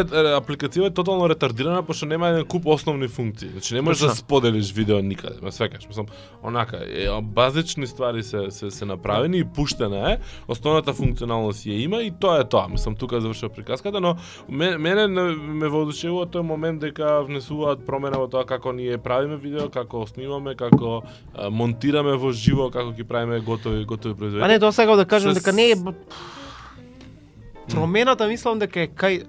е, 0.01 0.35
апликацијава 0.35 0.87
е 0.87 0.91
тотално 0.91 1.28
ретардирана 1.28 1.82
пошто 1.82 2.07
нема 2.07 2.28
еден 2.28 2.45
куп 2.45 2.66
основни 2.66 3.09
функции. 3.09 3.49
Значи 3.49 3.74
не 3.74 3.80
можеш 3.80 4.03
да 4.03 4.14
споделиш 4.14 4.72
видео 4.72 4.99
никаде, 4.99 5.37
ме 5.43 5.53
свекаш. 5.53 5.89
Мислам, 5.89 6.07
онака, 6.43 6.76
е, 6.78 7.09
базични 7.22 7.87
ствари 7.87 8.22
се 8.22 8.51
се 8.51 8.70
се 8.70 8.85
направени 8.85 9.39
и 9.39 9.45
пуштена 9.45 10.12
е, 10.12 10.18
основната 10.49 10.93
функционалност 10.93 11.64
ја 11.64 11.72
има 11.74 12.03
и 12.03 12.11
тоа 12.11 12.41
е 12.41 12.45
тоа. 12.45 12.68
Мислам 12.68 12.97
тука 12.97 13.20
завршува 13.20 13.55
приказката, 13.55 14.01
но 14.01 14.16
ме- 14.49 14.78
мене 14.78 15.09
не- 15.09 15.37
ме 15.37 15.68
воодушевува 15.68 16.26
тој 16.26 16.41
момент 16.41 16.80
дека 16.80 17.22
внесуваат 17.22 17.87
промена 17.87 18.18
во 18.18 18.26
тоа 18.26 18.45
како 18.45 18.72
ние 18.72 18.99
правиме 18.99 19.37
видео, 19.37 19.68
како 19.68 20.07
снимаме, 20.24 20.54
како 20.56 21.02
монтираме 21.50 22.16
во 22.16 22.32
живо, 22.32 22.70
како 22.70 22.92
ги 22.92 23.04
правиме 23.04 23.40
готови 23.40 23.84
готови 23.84 24.14
производи. 24.14 24.40
А 24.40 24.48
не, 24.48 24.58
тоа 24.58 24.72
сакав 24.72 24.96
да 24.96 25.04
кажам 25.06 25.30
Се 25.30 25.40
дека 25.40 25.52
с- 25.52 25.54
не 25.54 25.70
е 25.70 25.76
промената 27.68 28.26
мислам 28.26 28.58
дека 28.58 28.80
е 28.80 28.88
кај 28.88 29.24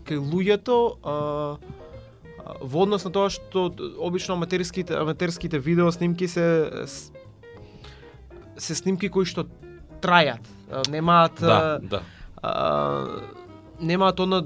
кај 0.00 0.18
луѓето 0.22 0.76
а, 0.98 1.12
во 2.62 2.82
однос 2.82 3.04
на 3.04 3.10
тоа 3.10 3.30
што 3.30 3.68
обично 3.98 4.34
аматерските 4.34 4.94
аматерските 4.94 5.58
видео 5.58 5.90
снимки 5.90 6.28
се 6.28 6.46
с- 6.86 7.12
се 8.58 8.74
снимки 8.74 9.08
кои 9.08 9.24
што 9.24 9.44
трајат, 10.00 10.40
немаат 10.88 11.40
Да, 11.40 11.78
да. 11.80 12.00
а, 12.36 12.52
немаат 13.80 14.20
она 14.20 14.42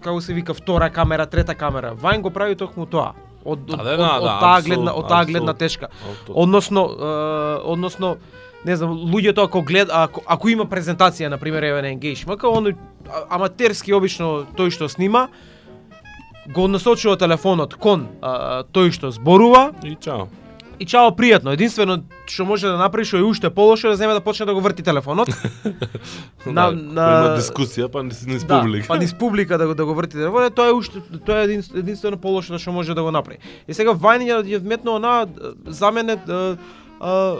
како 0.00 0.20
се 0.20 0.34
вика 0.34 0.54
втора 0.54 0.90
камера, 0.90 1.26
трета 1.26 1.54
камера. 1.54 1.94
Вајн 1.94 2.20
го 2.20 2.30
прави 2.30 2.56
токму 2.56 2.86
тоа. 2.86 3.12
Од 3.44 3.58
од, 3.58 3.66
Да, 3.66 3.76
да, 3.76 3.92
од, 3.92 3.98
да, 3.98 4.10
од 4.16 4.22
да, 4.24 4.36
таа 4.40 4.56
апсолутно, 4.58 4.74
гледна 4.74 4.92
од 4.94 5.08
таа 5.08 5.24
гледна 5.24 5.54
тешка. 5.54 5.88
Односно, 6.28 6.84
е, 6.90 7.14
односно 7.64 8.16
не 8.64 8.76
знам, 8.76 8.92
луѓето 9.08 9.44
ако 9.44 9.62
глед 9.62 9.88
ако, 9.92 10.22
ако 10.26 10.48
има 10.48 10.66
презентација 10.68 11.28
на 11.28 11.38
пример 11.38 11.62
еве 11.62 11.82
на 11.82 11.94
Engage 11.94 12.26
МК, 12.28 12.48
он 12.48 12.74
аматерски 13.30 13.94
обично 13.96 14.44
тој 14.56 14.70
што 14.70 14.88
снима 14.88 15.28
го 16.52 16.68
насочува 16.68 17.16
телефонот 17.16 17.74
кон 17.80 18.08
а, 18.20 18.64
тој 18.72 18.92
што 18.92 19.10
зборува 19.10 19.70
И 19.84 19.96
чао. 19.96 20.28
И 20.80 20.86
чао 20.88 21.10
пријатно. 21.12 21.52
Единствено 21.52 21.98
што 22.26 22.44
може 22.48 22.66
да 22.66 22.78
направи 22.80 23.04
што 23.04 23.20
е 23.20 23.26
уште 23.28 23.50
полошо 23.52 23.88
е 23.88 23.90
да 23.90 23.96
земе 23.96 24.14
да 24.16 24.20
почне 24.20 24.46
да 24.46 24.54
го 24.54 24.60
врти 24.60 24.82
телефонот. 24.82 25.28
да, 26.46 26.50
на- 26.52 26.70
на- 26.72 27.10
има 27.12 27.36
дискусија, 27.36 27.88
па 27.92 28.02
не 28.02 28.16
не 28.26 28.38
да, 28.38 28.60
публика. 28.60 28.88
па 28.88 28.98
низ 28.98 29.14
публика 29.14 29.58
да 29.58 29.66
го 29.66 29.74
да 29.74 29.84
го 29.84 29.94
врти 29.94 30.16
телефонот, 30.16 30.54
тоа 30.54 30.68
е 30.68 30.72
уште 30.72 31.02
тоа 31.26 31.40
е 31.40 31.44
един, 31.44 31.62
единствено 31.76 32.16
полошо 32.16 32.58
што 32.58 32.72
може 32.72 32.94
да 32.94 33.02
го 33.02 33.10
направи. 33.12 33.38
И 33.68 33.74
сега 33.74 33.92
Вајн 33.92 34.24
ја, 34.24 34.40
ја 34.44 34.58
вметнува 34.58 34.98
на 34.98 35.26
за 35.66 35.90
мене 35.90 36.16
а, 36.28 36.56
а, 37.00 37.36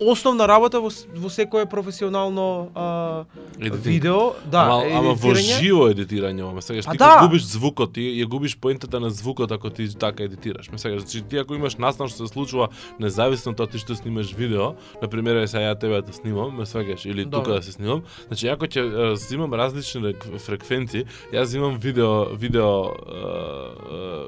основна 0.00 0.48
работа 0.48 0.80
во, 0.80 0.88
во 1.14 1.28
секое 1.28 1.66
професионално 1.66 2.70
а, 2.74 3.24
Едитинг. 3.58 3.84
видео, 3.84 4.32
да, 4.46 4.58
ама, 4.60 4.84
ама 4.90 5.12
во 5.14 5.28
едитирање. 5.28 5.60
живо 5.60 5.88
едитирање, 5.88 6.40
ама 6.42 6.62
сега 6.62 6.80
Па 6.84 6.92
ти 6.92 6.98
да. 6.98 7.14
да. 7.14 7.20
губиш 7.20 7.42
звукот, 7.44 7.92
ти 7.92 8.00
ја 8.00 8.26
губиш 8.26 8.56
поентата 8.56 9.00
на 9.00 9.10
звукот 9.10 9.52
ако 9.52 9.70
ти 9.70 9.98
така 9.98 10.22
едитираш. 10.22 10.70
Ме 10.70 10.78
сега, 10.78 10.98
значи 10.98 11.22
ти 11.22 11.36
ако 11.36 11.54
имаш 11.54 11.76
настан 11.76 12.08
што 12.08 12.16
се 12.18 12.32
случува 12.32 12.68
независно 12.98 13.54
тоа 13.54 13.66
ти 13.66 13.78
што 13.78 13.94
снимаш 13.94 14.32
видео, 14.32 14.72
на 15.02 15.08
пример 15.08 15.36
е 15.36 15.46
сега 15.46 15.62
ја 15.66 15.80
тебе 15.80 16.00
да 16.00 16.12
снимам, 16.12 16.56
ме 16.56 16.64
сваќаш 16.64 17.06
или 17.06 17.24
Добро. 17.24 17.38
тука 17.38 17.54
да 17.54 17.62
се 17.62 17.72
снимам, 17.72 18.02
значи 18.26 18.48
ако 18.48 18.64
ќе 18.64 18.80
е, 19.12 19.16
земам 19.16 19.54
различни 19.54 20.00
рек- 20.02 20.38
фреквенции, 20.38 21.04
јас 21.32 21.42
земам 21.44 21.76
видео 21.76 22.24
видео 22.32 22.84
е, 22.84 22.90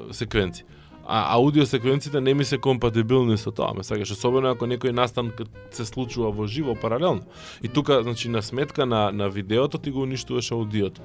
е, 0.09 0.13
секвенции. 0.13 0.63
А 1.07 1.35
аудио 1.35 1.65
секвенциите 1.65 2.21
не 2.21 2.33
ми 2.33 2.45
се 2.45 2.57
компатибилни 2.57 3.37
со 3.37 3.51
тоа, 3.51 3.73
ме 3.73 3.83
сакаш 3.83 4.11
особено 4.11 4.49
ако 4.49 4.65
некој 4.65 4.91
настан 4.91 5.31
се 5.71 5.85
случува 5.85 6.31
во 6.31 6.47
живо 6.47 6.75
паралелно. 6.75 7.21
И 7.63 7.67
тука 7.67 8.03
значи 8.03 8.29
на 8.29 8.41
сметка 8.41 8.85
на 8.85 9.11
на 9.11 9.29
видеото 9.29 9.77
ти 9.77 9.91
го 9.91 10.01
уништуваш 10.01 10.51
аудиото. 10.51 11.01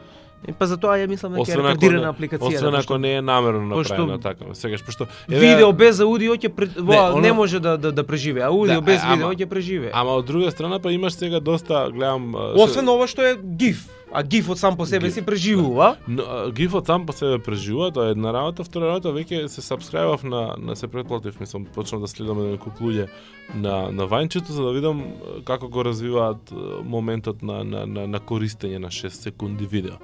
И 0.49 0.53
па 0.53 0.66
затоа 0.70 0.94
ја 1.03 1.09
мислам 1.11 1.34
дека 1.34 1.51
е 1.51 1.57
рекордирана 1.57 2.12
апликација. 2.14 2.46
освен 2.46 2.70
да, 2.70 2.78
ако 2.78 2.99
не 2.99 3.14
е 3.14 3.22
намерно 3.22 3.76
направено 3.76 4.18
така. 4.18 4.44
Сегаш 4.55 4.84
пошто 4.84 5.07
Видео 5.28 5.72
без 5.72 6.01
аудио 6.01 6.36
ќе 6.38 6.49
пре... 6.49 6.66
во, 6.78 6.92
Не, 6.92 7.01
оно- 7.01 7.20
не 7.20 7.32
може 7.32 7.61
да 7.61 7.76
да, 7.78 7.92
да 7.92 8.05
преживее. 8.07 8.46
Аудио 8.46 8.74
Да, 8.74 8.80
без 8.80 9.03
видео 9.03 9.34
ќе 9.34 9.46
преживее. 9.46 9.90
Ама 9.94 10.11
од 10.11 10.26
друга 10.26 10.51
страна 10.51 10.78
па 10.78 10.92
имаш 10.92 11.12
сега 11.12 11.40
доста 11.40 11.90
гледам 11.90 12.34
Освен 12.55 12.88
ова 12.88 13.07
што 13.11 13.26
е 13.26 13.34
гиф. 13.34 13.88
А 14.12 14.22
гифот 14.22 14.59
сам 14.59 14.76
по 14.76 14.86
себе 14.86 15.11
си 15.11 15.22
преживува. 15.22 15.96
Но, 16.09 16.50
гифот 16.50 16.86
сам 16.86 17.06
по 17.06 17.12
себе 17.12 17.38
преживува, 17.38 17.90
тоа 17.92 18.09
е 18.09 18.16
една 18.16 18.32
работа, 18.32 18.64
втора 18.64 18.88
работа 18.88 19.12
веќе 19.12 19.46
се 19.52 19.61
сабскрајбав 19.61 20.24
на 20.24 20.56
на 20.59 20.76
се 20.76 20.88
претплатив, 20.88 21.40
мислам, 21.40 21.66
почнав 21.74 22.00
да 22.00 22.09
следам 22.09 22.40
куп 22.59 22.80
луѓе 22.80 23.09
на 23.55 23.90
на 23.92 24.05
Вајнчето 24.09 24.53
за 24.53 24.62
да 24.62 24.72
видам 24.72 25.03
како 25.44 25.68
го 25.68 25.84
развиваат 25.84 26.53
моментот 26.84 27.42
на 27.42 27.64
на 27.64 27.86
на, 27.86 28.07
на 28.07 28.20
користење 28.20 28.78
на 28.78 28.88
6 28.88 29.09
секунди 29.09 29.66
видео. 29.66 29.96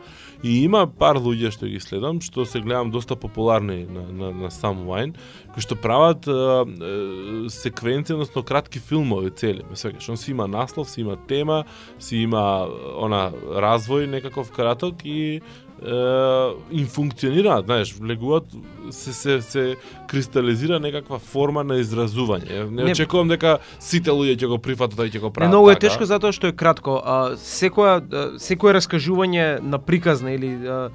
И 0.42 0.64
има 0.64 0.86
пар 0.86 1.16
луѓе 1.16 1.50
што 1.52 1.66
ги 1.66 1.80
следам, 1.80 2.20
што 2.20 2.44
се 2.44 2.60
гледам 2.60 2.90
доста 2.90 3.16
популарни 3.16 3.84
на 3.84 4.04
на, 4.12 4.30
на 4.32 4.50
сам 4.50 4.84
Вајн, 4.88 5.14
кои 5.52 5.62
што 5.62 5.76
прават 5.76 6.28
а, 6.28 6.64
а, 6.64 7.50
секвенции, 7.50 8.14
односно 8.14 8.42
кратки 8.42 8.78
филмови 8.78 9.30
цели. 9.30 9.62
Ме 9.70 9.76
свегаш, 9.76 10.08
он 10.08 10.16
си 10.16 10.30
има 10.30 10.48
наслов, 10.48 10.90
си 10.90 11.00
има 11.00 11.16
тема, 11.16 11.64
си 11.98 12.24
има 12.24 12.68
она 12.96 13.30
развој 13.32 14.06
некаков 14.06 14.50
краток 14.52 15.04
и 15.04 15.40
е, 15.82 16.52
им 16.72 16.86
функционираат, 16.86 17.64
знаеш, 17.64 17.92
влегуваат 17.92 18.44
се 18.90 19.12
се 19.12 19.40
се 19.42 19.76
кристализира 20.06 20.80
некаква 20.80 21.18
форма 21.18 21.64
на 21.64 21.78
изразување. 21.82 22.70
Не, 22.70 22.84
Не- 22.84 22.92
очекувам 22.92 23.28
дека 23.34 23.58
сите 23.78 24.10
луѓе 24.10 24.38
ќе 24.38 24.48
го 24.48 24.58
прифатат 24.58 24.98
и 25.04 25.10
ќе 25.10 25.20
го 25.20 25.28
Не 25.28 25.32
прават. 25.32 25.50
многу 25.50 25.70
е 25.70 25.74
така. 25.74 25.88
тешко 25.88 26.04
затоа 26.06 26.32
што 26.32 26.48
е 26.48 26.56
кратко. 26.56 27.00
А, 27.04 27.18
секоја 27.36 28.00
секое 28.38 28.74
раскажување 28.74 29.60
на 29.60 29.78
приказна 29.78 30.32
или 30.34 30.54
а, 30.66 30.88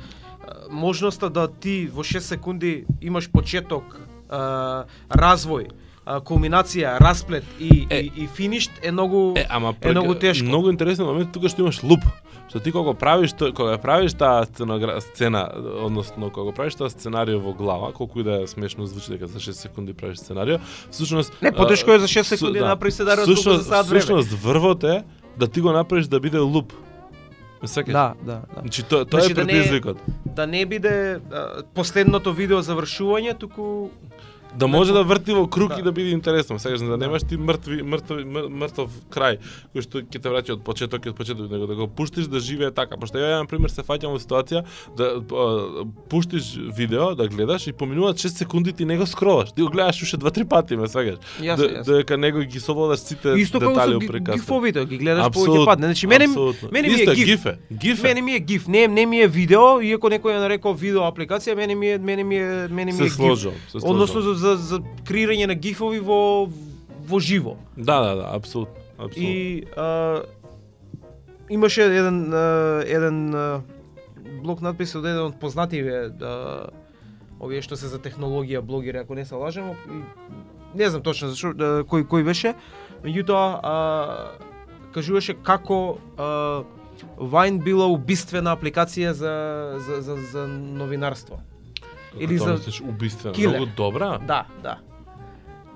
можноста 0.71 1.29
да 1.29 1.47
ти 1.47 1.87
во 1.87 2.03
6 2.03 2.19
секунди 2.19 2.85
имаш 3.01 3.29
почеток, 3.31 3.99
а, 4.29 4.85
развој, 5.09 5.69
кулминација, 6.19 6.99
расплет 6.99 7.43
и, 7.59 7.87
Е. 7.89 7.97
и, 7.97 8.11
и 8.17 8.27
финиш 8.27 8.69
е 8.81 8.91
многу 8.91 9.33
Е, 9.35 9.45
ама 9.49 9.73
е 9.81 9.91
многу 9.91 10.15
тешко. 10.15 10.45
Многу 10.45 10.69
интересен 10.69 11.05
момент 11.05 11.31
тука 11.31 11.49
што 11.49 11.61
имаш 11.61 11.83
луп. 11.83 11.99
Што 12.47 12.59
ти 12.59 12.71
кога 12.71 12.93
правиш 12.93 13.29
тоа- 13.31 13.53
кога 13.53 13.77
правиш 13.77 14.13
таа 14.13 14.45
сценогра... 14.45 15.01
сцена, 15.01 15.49
односно 15.79 16.29
кога 16.29 16.51
правиш 16.51 16.75
таа 16.75 16.89
сценарио 16.89 17.39
во 17.39 17.53
глава, 17.53 17.93
колку 17.93 18.19
и 18.19 18.23
да 18.23 18.41
е 18.41 18.47
смешно 18.47 18.85
звучи 18.85 19.11
дека 19.11 19.27
за 19.27 19.39
6 19.39 19.51
секунди 19.51 19.93
правиш 19.93 20.17
сценарио, 20.17 20.57
всушност 20.91 21.33
Не, 21.41 21.51
потешко 21.51 21.91
е 21.91 21.99
за 21.99 22.07
6 22.07 22.19
су- 22.19 22.23
секунди 22.25 22.53
да. 22.53 22.59
да 22.59 22.69
направиш 22.69 22.93
сценарио 22.93 23.25
колку 23.25 23.41
за 23.51 23.63
сад 23.63 23.85
време. 23.85 23.99
всушност 23.99 24.29
врвот 24.33 24.83
е 24.83 25.03
да 25.37 25.47
ти 25.47 25.61
го 25.61 25.71
направиш 25.71 26.07
да 26.07 26.19
биде 26.19 26.37
луп. 26.39 26.73
Сакаш? 27.65 27.91
Да, 27.91 28.13
да, 28.21 28.31
да. 28.31 28.61
Значи 28.61 28.83
тоа 28.83 29.05
тоа 29.05 29.19
Значи 29.19 29.31
е 29.31 29.35
да 29.35 29.45
не 29.45 29.51
е- 29.51 29.55
предизвикот. 29.55 29.97
Да 30.25 30.47
не 30.47 30.65
биде 30.65 31.19
а, 31.31 31.45
последното 31.69 32.33
видео 32.33 32.57
завршување, 32.59 33.37
туку 33.37 33.89
Да 34.51 34.67
може 34.67 34.93
да 34.93 35.03
врти 35.03 35.31
во 35.31 35.47
круг 35.47 35.69
Да. 35.69 35.79
и 35.79 35.83
да 35.83 35.91
биде 35.91 36.09
интересно. 36.09 36.59
Сега 36.59 36.77
да 36.79 36.97
немаш 36.97 37.21
ти 37.23 37.37
мртви 37.37 37.83
мртви 37.83 38.15
мр- 38.15 38.49
мртов 38.49 38.89
крај 39.09 39.37
кој 39.69 39.81
што 39.81 39.97
ќе 39.99 40.17
те 40.17 40.25
враќа 40.25 40.51
од 40.51 40.63
почеток 40.63 41.05
и 41.05 41.09
од 41.09 41.15
почеток, 41.15 41.51
него 41.51 41.67
да 41.67 41.75
го 41.75 41.87
пуштиш 41.87 42.25
да 42.25 42.39
живее 42.39 42.71
така. 42.71 42.97
Пошто 42.97 43.17
ја 43.17 43.37
на 43.37 43.45
пример 43.45 43.69
се 43.69 43.81
фаќам 43.81 44.09
во 44.09 44.17
ситуација 44.17 44.63
да 44.97 45.05
а, 45.21 45.45
пуштиш 46.09 46.43
видео 46.73 47.15
да 47.15 47.27
гледаш 47.27 47.67
и 47.67 47.73
поминуваат 47.73 48.17
6 48.17 48.27
секунди 48.29 48.73
ти 48.73 48.85
не 48.85 48.97
го 48.97 49.05
скролаш. 49.05 49.51
Ти 49.51 49.61
го 49.61 49.69
гледаш 49.69 50.01
уште 50.01 50.17
2-3 50.17 50.43
пати, 50.45 50.75
ме 50.75 50.87
Да, 51.39 51.45
јасно. 51.45 51.85
дека 51.85 52.17
него 52.17 52.39
ги 52.41 52.59
совладаш 52.59 52.99
сите 53.01 53.29
Исто 53.31 53.59
како 53.59 53.71
детали 53.71 53.99
ги- 53.99 54.07
приказ. 54.07 54.35
гифовите, 54.35 54.85
ги 54.85 54.97
гледаш 54.97 55.23
повеќе 55.23 55.27
Апсолутно, 55.27 55.65
пат. 55.65 55.79
Значи 55.79 56.07
мене 56.07 56.27
мене 56.71 56.87
ми 56.87 56.93
е 56.95 57.05
гиф. 57.07 57.25
гиф 57.25 57.45
е. 57.45 57.57
Гиф 57.73 57.99
е. 57.99 58.03
Мене 58.03 58.21
ми 58.21 58.31
е 58.31 58.39
гиф, 58.39 58.67
не 58.67 58.87
не 58.87 59.05
ми 59.05 59.19
е 59.19 59.27
видео, 59.29 59.79
иако 59.81 60.07
некој 60.07 60.31
ја 60.31 60.39
нарекол 60.39 60.73
видео 60.73 61.01
апликација, 61.01 61.55
мене 61.55 61.75
ми 61.75 61.87
е 61.87 61.97
мене 61.99 62.23
ми 62.23 62.35
е 62.35 62.67
мене 62.69 62.91
ми 62.91 62.99
е 62.99 63.03
гиф. 63.03 63.17
се. 63.39 63.77
Односно 63.83 64.38
за, 64.39 64.55
за, 64.55 64.81
креирање 65.07 65.49
на 65.51 65.55
гифови 65.55 65.99
во 65.99 66.49
во 67.09 67.19
живо. 67.19 67.57
Да, 67.75 67.99
да, 68.01 68.15
да, 68.15 68.29
апсолутно. 68.35 68.75
Апсолутно. 68.97 69.23
И 69.23 69.65
а, 69.75 70.23
имаше 71.49 71.83
еден 71.83 72.33
а, 72.33 72.83
еден 72.85 73.35
а, 73.35 73.61
блог 74.43 74.61
надпис 74.61 74.95
од 74.95 75.05
еден 75.05 75.31
од 75.31 75.39
познативе 75.41 76.09
а, 76.09 76.69
овие 77.39 77.61
што 77.65 77.79
се 77.79 77.91
за 77.91 77.99
технологија 78.03 78.61
блогери, 78.61 78.99
ако 78.99 79.15
не 79.15 79.25
се 79.25 79.35
лажам, 79.35 79.71
и 79.87 80.03
не 80.75 80.89
знам 80.89 81.03
точно 81.03 81.31
зашо 81.31 81.53
а, 81.55 81.83
кој 81.87 82.05
кој 82.07 82.27
беше, 82.27 82.55
меѓутоа 83.03 83.45
а, 83.63 83.75
кажуваше 84.93 85.37
како 85.43 85.97
а, 86.17 86.63
Вајн 87.15 87.61
била 87.63 87.85
убиствена 87.87 88.51
апликација 88.55 89.13
за 89.15 89.33
за 89.85 90.01
за, 90.03 90.17
за 90.31 90.47
новинарство. 90.47 91.39
Или 92.19 92.37
за 92.37 92.53
мислиш 92.53 92.81
килер. 93.33 93.57
Многу 93.57 93.71
добра. 93.77 94.17
Да, 94.17 94.45
да. 94.63 94.77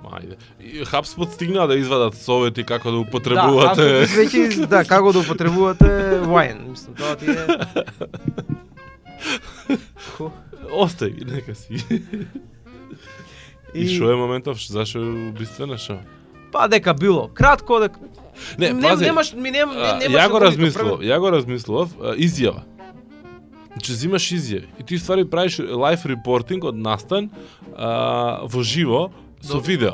Ајде. 0.03 0.35
И 0.59 0.83
HubSpot 0.83 1.31
стигна 1.31 1.67
да 1.67 1.75
извадат 1.75 2.15
совети 2.17 2.63
како 2.63 2.91
да 2.91 2.97
Да, 2.97 3.01
употребувате. 3.01 4.01
аз 4.03 4.09
веќе 4.09 4.65
да 4.67 4.83
како 4.93 5.11
да 5.11 5.19
употребувате 5.19 5.85
Вајн, 6.27 6.69
мислам 6.69 6.95
тоа 6.95 7.15
ти 7.15 7.25
е. 7.31 7.37
Остај 10.73 11.09
ги, 11.15 11.25
нека 11.25 11.55
си. 11.55 11.79
И 13.73 13.87
што 13.87 14.11
е 14.11 14.15
моментов, 14.15 14.59
зашо 14.67 14.99
е 14.99 15.29
убиствена 15.31 15.77
шо? 15.77 15.97
Па 16.51 16.67
дека 16.67 16.93
било. 16.93 17.27
Кратко 17.33 17.79
дека 17.79 17.99
Не, 18.57 18.73
не, 18.73 18.81
пази, 18.81 19.05
немаш 19.05 19.33
ми 19.33 19.51
нем, 19.51 19.69
немаш 19.69 20.21
ја 20.21 20.29
го 20.29 20.39
да 20.39 20.45
размислував, 20.45 20.99
ја 21.01 21.19
го 21.19 21.31
размислував, 21.31 21.89
изјава. 22.17 22.63
Значи 23.73 23.91
взимаш 23.91 24.31
изјави 24.31 24.67
и 24.79 24.83
ти 24.83 24.97
ствари 24.99 25.25
правиш 25.25 25.59
лайф 25.59 26.05
репортинг 26.05 26.63
од 26.63 26.75
настан 26.77 27.29
а, 27.75 28.41
во 28.45 28.63
живо 28.63 29.09
со 29.41 29.57
Добро. 29.57 29.67
видео. 29.67 29.93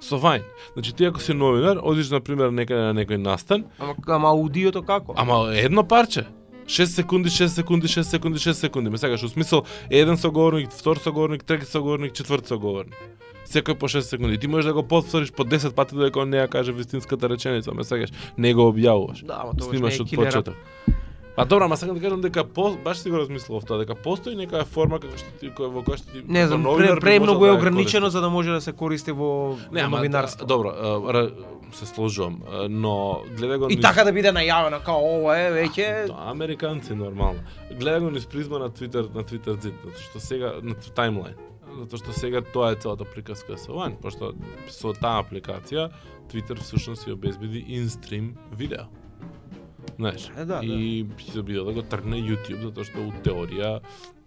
Со 0.00 0.16
Вајн. 0.18 0.42
Значи 0.74 0.92
ти 0.94 1.04
ако 1.04 1.20
си 1.20 1.34
новинар, 1.34 1.78
одиш 1.82 2.10
на 2.10 2.20
пример 2.20 2.50
некаде 2.50 2.80
на 2.80 2.94
некој 2.94 3.16
настан, 3.16 3.64
Ама, 3.78 3.94
ама 4.06 4.28
аудиото 4.28 4.82
како? 4.82 5.14
Ама 5.16 5.52
едно 5.54 5.84
парче. 5.84 6.26
6 6.66 6.86
секунди, 6.86 7.28
6 7.28 7.46
секунди, 7.48 7.88
6 7.88 8.02
секунди, 8.02 8.38
6 8.38 8.52
секунди. 8.52 8.90
Ме 8.90 8.98
сакаш, 8.98 9.22
у 9.22 9.28
смисол, 9.28 9.62
еден 9.90 10.16
соговорник, 10.16 10.70
втор 10.70 10.96
соговорник, 10.96 11.44
трети 11.44 11.66
соговорник, 11.66 12.12
четврт 12.12 12.46
соговорник. 12.46 12.94
Секој 13.46 13.74
по 13.74 13.88
6 13.88 14.00
секунди. 14.00 14.38
Ти 14.38 14.46
можеш 14.46 14.66
да 14.66 14.74
го 14.74 14.82
повториш 14.82 15.32
по 15.32 15.44
10 15.44 15.74
пати 15.74 15.94
додека 15.94 16.20
он 16.20 16.30
не 16.30 16.36
ја 16.36 16.48
каже 16.48 16.72
вистинската 16.72 17.28
реченица, 17.28 17.74
ме 17.74 17.84
сакаш, 17.84 18.10
не 18.38 18.54
го 18.54 18.70
објавуваш. 18.70 19.24
Да, 19.26 19.42
ама 19.42 19.52
тоа 19.58 19.68
Снимаш 19.70 19.98
не 19.98 19.98
е 19.98 20.02
од 20.02 20.10
почеток. 20.14 20.54
Па 21.40 21.46
добро, 21.46 21.64
ама 21.64 21.76
сакам 21.76 21.94
да 21.94 22.02
кажам 22.02 22.20
дека 22.20 22.44
по, 22.44 22.76
баш 22.76 22.98
си 22.98 23.10
го 23.10 23.18
размислував 23.18 23.64
тоа, 23.64 23.78
дека 23.78 23.94
постои 23.96 24.36
некоја 24.36 24.64
форма 24.66 25.00
како 25.00 25.16
што 25.16 25.30
ти 25.40 25.48
која 25.50 25.70
во 25.70 25.80
која 25.80 25.96
што 25.96 26.12
ти 26.12 26.22
Не 26.28 26.42
како 26.42 26.48
знам, 26.50 26.76
пре, 26.76 27.00
премногу 27.00 27.44
е 27.44 27.48
да 27.48 27.54
ја 27.54 27.58
ограничено 27.58 28.10
за 28.10 28.20
да 28.20 28.28
може 28.28 28.50
да 28.50 28.60
се 28.60 28.72
користи 28.72 29.12
во, 29.12 29.56
Не, 29.72 29.80
во 29.80 29.86
ама 29.86 29.96
новинарство. 29.96 30.46
добро, 30.46 30.72
се 31.72 31.86
сложувам, 31.86 32.42
но 32.68 33.22
гледа 33.36 33.58
го 33.58 33.66
И 33.70 33.76
низ- 33.76 33.82
така 33.82 34.04
да 34.04 34.12
биде 34.12 34.28
најавено 34.28 34.82
као 34.82 35.00
ова 35.16 35.38
е 35.38 35.50
веќе 35.52 36.06
Тоа 36.06 36.30
американци 36.30 36.94
нормално. 36.94 37.40
Гледа 37.72 38.00
го 38.00 38.10
низ 38.10 38.26
призма 38.26 38.58
на 38.58 38.68
Твитер, 38.70 39.08
на 39.14 39.22
Твитер 39.22 39.54
зид, 39.54 39.74
затоа 39.84 40.02
што 40.02 40.20
сега 40.20 40.52
на 40.62 40.74
таймлайн. 40.74 41.34
затоа 41.78 41.98
што 41.98 42.12
сега 42.12 42.40
тоа 42.42 42.72
е 42.72 42.76
целата 42.76 43.04
приказка 43.04 43.56
со 43.56 43.72
Вайн, 43.72 43.96
пошто 43.96 44.34
со 44.68 44.92
таа 44.92 45.22
апликација 45.22 45.90
Twitter 46.28 46.58
всушност 46.58 47.02
си 47.04 47.12
обезбеди 47.12 47.64
инстрим 47.68 48.34
видео. 48.52 48.90
Знаеш, 49.96 50.30
Е, 50.36 50.44
да, 50.44 50.60
и 50.62 51.04
ќе 51.04 51.32
се 51.32 51.42
биде 51.42 51.64
да 51.64 51.72
го 51.72 51.82
тргне 51.82 52.22
YouTube, 52.22 52.62
затоа 52.62 52.84
што 52.84 53.04
у 53.04 53.12
теорија 53.24 53.80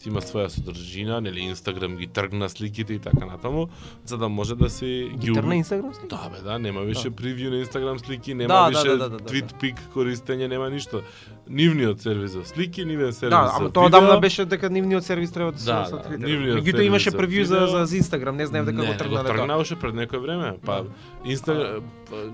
ти 0.03 0.09
има 0.09 0.19
своја 0.19 0.49
содржина, 0.51 1.21
нели 1.23 1.45
Инстаграм 1.47 1.95
ги 1.95 2.07
тргна 2.07 2.49
сликите 2.49 2.93
и 2.93 2.99
така 2.99 3.25
натаму, 3.25 3.69
за 4.05 4.17
да 4.17 4.29
може 4.29 4.55
да 4.55 4.69
се 4.69 5.09
Ги 5.15 5.33
тргна 5.33 5.55
Инстаграм 5.55 5.93
слика? 5.93 6.07
Да, 6.07 6.29
бе, 6.29 6.41
да, 6.43 6.59
нема 6.59 6.81
више 6.81 7.11
превју 7.11 7.49
на 7.49 7.63
Инстаграм 7.63 7.99
слики, 7.99 8.33
нема 8.33 8.53
Да, 8.53 8.61
да, 8.63 8.69
више 8.69 8.89
да, 8.89 8.97
да, 8.97 9.09
да, 9.09 9.17
да, 9.17 9.25
твит 9.25 9.55
пик 9.59 9.79
користење, 9.95 10.47
нема 10.47 10.69
ништо. 10.69 11.03
Нивниот 11.49 12.01
сервис 12.01 12.31
за 12.31 12.45
слики, 12.45 12.85
нивен 12.85 13.13
сервис 13.13 13.29
Да, 13.35 13.47
за 13.47 13.53
ама 13.57 13.69
тоа 13.69 13.85
одамна 13.85 14.19
беше 14.19 14.45
дека 14.45 14.69
нивниот 14.69 15.03
сервис 15.03 15.31
треба 15.31 15.51
да 15.51 15.59
се 15.59 15.65
Да, 15.65 15.85
со 15.85 15.97
да, 15.97 16.03
Twitter. 16.03 16.23
Меѓутоа 16.23 16.63
сервис 16.63 16.87
имаше 16.87 17.11
превју 17.11 17.43
за, 17.43 17.67
за, 17.67 17.85
за 17.85 17.97
Инстаграм, 17.97 18.35
не 18.35 18.45
знаев 18.45 18.65
дека 18.65 18.77
не, 18.77 18.85
го 18.85 18.91
го 18.91 18.97
тргнале 18.97 19.27
тоа. 19.27 19.35
тргнаваше 19.37 19.75
пред 19.75 19.93
некој 19.95 20.19
време. 20.19 20.53
Па 20.65 20.83
Инста 21.25 21.81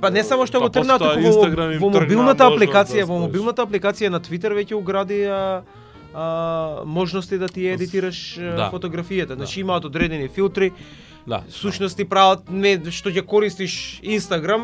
Па 0.02 0.12
не 0.12 0.24
само 0.24 0.46
што 0.46 0.60
го 0.60 0.70
па 0.70 0.72
тргнаа, 0.72 1.00
постоа 1.00 1.16
туку 1.18 1.90
во, 1.90 1.90
во 1.90 1.90
мобилната 1.90 2.44
апликација, 2.46 3.02
да 3.02 3.06
во 3.06 3.20
мобилната 3.20 3.66
апликација 3.66 4.10
на 4.10 4.20
Твитер 4.20 4.54
веќе 4.54 4.74
угради 4.78 5.24
а, 5.26 5.64
а, 6.14 6.84
можности 6.86 7.38
да 7.38 7.48
ти 7.48 7.66
едитираш 7.66 8.38
Да. 8.38 8.70
фотографијата. 8.70 9.34
Значи 9.34 9.60
имаат 9.62 9.86
одредени 9.86 10.28
филтри, 10.30 10.72
Да. 11.28 11.44
сушност 11.50 11.98
ти 11.98 12.06
прават 12.06 12.46
не 12.50 12.78
што 12.92 13.10
ќе 13.10 13.26
користиш 13.26 14.00
Инстаграм, 14.04 14.62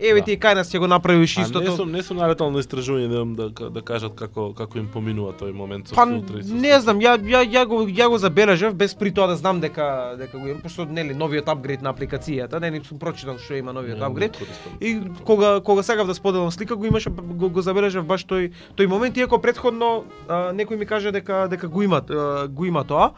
еве 0.00 0.20
Да. 0.20 0.24
ти 0.24 0.38
кај 0.38 0.54
нас 0.54 0.70
ќе 0.70 0.78
го 0.78 0.86
направиш 0.86 1.36
А 1.36 1.40
не 1.40 1.46
истото. 1.46 1.76
сум 1.76 1.90
не 1.92 2.02
сум 2.02 2.16
наретал 2.16 2.50
на 2.50 2.58
истражување 2.58 3.08
да, 3.08 3.50
да, 3.50 3.70
да 3.70 3.82
кажат 3.82 4.14
како 4.14 4.52
како 4.54 4.78
им 4.78 4.86
поминува 4.86 5.32
тој 5.32 5.52
момент 5.52 5.88
со 5.88 5.94
Па 5.94 6.06
филтри. 6.06 6.42
не 6.44 6.80
знам, 6.80 6.98
ја 7.00 7.18
ја 7.18 7.42
ја 7.44 7.66
го 7.66 7.82
ја 7.82 8.08
го 8.08 8.18
забележав 8.18 8.74
без 8.74 8.94
при 8.94 9.10
тоа 9.10 9.26
да 9.26 9.36
знам 9.36 9.60
дека 9.60 10.14
дека 10.18 10.38
го 10.38 10.48
имам, 10.48 10.60
пошто 10.62 10.84
нели 10.84 11.14
новиот 11.14 11.48
апгрейд 11.48 11.82
на 11.82 11.92
апликацијата, 11.92 12.60
не 12.60 12.80
сум 12.84 12.98
прочитал 12.98 13.38
што 13.38 13.54
има 13.54 13.72
новиот 13.72 14.00
апгрейд. 14.00 14.38
И 14.80 15.00
кога 15.24 15.60
кога 15.60 15.82
сакав 15.82 16.06
да 16.06 16.14
споделам 16.14 16.50
слика 16.50 16.76
го 16.76 16.84
имаше 16.84 17.10
го, 17.10 17.50
го 17.50 17.60
забележав 17.60 18.06
баш 18.06 18.24
тој 18.24 18.50
тој 18.76 18.86
момент 18.86 19.16
иако 19.16 19.38
претходно 19.38 20.04
а, 20.28 20.52
некој 20.52 20.76
ми 20.76 20.86
каже 20.86 21.12
дека 21.12 21.48
дека 21.48 21.68
го 21.68 21.82
има 21.82 22.02
а, 22.10 22.46
го 22.48 22.64
има 22.64 22.84
тоа. 22.84 23.10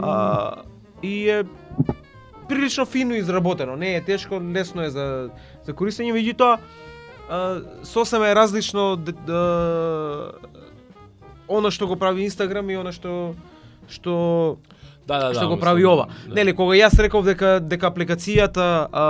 А, 0.00 0.54
и 1.02 1.28
е 1.30 1.44
прилично 2.48 2.86
фино 2.86 3.14
изработено, 3.14 3.76
не 3.76 3.96
е 3.96 4.00
тешко, 4.00 4.40
лесно 4.54 4.82
е 4.82 4.90
за 4.90 5.28
за 5.68 5.76
користење, 5.76 6.16
меѓутоа 6.16 6.56
сосема 7.84 8.30
е 8.30 8.34
различно 8.34 8.96
д, 8.96 9.12
д, 9.12 9.36
она 11.48 11.70
што 11.70 11.86
го 11.90 11.96
прави 12.00 12.24
Инстаграм 12.24 12.64
и 12.72 12.78
она 12.80 12.92
што 12.92 13.34
што 13.88 14.58
Да, 15.08 15.18
да, 15.20 15.28
да. 15.28 15.34
што 15.34 15.48
го 15.48 15.56
мислам, 15.56 15.60
прави 15.60 15.84
ова. 15.88 16.08
да. 16.28 16.34
Нели 16.36 16.52
кога 16.52 16.76
јас 16.76 16.96
реков 17.00 17.24
дека 17.24 17.58
дека 17.60 17.88
апликацијата 17.88 18.88
а, 18.92 19.04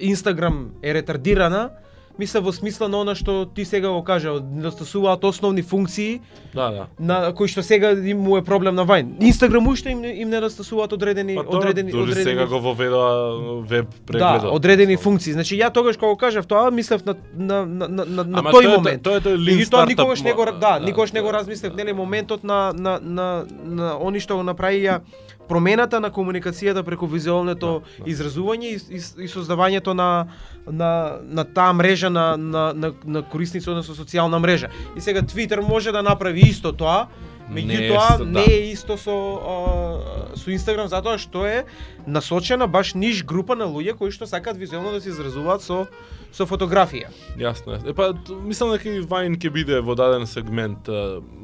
Инстаграм 0.00 0.72
е 0.82 0.92
ретардирана, 0.92 1.70
мисля 2.18 2.40
во 2.40 2.52
смисла 2.52 2.88
на 2.88 3.00
она 3.00 3.14
што 3.14 3.46
ти 3.46 3.64
сега 3.64 3.88
го 3.88 4.02
кажа, 4.04 4.32
недостасуваат 4.40 5.24
основни 5.24 5.62
функции 5.62 6.20
Да, 6.54 6.70
да. 6.70 6.86
на 6.98 7.32
кои 7.34 7.48
што 7.48 7.62
сега 7.62 7.90
им 7.92 8.20
му 8.20 8.36
е 8.36 8.42
проблем 8.42 8.74
на 8.74 8.84
Вајн. 8.86 9.16
Инстаграм 9.20 9.66
уште 9.66 9.90
им 9.90 10.04
им 10.04 10.30
недостасуваат 10.30 10.92
одредени 10.92 11.36
Па 11.36 11.44
тоа, 11.44 11.58
одредени 11.58 11.90
дури 11.90 12.02
одредени 12.02 12.24
сега 12.24 12.46
го 12.46 12.60
воведоа 12.60 13.62
веб 13.62 13.86
Да, 13.86 14.06
прегледот. 14.06 14.52
одредени 14.56 14.96
функции. 14.96 15.32
Значи 15.32 15.56
ја 15.56 15.72
тогаш 15.72 15.96
кога 15.96 16.12
го 16.12 16.16
кажав 16.16 16.46
тоа, 16.46 16.70
мислев 16.70 17.04
на 17.04 17.14
на 17.34 17.66
на 17.66 17.88
на, 17.88 18.04
на, 18.04 18.24
на 18.24 18.42
тој 18.42 18.62
тоа 18.62 18.76
момент. 18.78 19.02
тоа 19.02 19.16
е 19.16 19.20
тој 19.20 19.36
lean 19.36 19.58
Меѓутоа 19.58 19.68
startup 19.70 19.88
никогаш 19.88 20.22
не 20.22 20.32
го 20.32 20.44
да, 20.44 20.52
да, 20.52 20.80
никогаш 20.80 21.12
не 21.12 21.20
го 21.20 21.26
да, 21.26 21.32
размислев, 21.32 21.72
да. 21.72 21.76
нели 21.84 21.92
моментот 21.92 22.44
на 22.44 22.72
на 22.72 22.98
на 23.02 23.44
на 23.64 23.96
они 24.06 24.20
што 24.20 24.36
го 24.36 24.42
направија 24.42 25.00
промената 25.48 26.00
на 26.00 26.10
комуникацијата 26.10 26.82
преку 26.82 27.06
визуалното 27.06 27.82
Да, 27.82 28.04
да. 28.04 28.10
изразување 28.10 28.68
и, 28.72 28.78
и, 28.90 29.00
и 29.24 29.28
создавањето 29.28 29.94
на 29.94 30.26
на 30.66 31.18
на 31.22 31.44
таа 31.44 31.72
мрежа 31.72 32.10
на 32.10 32.36
на 32.36 32.72
на, 32.74 32.92
на 33.04 33.22
корисници 33.22 33.70
односно 33.70 33.94
социјална 33.94 34.38
мрежа. 34.38 34.68
И 34.96 35.00
сега 35.00 35.22
Twitter 35.22 35.60
може 35.60 35.92
да 35.92 36.02
направи 36.02 36.40
исто 36.40 36.72
тоа, 36.72 37.06
меѓутоа 37.50 38.12
исто, 38.14 38.24
не 38.24 38.32
да. 38.32 38.52
е 38.52 38.70
исто 38.72 38.96
со 38.96 39.16
а, 39.42 40.36
со 40.36 40.50
Инстаграм 40.50 40.88
затоа 40.88 41.18
што 41.18 41.46
е 41.46 41.64
насочена 42.06 42.66
баш 42.68 42.94
ниш 42.94 43.24
група 43.24 43.56
на 43.56 43.64
луѓе 43.64 43.94
кои 43.94 44.10
што 44.10 44.26
сакаат 44.26 44.56
визуелно 44.56 44.92
да 44.92 45.00
се 45.00 45.08
изразуваат 45.08 45.62
со 45.62 45.86
со 46.32 46.46
фотографија. 46.48 47.10
Јасно 47.36 47.76
е. 47.76 47.90
Е 47.90 47.92
па 47.92 48.14
т- 48.14 48.32
мислам 48.32 48.70
дека 48.72 48.88
и 48.88 49.00
Вайн 49.00 49.36
ќе 49.36 49.50
биде 49.52 49.80
во 49.84 49.94
даден 49.94 50.24
сегмент, 50.26 50.88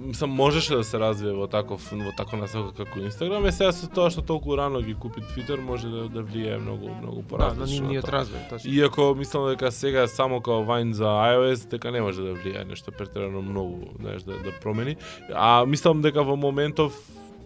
мислам 0.00 0.30
можеше 0.30 0.76
да 0.80 0.84
се 0.84 0.98
развие 0.98 1.32
во 1.36 1.46
таков 1.46 1.82
во 1.92 2.12
таква 2.16 2.38
насока 2.38 2.72
како 2.84 3.00
Инстаграм, 3.00 3.44
е 3.46 3.52
сега 3.52 3.72
со 3.72 3.84
тоа 3.88 4.08
што 4.10 4.22
толку 4.22 4.56
рано 4.56 4.80
ги 4.80 4.94
купи 4.94 5.20
Твитер 5.34 5.60
може 5.60 5.88
да 5.88 6.08
да 6.08 6.22
влијае 6.24 6.56
многу 6.58 6.88
многу 6.88 7.20
Да, 7.22 7.28
поразлично. 7.28 7.84
на 7.84 7.88
нивниот 7.88 8.04
тоа. 8.04 8.12
развој. 8.12 8.48
Точно. 8.50 8.70
Иако 8.70 9.14
мислам 9.14 9.48
дека 9.48 9.72
сега 9.72 10.06
само 10.06 10.40
као 10.40 10.64
Вайн 10.64 10.94
за 10.94 11.04
iOS 11.04 11.68
дека 11.68 11.90
не 11.90 12.00
може 12.00 12.22
да 12.22 12.32
влијае 12.32 12.64
нешто 12.68 12.90
претерано 12.90 13.42
многу, 13.42 13.92
знаеш, 14.00 14.22
да 14.22 14.32
да 14.32 14.52
промени. 14.62 14.96
А 15.34 15.66
мислам 15.66 15.87
дека 15.94 16.22
во 16.22 16.36
моментов 16.36 16.96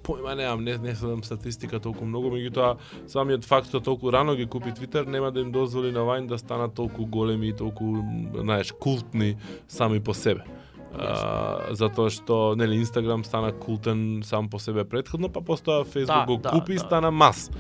појма 0.03 0.34
немам, 0.36 0.64
не, 0.64 0.76
не 0.82 0.95
следам 0.99 1.22
статистика 1.22 1.80
толку 1.80 2.05
многу, 2.05 2.32
меѓутоа 2.34 2.76
самиот 3.11 3.47
факт 3.47 3.70
што 3.70 3.80
толку 3.80 4.11
рано 4.11 4.34
ги 4.38 4.49
купи 4.51 4.74
Твитер 4.74 5.07
нема 5.07 5.30
да 5.30 5.40
им 5.40 5.53
дозволи 5.53 5.93
на 5.93 6.03
Вайн 6.05 6.26
да 6.26 6.38
станат 6.38 6.74
толку 6.74 7.07
големи 7.07 7.49
и 7.49 7.57
толку, 7.57 8.03
знаеш, 8.34 8.72
култни 8.72 9.36
сами 9.68 10.01
по 10.01 10.14
себе. 10.14 10.45
А, 10.93 11.72
затоа 11.72 12.11
што 12.12 12.53
нели 12.59 12.76
Инстаграм 12.76 13.24
стана 13.24 13.53
култен 13.53 14.20
сам 14.24 14.51
по 14.53 14.59
себе 14.59 14.84
предходно, 14.84 15.30
па 15.32 15.40
постоа 15.40 15.84
Facebook 15.84 16.26
Да, 16.26 16.26
го 16.26 16.36
да, 16.36 16.51
купи 16.51 16.72
и 16.72 16.76
да. 16.76 16.80
стана 16.80 17.11
мас. 17.11 17.51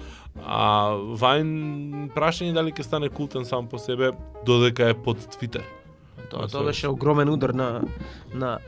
А 0.44 0.92
Вайн 0.96 2.10
прашање 2.12 2.52
дали 2.52 2.72
ќе 2.72 2.84
стане 2.84 3.08
култен 3.08 3.44
сам 3.48 3.68
по 3.68 3.78
себе 3.78 4.12
додека 4.44 4.90
е 4.90 4.94
под 4.94 5.16
Твитер. 5.38 5.64
Тоа 6.28 6.48
тоа 6.48 6.64
беше 6.64 6.88
огромен 6.88 7.28
удар 7.28 7.54
на 7.56 7.88
на 8.34 8.58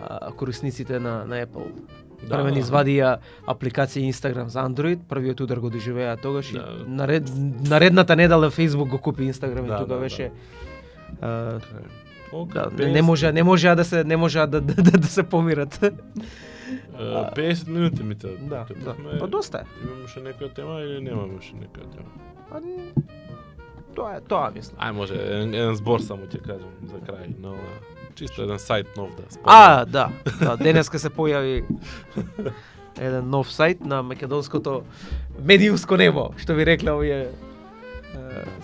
а, 0.00 0.32
корисниците 0.32 0.98
на 0.98 1.24
на 1.24 1.46
Apple. 1.46 1.72
Да, 2.20 2.34
Првен 2.34 2.54
да. 2.54 2.60
извадија 2.60 3.18
апликација 3.46 4.02
Instagram 4.04 4.46
за 4.46 4.60
Android, 4.60 4.98
првиот 5.00 5.40
удар 5.40 5.58
го 5.58 5.70
доживеа 5.70 6.16
тогаш 6.16 6.52
Да. 6.52 6.58
и 6.58 6.90
наред, 6.90 7.30
наредната 7.62 8.16
недела 8.16 8.50
Facebook 8.50 8.88
го 8.88 8.98
купи 8.98 9.22
Instagram 9.24 9.64
и 9.64 9.68
Да, 9.68 9.78
тука 9.78 9.94
да, 9.94 10.00
беше 10.00 10.30
а, 11.20 11.60
Ок, 12.32 12.52
да, 12.52 12.60
не, 12.62 12.76
50 12.78 12.92
не 12.92 13.02
може 13.02 13.32
не 13.32 13.42
можеа 13.42 13.76
да 13.76 13.84
се 13.84 14.04
не 14.04 14.16
можеа 14.16 14.46
да 14.46 14.60
да, 14.62 14.74
да, 14.74 14.90
да 14.92 15.06
се 15.08 15.22
помират. 15.22 15.82
е, 15.82 15.92
50 16.98 17.68
минути 17.68 18.02
ми 18.02 18.14
те. 18.14 18.28
да, 18.28 18.66
да. 18.76 18.94
Па 19.18 19.26
доста 19.28 19.58
е. 19.58 19.62
Имаме 19.84 20.04
уште 20.04 20.20
некоја 20.20 20.54
тема 20.54 20.80
или 20.80 21.00
немаме 21.00 21.34
уште 21.34 21.54
некоја 21.54 21.86
тема? 21.88 22.10
Па, 22.50 22.56
н- 22.56 22.92
Тоа 23.94 24.14
е, 24.14 24.20
тоа 24.20 24.50
мислам. 24.50 24.78
Ај 24.80 24.92
може 24.92 25.14
еден 25.14 25.74
збор 25.74 26.00
само 26.00 26.22
ќе 26.24 26.42
кажам 26.42 26.70
за 26.84 26.96
крај, 26.98 27.34
но 27.40 27.54
чисто 28.18 28.42
еден 28.42 28.58
сајт 28.58 28.96
нов 28.96 29.14
да 29.16 29.24
спомнам. 29.30 29.54
А, 29.54 29.84
да, 29.84 30.08
да, 30.40 30.56
денеска 30.56 30.98
се 30.98 31.10
појави 31.10 31.62
еден 32.98 33.30
нов 33.30 33.50
сајт 33.54 33.84
на 33.86 34.02
македонското 34.02 34.82
медиумско 35.38 35.96
небо, 35.96 36.32
што 36.36 36.58
ви 36.58 36.66
рекле 36.66 36.92
овие 36.92 37.20
е, 37.28 37.30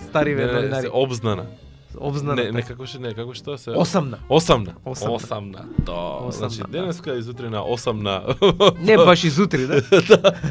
стари 0.09 0.35
новинари. 0.35 0.91
обзнана. 0.93 1.47
Обзнана. 1.95 2.43
Не, 2.43 2.51
не 2.53 2.63
како 2.67 2.87
ше, 2.91 2.99
не, 2.99 3.15
како 3.15 3.35
што 3.39 3.55
се 3.59 3.71
Осамна. 3.79 4.19
Осамна. 4.29 4.75
Осамна. 4.85 5.15
Осамна. 5.15 5.65
То, 5.87 6.27
Осамна, 6.27 6.33
значи 6.33 6.63
да. 6.67 6.69
денеска 6.81 7.15
изутрина 7.15 7.63
осамна. 7.63 8.35
Не 8.81 8.97
баш 8.97 9.25
изутри, 9.25 9.67
да? 9.67 9.81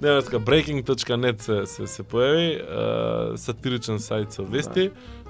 Денеска 0.00 0.38
breaking.net 0.40 1.40
се 1.40 1.66
се 1.66 1.86
се 1.86 2.02
појави, 2.02 2.48
е, 2.60 3.36
сатиричен 3.38 3.98
сајт 3.98 4.30
со 4.36 4.44
вести. 4.44 4.90
Е, 4.90 5.23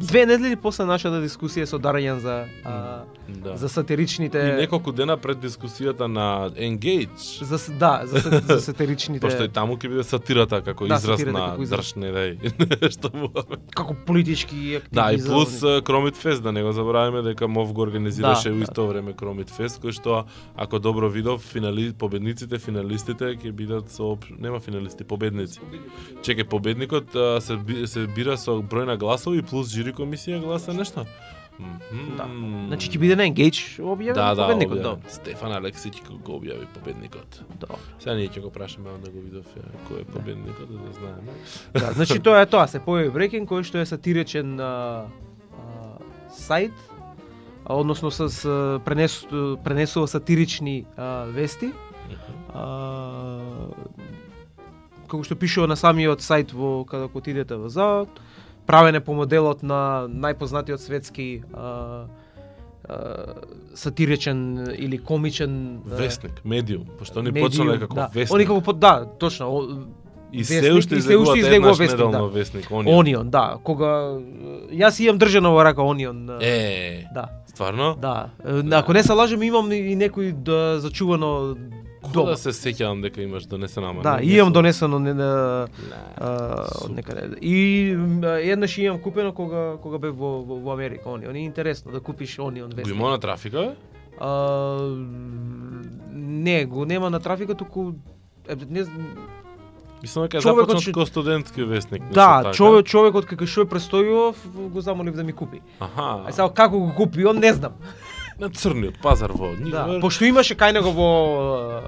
Две 0.00 0.26
недели 0.26 0.56
после 0.56 0.84
нашата 0.86 1.18
дискусија 1.22 1.66
со 1.66 1.78
Дарјан 1.78 2.18
за 2.18 2.46
а, 2.64 3.02
да. 3.28 3.56
за 3.56 3.68
сатиричните 3.68 4.38
И 4.38 4.52
неколку 4.62 4.92
дена 4.92 5.16
пред 5.16 5.38
дискусијата 5.42 6.06
на 6.06 6.50
Engage, 6.50 7.42
за 7.42 7.58
да, 7.74 8.02
за, 8.04 8.40
за 8.40 8.60
сатиричните 8.60 9.20
пошто 9.20 9.44
и 9.44 9.48
таму 9.48 9.76
ќе 9.76 9.88
биде 9.88 10.04
сатирата 10.04 10.62
како 10.62 10.86
Да, 10.86 10.94
израз 10.94 11.24
на 11.26 11.32
како 11.50 11.62
израз. 11.62 11.80
држ 11.80 11.94
не 11.96 12.12
дај 12.12 12.30
нешто 12.82 13.10
му. 13.14 13.28
како 13.74 13.96
политички 14.06 14.76
активизам. 14.76 14.90
Да, 14.92 15.12
и 15.12 15.18
плюс 15.18 15.60
Кромит 15.84 16.16
Фест, 16.16 16.42
да 16.42 16.52
не 16.52 16.62
го 16.62 16.72
забравиме 16.72 17.22
дека 17.22 17.48
МОВ 17.48 17.72
го 17.72 17.82
организираше 17.82 18.48
Да, 18.48 18.54
у 18.54 18.58
да. 18.58 18.62
исто 18.62 18.86
време 18.86 19.12
Кромит 19.12 19.50
Фест, 19.50 19.82
кој 19.82 19.90
што 19.92 20.24
ако 20.56 20.78
добро 20.78 21.08
видов, 21.08 21.42
финали 21.42 21.92
победниците, 21.92 22.58
финалистите 22.58 23.34
ќе 23.34 23.52
бидат 23.52 23.90
со 23.90 24.14
нема 24.38 24.60
финалисти, 24.60 25.04
победници. 25.04 25.60
Чекај, 26.22 26.44
победникот 26.44 27.10
се 27.42 27.58
се 27.86 28.06
бира 28.06 28.36
со 28.36 28.62
број 28.62 28.86
на 28.86 28.96
гласови 29.00 29.42
плюс 29.42 29.72
жири 29.72 29.94
комисија 29.96 30.40
гласа 30.44 30.76
нешто. 30.76 31.06
Да. 32.16 32.24
Значи 32.68 32.88
ќе 32.88 32.98
биде 33.02 33.16
на 33.18 33.26
Engage 33.28 33.80
објавен 33.84 34.16
Да, 34.16 34.30
да, 34.34 34.46
победникот, 34.46 34.78
објавен. 34.80 35.12
Стефан 35.12 35.52
Алексиќ 35.58 36.00
го 36.08 36.38
објави 36.38 36.68
победникот. 36.74 37.40
да. 37.60 37.76
Сега 37.98 38.14
ние 38.16 38.28
ќе 38.28 38.40
го 38.40 38.50
прашаме 38.50 38.94
да 39.04 39.10
го 39.10 39.20
видов 39.20 39.44
кој 39.88 40.00
е 40.00 40.04
победникот, 40.04 40.70
да 40.70 40.78
да 40.78 40.92
знаеме. 40.96 41.36
Да, 41.74 41.92
значи 41.92 42.18
тоа 42.20 42.40
е 42.40 42.46
тоа, 42.46 42.66
се 42.68 42.80
појави 42.80 43.12
Breaking 43.12 43.48
кој 43.50 43.66
што 43.66 43.82
е 43.82 43.86
сатиричен 43.86 44.56
а, 44.60 45.04
а, 45.52 45.98
сајт, 46.32 46.72
а, 47.64 47.74
односно 47.74 48.10
с 48.10 48.30
а, 48.44 48.80
пренес, 48.84 49.20
пренесува 49.64 50.08
сатирични 50.08 50.86
а, 50.96 51.26
вести. 51.28 51.72
А, 52.54 53.68
како 55.10 55.26
што 55.26 55.36
пишува 55.36 55.68
на 55.68 55.76
самиот 55.76 56.24
сајт 56.24 56.54
во 56.54 56.84
кога 56.88 57.10
отидете 57.12 57.58
во 57.58 57.68
за 57.68 58.06
правене 58.70 59.00
по 59.00 59.14
моделот 59.18 59.64
на 59.66 60.06
најпознатиот 60.06 60.78
светски 60.78 61.42
а, 61.52 62.06
а, 62.84 63.34
сатиричен 63.74 64.68
или 64.78 64.98
комичен 64.98 65.80
Вестник, 65.84 66.44
медиум, 66.44 66.86
пошто 66.98 67.20
они 67.20 67.32
почнале 67.34 67.80
како 67.80 67.94
да. 67.94 68.10
вестник. 68.14 68.36
Они 68.36 68.46
како 68.46 68.72
да, 68.72 68.94
точно. 69.18 69.50
о, 69.50 69.64
и 70.32 70.38
вестник, 70.38 70.62
се 70.62 70.72
уште 70.72 70.98
излегува 70.98 71.34
еднаш 71.38 71.78
вестник, 71.78 72.10
да. 72.10 72.22
вестник, 72.26 72.70
Onion. 72.70 72.98
Онион, 72.98 73.30
да. 73.30 73.58
Кога 73.64 74.20
јас 74.70 75.02
имам 75.02 75.18
држано 75.18 75.50
во 75.50 75.64
рака 75.66 75.82
Онион. 75.82 76.38
Е, 76.40 77.06
Да, 77.14 77.28
стварно? 77.46 77.96
да. 77.98 78.30
Ако 78.78 78.92
не 78.92 79.02
се 79.02 79.12
лажем, 79.12 79.42
имам 79.42 79.72
и 79.72 79.96
некој 79.98 80.30
да 80.32 80.78
зачувано 80.78 81.56
Дома. 82.04 82.30
Да 82.30 82.36
се 82.36 82.48
сеќавам 82.50 83.02
дека 83.02 83.22
имаш 83.22 83.44
донесена 83.44 83.90
ама. 83.90 84.02
Да, 84.02 84.16
не- 84.16 84.32
имам 84.32 84.52
донесено 84.52 84.98
не, 84.98 85.14
Не. 85.14 85.22
а, 85.22 86.64
од 86.80 86.90
некаде. 86.90 87.36
И 87.40 87.90
еднаш 88.42 88.78
имам 88.78 88.98
купено 88.98 89.32
кога 89.32 89.76
кога 89.76 89.98
бев 89.98 90.16
во, 90.16 90.40
во, 90.40 90.56
во 90.56 90.72
Америка 90.72 91.08
Онион. 91.08 91.36
И 91.36 91.40
интересно 91.40 91.92
да 91.92 92.00
купиш 92.00 92.36
Го 92.38 92.50
вестник. 92.50 92.86
има 92.88 93.10
на 93.10 93.18
трафика? 93.18 93.74
А, 94.20 94.78
не, 96.10 96.64
го 96.64 96.84
нема 96.84 97.10
на 97.10 97.20
трафика, 97.20 97.54
туку 97.54 97.92
е, 98.48 98.56
не, 98.70 98.84
Мислам 100.02 100.24
дека 100.24 100.40
започнат 100.40 100.80
што- 100.80 100.92
како 100.92 101.06
студентски 101.06 101.62
вестник. 101.62 102.02
да, 102.04 102.42
така. 102.42 102.54
човек 102.54 102.86
човекот 102.86 103.26
како 103.26 103.46
што 103.46 103.60
е 103.60 103.66
престојував, 103.66 104.34
го 104.68 104.80
замолив 104.80 105.14
да 105.14 105.24
ми 105.24 105.32
купи. 105.32 105.60
Аха. 105.78 106.24
А 106.26 106.32
сега 106.32 106.48
како 106.50 106.80
го 106.80 106.94
купи, 106.94 107.26
он 107.26 107.36
не 107.36 107.52
знам. 107.52 107.72
На 108.40 108.50
црниот 108.50 108.98
пазар 109.00 109.30
во 109.32 109.48
Да, 109.54 109.86
Нивер. 109.86 110.00
пошто 110.00 110.24
имаше 110.24 110.54
кај 110.54 110.72
него 110.72 110.90
во 110.90 111.80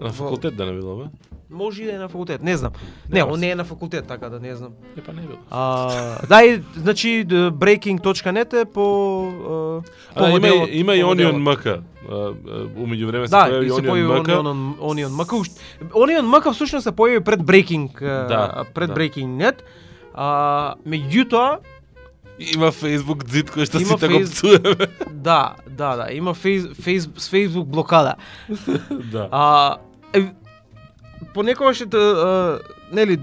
На 0.00 0.10
факултет 0.10 0.56
да 0.56 0.66
не 0.66 0.72
било, 0.72 0.96
бе? 0.96 1.04
може 1.50 1.82
и 1.82 1.86
да 1.86 1.92
е 1.92 1.98
на 1.98 2.08
факултет, 2.08 2.42
не 2.42 2.56
знам. 2.56 2.72
Не, 3.08 3.18
Нема 3.18 3.32
он 3.32 3.40
не 3.40 3.50
е 3.50 3.54
на 3.54 3.64
факултет, 3.64 4.06
така 4.06 4.28
да 4.28 4.40
не 4.40 4.56
знам. 4.56 4.70
Е, 4.98 5.00
па 5.00 5.12
не 5.12 5.20
било. 5.20 5.38
А, 5.50 5.90
да, 6.26 6.42
и, 6.42 6.62
значи 6.76 7.24
breaking.net 7.28 8.52
е 8.54 8.64
по 8.66 8.82
а, 9.28 9.82
А, 10.14 10.22
да, 10.22 10.28
има, 10.28 10.38
моделот- 10.38 10.68
и- 10.68 10.78
има 10.78 10.94
и 10.94 11.02
по 11.02 11.06
Onion. 11.06 11.32
MK. 11.34 11.66
А, 11.66 11.80
а, 12.10 12.32
Умеѓу 12.76 13.06
време 13.06 13.26
се 13.26 13.30
Да, 13.30 13.36
појави 13.44 13.70
Onion 13.70 13.80
појави 13.82 14.20
MK. 14.20 14.28
Onion, 14.32 14.74
Onion 14.78 15.08
MK. 15.10 15.32
уште- 15.34 15.60
Onion 15.92 16.26
MK 16.30 16.52
всушност 16.52 16.82
се 16.82 16.92
појави 16.92 17.20
пред 17.20 17.40
Breaking, 17.40 18.00
Да, 18.28 18.64
пред 18.74 18.88
да. 18.88 18.94
Breaking.net. 18.94 19.54
А, 20.14 20.74
меѓутоа, 20.86 21.58
Има 22.38 22.72
Facebook 22.74 23.22
дзид 23.24 23.50
кој 23.54 23.68
што 23.68 23.78
сите 23.78 24.08
го 24.10 24.18
пцуеме. 24.26 24.88
да, 25.12 25.54
да, 25.70 25.96
да, 25.96 26.06
има 26.12 26.34
фейс, 26.34 26.66
фейс, 26.82 27.06
с 27.16 27.30
Facebook 27.30 27.64
блокада. 27.64 28.14
да. 29.12 29.28
А, 29.30 29.76
е, 30.12 30.32
понекогаш 31.34 31.80
е 31.80 31.86
да, 31.86 31.98
а, 31.98 32.58
нели, 32.92 33.18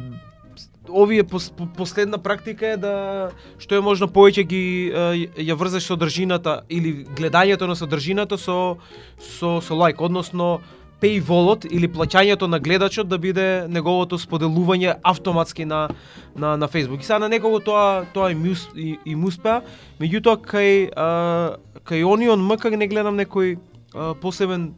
овие 0.89 1.23
пос, 1.23 1.49
по- 1.51 1.67
последна 1.67 2.17
практика 2.17 2.67
е 2.67 2.77
да 2.77 3.31
што 3.59 3.75
е 3.75 3.83
можно 3.83 4.07
повеќе 4.07 4.43
ги 4.47 4.91
ја 4.91 5.55
врзаш 5.55 5.87
содржината 5.87 6.61
или 6.69 7.05
гледањето 7.05 7.67
на 7.67 7.75
содржината 7.75 8.37
со 8.37 8.77
со 9.19 9.59
со 9.61 9.75
лайк, 9.75 10.01
односно 10.01 10.61
paywallот 11.01 11.65
или 11.65 11.89
плаќањето 11.89 12.47
на 12.47 12.59
гледачот 12.59 13.07
да 13.09 13.17
биде 13.17 13.65
неговото 13.67 14.19
споделување 14.21 14.99
автоматски 15.03 15.65
на 15.65 15.89
на 16.35 16.57
на 16.57 16.67
Facebook. 16.67 17.01
И 17.01 17.03
сега 17.03 17.19
на 17.19 17.29
некого 17.29 17.59
тоа 17.59 18.05
тоа 18.13 18.31
им 18.31 18.43
ус- 18.51 18.69
и, 18.75 18.97
им 19.05 19.25
успеа, 19.25 19.61
меѓутоа 19.99 20.37
кај 20.37 20.91
а, 20.95 21.57
кај 21.85 22.05
Onion 22.05 22.39
МК 22.39 22.69
не 22.77 22.87
гледам 22.87 23.17
некој 23.17 23.57
а, 23.93 24.13
посебен 24.13 24.73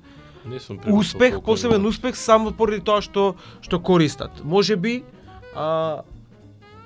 Не 0.45 0.59
сум 0.59 0.80
успех, 0.88 1.41
посебен 1.41 1.86
успех 1.86 2.15
само 2.15 2.51
поради 2.51 2.82
тоа 2.84 3.01
што 3.01 3.36
што 3.61 3.80
користат. 3.80 4.43
Може 4.43 4.76
би 4.76 5.03
а, 5.55 6.03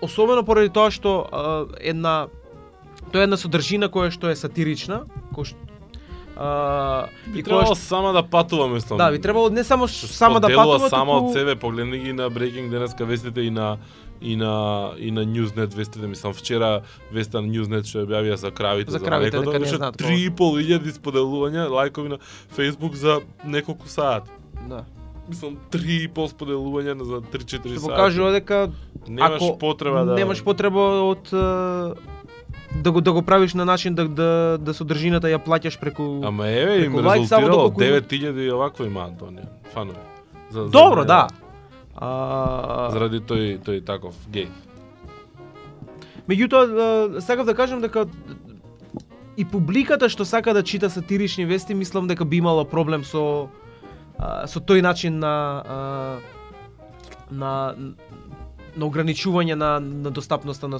особено 0.01 0.43
поради 0.43 0.69
тоа 0.69 0.91
што 0.91 1.27
а, 1.31 1.65
една 1.79 2.27
тоа 3.11 3.21
е 3.21 3.23
една 3.23 3.37
содржина 3.37 3.89
која 3.89 4.11
што 4.11 4.29
е 4.29 4.35
сатирична, 4.35 5.05
кој 5.33 5.53
што 5.53 5.66
а, 6.39 7.07
Би 7.27 7.43
требало 7.43 7.65
што 7.65 7.75
сама 7.75 8.13
да 8.13 8.23
патува, 8.23 8.67
мислам. 8.67 8.97
да, 8.97 9.11
би 9.11 9.19
требало 9.19 9.49
не 9.49 9.63
само 9.63 9.87
Што 9.87 10.07
сама 10.07 10.39
да 10.39 10.47
патува, 10.47 10.89
сама 10.89 11.13
туку 11.19 11.27
од 11.27 11.33
себе, 11.33 11.55
погледни 11.55 11.97
ги 11.99 12.13
на 12.13 12.29
Breaking 12.29 12.69
денеска 12.69 13.05
вестите 13.05 13.41
и 13.41 13.49
на 13.49 13.77
и 14.21 14.35
на 14.35 14.91
и 14.97 15.11
на 15.11 15.25
Newsnet 15.25 15.75
вестите, 15.75 16.07
мислам 16.07 16.33
вчера 16.33 16.81
веста 17.11 17.41
на 17.41 17.47
Newsnet 17.47 17.85
што 17.85 18.05
објавија 18.05 18.33
за 18.33 18.51
кравите 18.51 18.91
За 18.91 18.97
за, 18.99 19.05
кравите, 19.05 19.37
млекото, 19.37 19.51
дека 19.51 19.59
не 19.59 19.65
беше 19.65 19.75
знаат 19.77 19.97
кога. 19.97 20.09
3.500 20.09 20.91
споделувања, 20.97 21.67
лајкови 21.69 22.07
на 22.07 22.17
Facebook 22.57 22.93
за 22.95 23.19
неколку 23.45 23.87
сати. 23.87 24.29
Да. 24.69 24.85
Мислам 25.29 25.57
3,5 25.71 26.33
споделувања 26.33 27.03
за 27.03 27.21
3-4 27.21 27.59
Што 27.59 27.79
сати. 27.79 27.89
покажува 27.89 28.31
дека 28.31 28.71
Немаш 29.07 29.41
ако 29.43 29.57
потреба 29.57 30.05
да 30.05 30.15
немаш 30.15 30.43
потреба 30.43 30.79
од 31.13 31.29
да 32.75 32.91
го 32.91 33.01
да 33.01 33.13
го 33.13 33.21
правиш 33.21 33.53
на 33.53 33.65
начин 33.65 33.95
да 33.95 34.07
да 34.07 34.57
да 34.61 34.73
содржината 34.73 35.27
ја 35.27 35.37
плаќаш 35.39 35.79
преку 35.79 36.21
Ама 36.23 36.47
еве 36.47 36.85
им 36.85 36.95
лайк, 36.95 37.21
резултирало 37.21 37.69
доколку 37.69 37.83
има- 37.83 38.01
9000 38.01 38.45
и 38.47 38.51
овакво 38.51 38.83
има 38.85 38.99
Антонија. 39.09 39.47
Фанови. 39.73 39.97
За, 40.49 40.63
за 40.63 40.69
Добро, 40.69 41.05
да. 41.05 41.27
А, 41.95 42.89
Заради 42.91 43.19
тој 43.19 43.59
тој 43.59 43.85
таков 43.85 44.13
гей. 44.29 44.47
Меѓутоа, 46.29 47.19
сакав 47.19 47.45
да 47.45 47.55
кажам 47.55 47.81
дека 47.81 48.05
и 49.37 49.45
публиката 49.45 50.09
што 50.09 50.25
сака 50.25 50.53
да 50.53 50.63
чита 50.63 50.89
сатирични 50.89 51.45
вести, 51.45 51.73
мислам 51.73 52.07
дека 52.07 52.25
би 52.25 52.37
имала 52.37 52.65
проблем 52.65 53.03
со 53.03 53.49
со 54.45 54.59
тој 54.59 54.81
начин 54.81 55.19
на 55.19 56.19
на 57.31 57.75
на 58.75 58.85
ограничување 58.85 59.55
на 59.55 59.79
на 59.79 60.11
достапноста 60.11 60.67
на 60.67 60.79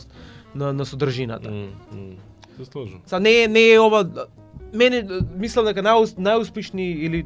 на, 0.56 0.74
на 0.74 0.86
содржината. 0.86 1.50
М, 1.50 1.68
м. 1.92 2.16
Се 2.58 2.66
сложно. 2.66 3.00
Са 3.06 3.20
не 3.20 3.44
е 3.44 3.48
не 3.48 3.72
е 3.72 3.80
ова 3.80 4.28
мене 4.74 5.04
мислам 5.38 5.66
дека 5.66 5.84
најус, 5.84 6.18
најуспешни 6.18 6.88
или 7.08 7.26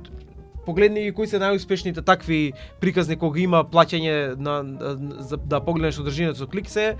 погледни 0.65 1.03
ги 1.07 1.11
кои 1.11 1.27
се 1.27 1.39
најуспешните 1.41 2.03
такви 2.05 2.53
приказни 2.79 3.17
кога 3.17 3.39
има 3.39 3.63
плаќање 3.65 4.35
на, 4.37 4.61
за 5.19 5.37
да 5.37 5.59
погледнеш 5.59 5.95
содржината 5.95 6.37
со 6.37 6.47
клик 6.47 6.69
се 6.69 6.95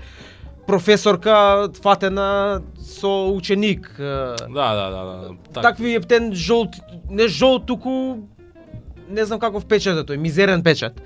професорка 0.66 1.68
фатена 1.82 2.62
со 2.78 3.32
ученик. 3.34 3.94
е, 3.98 4.02
Да, 4.02 4.68
да, 4.74 4.90
да, 4.90 5.02
да. 5.04 5.28
Так, 5.52 5.62
Такви 5.62 5.94
ептен 5.94 6.34
жолт, 6.34 6.76
не 7.10 7.28
жолт, 7.28 7.66
туку 7.66 8.16
не 9.08 9.24
знам 9.24 9.40
каков 9.40 9.66
печат 9.66 9.98
е 9.98 10.04
тој, 10.06 10.16
мизерен 10.16 10.62
печат. 10.62 11.02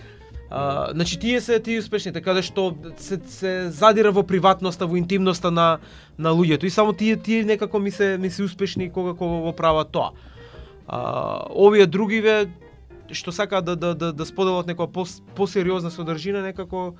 А, 0.58 0.90
значи 0.92 1.18
тие 1.18 1.40
се 1.40 1.58
тие 1.60 1.78
успешните 1.78 2.22
каде 2.24 2.40
што 2.40 2.70
се, 2.96 3.18
се 3.28 3.50
задира 3.68 4.08
во 4.08 4.22
приватноста, 4.24 4.86
во 4.88 4.96
интимноста 4.96 5.50
на 5.52 5.78
на 6.16 6.32
луѓето 6.32 6.64
и 6.64 6.70
само 6.72 6.94
тие 6.96 7.16
тие 7.20 7.44
некако 7.44 7.78
ми 7.78 7.90
се 7.90 8.16
ми 8.16 8.30
се 8.30 8.46
успешни 8.48 8.88
кога 8.92 9.12
кога 9.12 9.40
го 9.44 9.52
прават 9.52 9.92
тоа. 9.92 10.14
А, 10.88 11.44
овие 11.52 11.86
другиве 11.86 12.48
што 13.12 13.36
сакаат 13.36 13.68
да 13.68 13.76
да 13.76 13.94
да, 13.94 14.12
да 14.12 14.24
споделат 14.24 14.64
некоја 14.66 14.88
пос, 14.88 15.20
посериозна 15.36 15.90
содржина 15.90 16.40
некако 16.40 16.96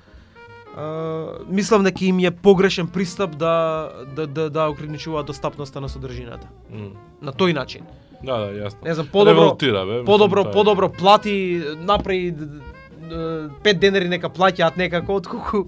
а, 0.77 1.41
мислам 1.49 1.83
дека 1.83 2.05
им 2.05 2.19
е 2.19 2.31
погрешен 2.31 2.87
пристап 2.87 3.37
да 3.41 3.89
да 4.15 4.27
да, 4.27 4.49
да 4.49 4.69
ограничуваат 4.69 5.25
достапноста 5.25 5.81
на 5.81 5.89
содржината. 5.89 6.45
М. 6.69 6.93
На 7.21 7.33
тој 7.33 7.57
начин. 7.57 7.89
Да, 8.21 8.37
да, 8.37 8.53
јасно. 8.53 8.85
Не 8.85 8.93
знам, 8.93 9.07
подобро 9.11 9.33
Револтира, 9.33 9.85
бе. 9.85 10.03
подобро 10.05 10.51
подобро 10.51 10.89
плати 10.89 11.63
направи 11.81 12.35
пет 13.63 13.79
денари 13.79 14.09
нека 14.09 14.29
плаќаат 14.29 14.77
некако 14.77 15.19
отколку 15.21 15.67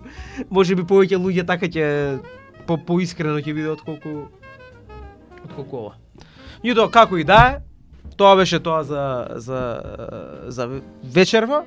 може 0.50 0.76
би 0.76 0.84
повеќе 0.84 1.20
луѓе 1.20 1.46
така 1.48 1.68
ќе 1.68 2.20
по 2.68 2.78
поискрено 2.78 3.40
ќе 3.40 3.56
биде 3.56 3.72
отколку 3.74 4.30
отколку 5.44 5.78
ова. 5.78 5.96
Јудо 6.64 6.90
како 6.92 7.18
и 7.18 7.24
да 7.24 7.40
е, 7.48 7.60
тоа 8.18 8.36
беше 8.36 8.60
тоа 8.60 8.84
за 8.84 9.04
за 9.36 9.62
за 10.48 10.70
вечерва. 11.04 11.64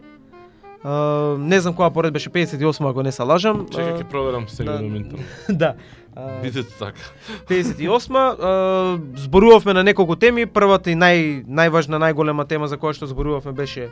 Uh, 0.83 1.39
не 1.39 1.61
знам 1.61 1.77
која 1.79 1.93
поред 1.95 2.13
беше 2.13 2.31
58 2.31 2.91
ако 2.91 3.03
не 3.03 3.13
се 3.13 3.23
лажам. 3.23 3.67
Чекај 3.71 4.03
ќе 4.03 4.09
проверам 4.11 4.49
сега 4.49 4.73
да. 4.73 4.83
минутам. 4.83 5.21
да. 5.49 5.75
Бидете 6.43 6.75
така. 6.79 7.01
58 7.49 8.37
а, 8.41 8.99
зборувавме 9.17 9.73
на 9.73 9.85
неколку 9.85 10.17
теми. 10.17 10.47
Првата 10.47 10.91
и 10.91 10.97
нај 10.99 11.47
најважна, 11.47 11.97
најголема 12.03 12.45
тема 12.49 12.69
за 12.69 12.77
која 12.77 12.93
што 12.99 13.07
зборувавме 13.07 13.55
беше 13.57 13.89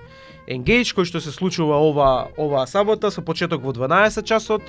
Engage, 0.51 0.93
кој 0.93 1.09
што 1.09 1.23
се 1.23 1.33
случува 1.33 1.79
ова 1.81 2.29
оваа 2.37 2.67
сабота 2.67 3.11
со 3.11 3.23
почеток 3.23 3.63
во 3.63 3.73
12 3.73 4.27
часот. 4.27 4.63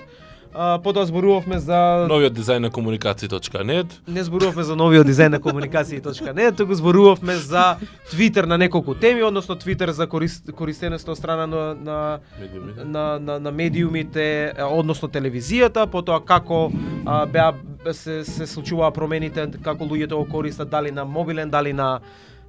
А, 0.54 0.80
потоа 0.80 1.06
зборувавме 1.06 1.60
за 1.60 2.06
Новиот 2.10 2.34
дизајн 2.34 2.60
на 2.60 2.70
комуникација.нет. 2.70 3.88
не 4.08 4.24
зборувавме 4.24 4.64
за 4.64 4.76
новиот 4.76 5.08
дизајн 5.08 5.28
на 5.30 5.39
комуникации.не, 5.39 6.52
туку 6.52 6.74
зборувавме 6.74 7.36
за 7.36 7.78
Твитер 8.12 8.43
на 8.43 8.58
неколку 8.58 8.95
теми, 8.95 9.24
односно 9.24 9.56
Твитер 9.56 9.91
за 9.91 10.08
корис, 10.08 10.43
користеност 10.56 11.08
од 11.08 11.18
страна 11.18 11.47
на, 11.47 11.76
на 11.76 12.20
Медиумите. 12.39 12.84
на, 12.84 13.20
на, 13.20 13.39
на 13.39 13.52
медиумите, 13.52 14.54
односно 14.72 15.08
телевизијата, 15.08 15.88
потоа 15.88 16.20
како 16.20 16.72
а, 17.06 17.26
беа 17.26 17.54
се 17.91 18.24
се 18.26 18.47
случуваа 18.47 18.91
промените, 18.91 19.47
како 19.64 19.84
луѓето 19.84 20.16
го 20.16 20.26
користат 20.28 20.70
дали 20.70 20.91
на 20.91 21.06
мобилен, 21.06 21.49
дали 21.49 21.74
на 21.74 21.99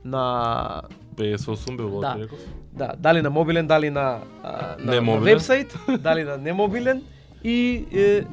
на 0.04 0.82
58 1.16 1.76
било, 1.76 2.00
Да. 2.00 2.16
реков? 2.18 2.38
Да, 2.72 2.94
дали 2.98 3.22
на 3.22 3.30
мобилен, 3.30 3.66
дали 3.66 3.90
на, 3.90 4.18
а, 4.42 4.74
на, 4.78 5.00
на 5.00 5.16
вебсайт, 5.20 5.74
дали 6.00 6.24
на 6.24 6.36
немобилен 6.36 7.02
и 7.44 7.84
е, 7.92 8.24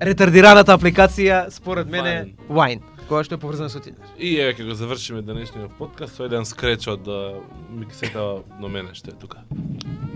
ретардираната 0.00 0.76
апликација 0.76 1.48
според 1.50 1.90
мене 1.90 2.34
Wine, 2.48 2.82
која 3.08 3.24
што 3.24 3.38
е 3.38 3.42
поврзана 3.42 3.72
со 3.72 3.80
Tinder. 3.82 4.04
И 4.18 4.36
еве 4.36 4.54
ќе 4.54 4.68
го 4.68 4.76
завршиме 4.78 5.22
денешниот 5.22 5.78
подкаст 5.78 6.18
со 6.18 6.28
еден 6.28 6.46
скреч 6.48 6.88
од 6.92 7.08
а, 7.08 7.40
миксета 7.70 8.44
до 8.60 8.68
мене 8.68 8.94
што 8.94 9.14
е 9.14 9.18
тука. 9.18 9.44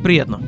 Пријатно. 0.04 0.42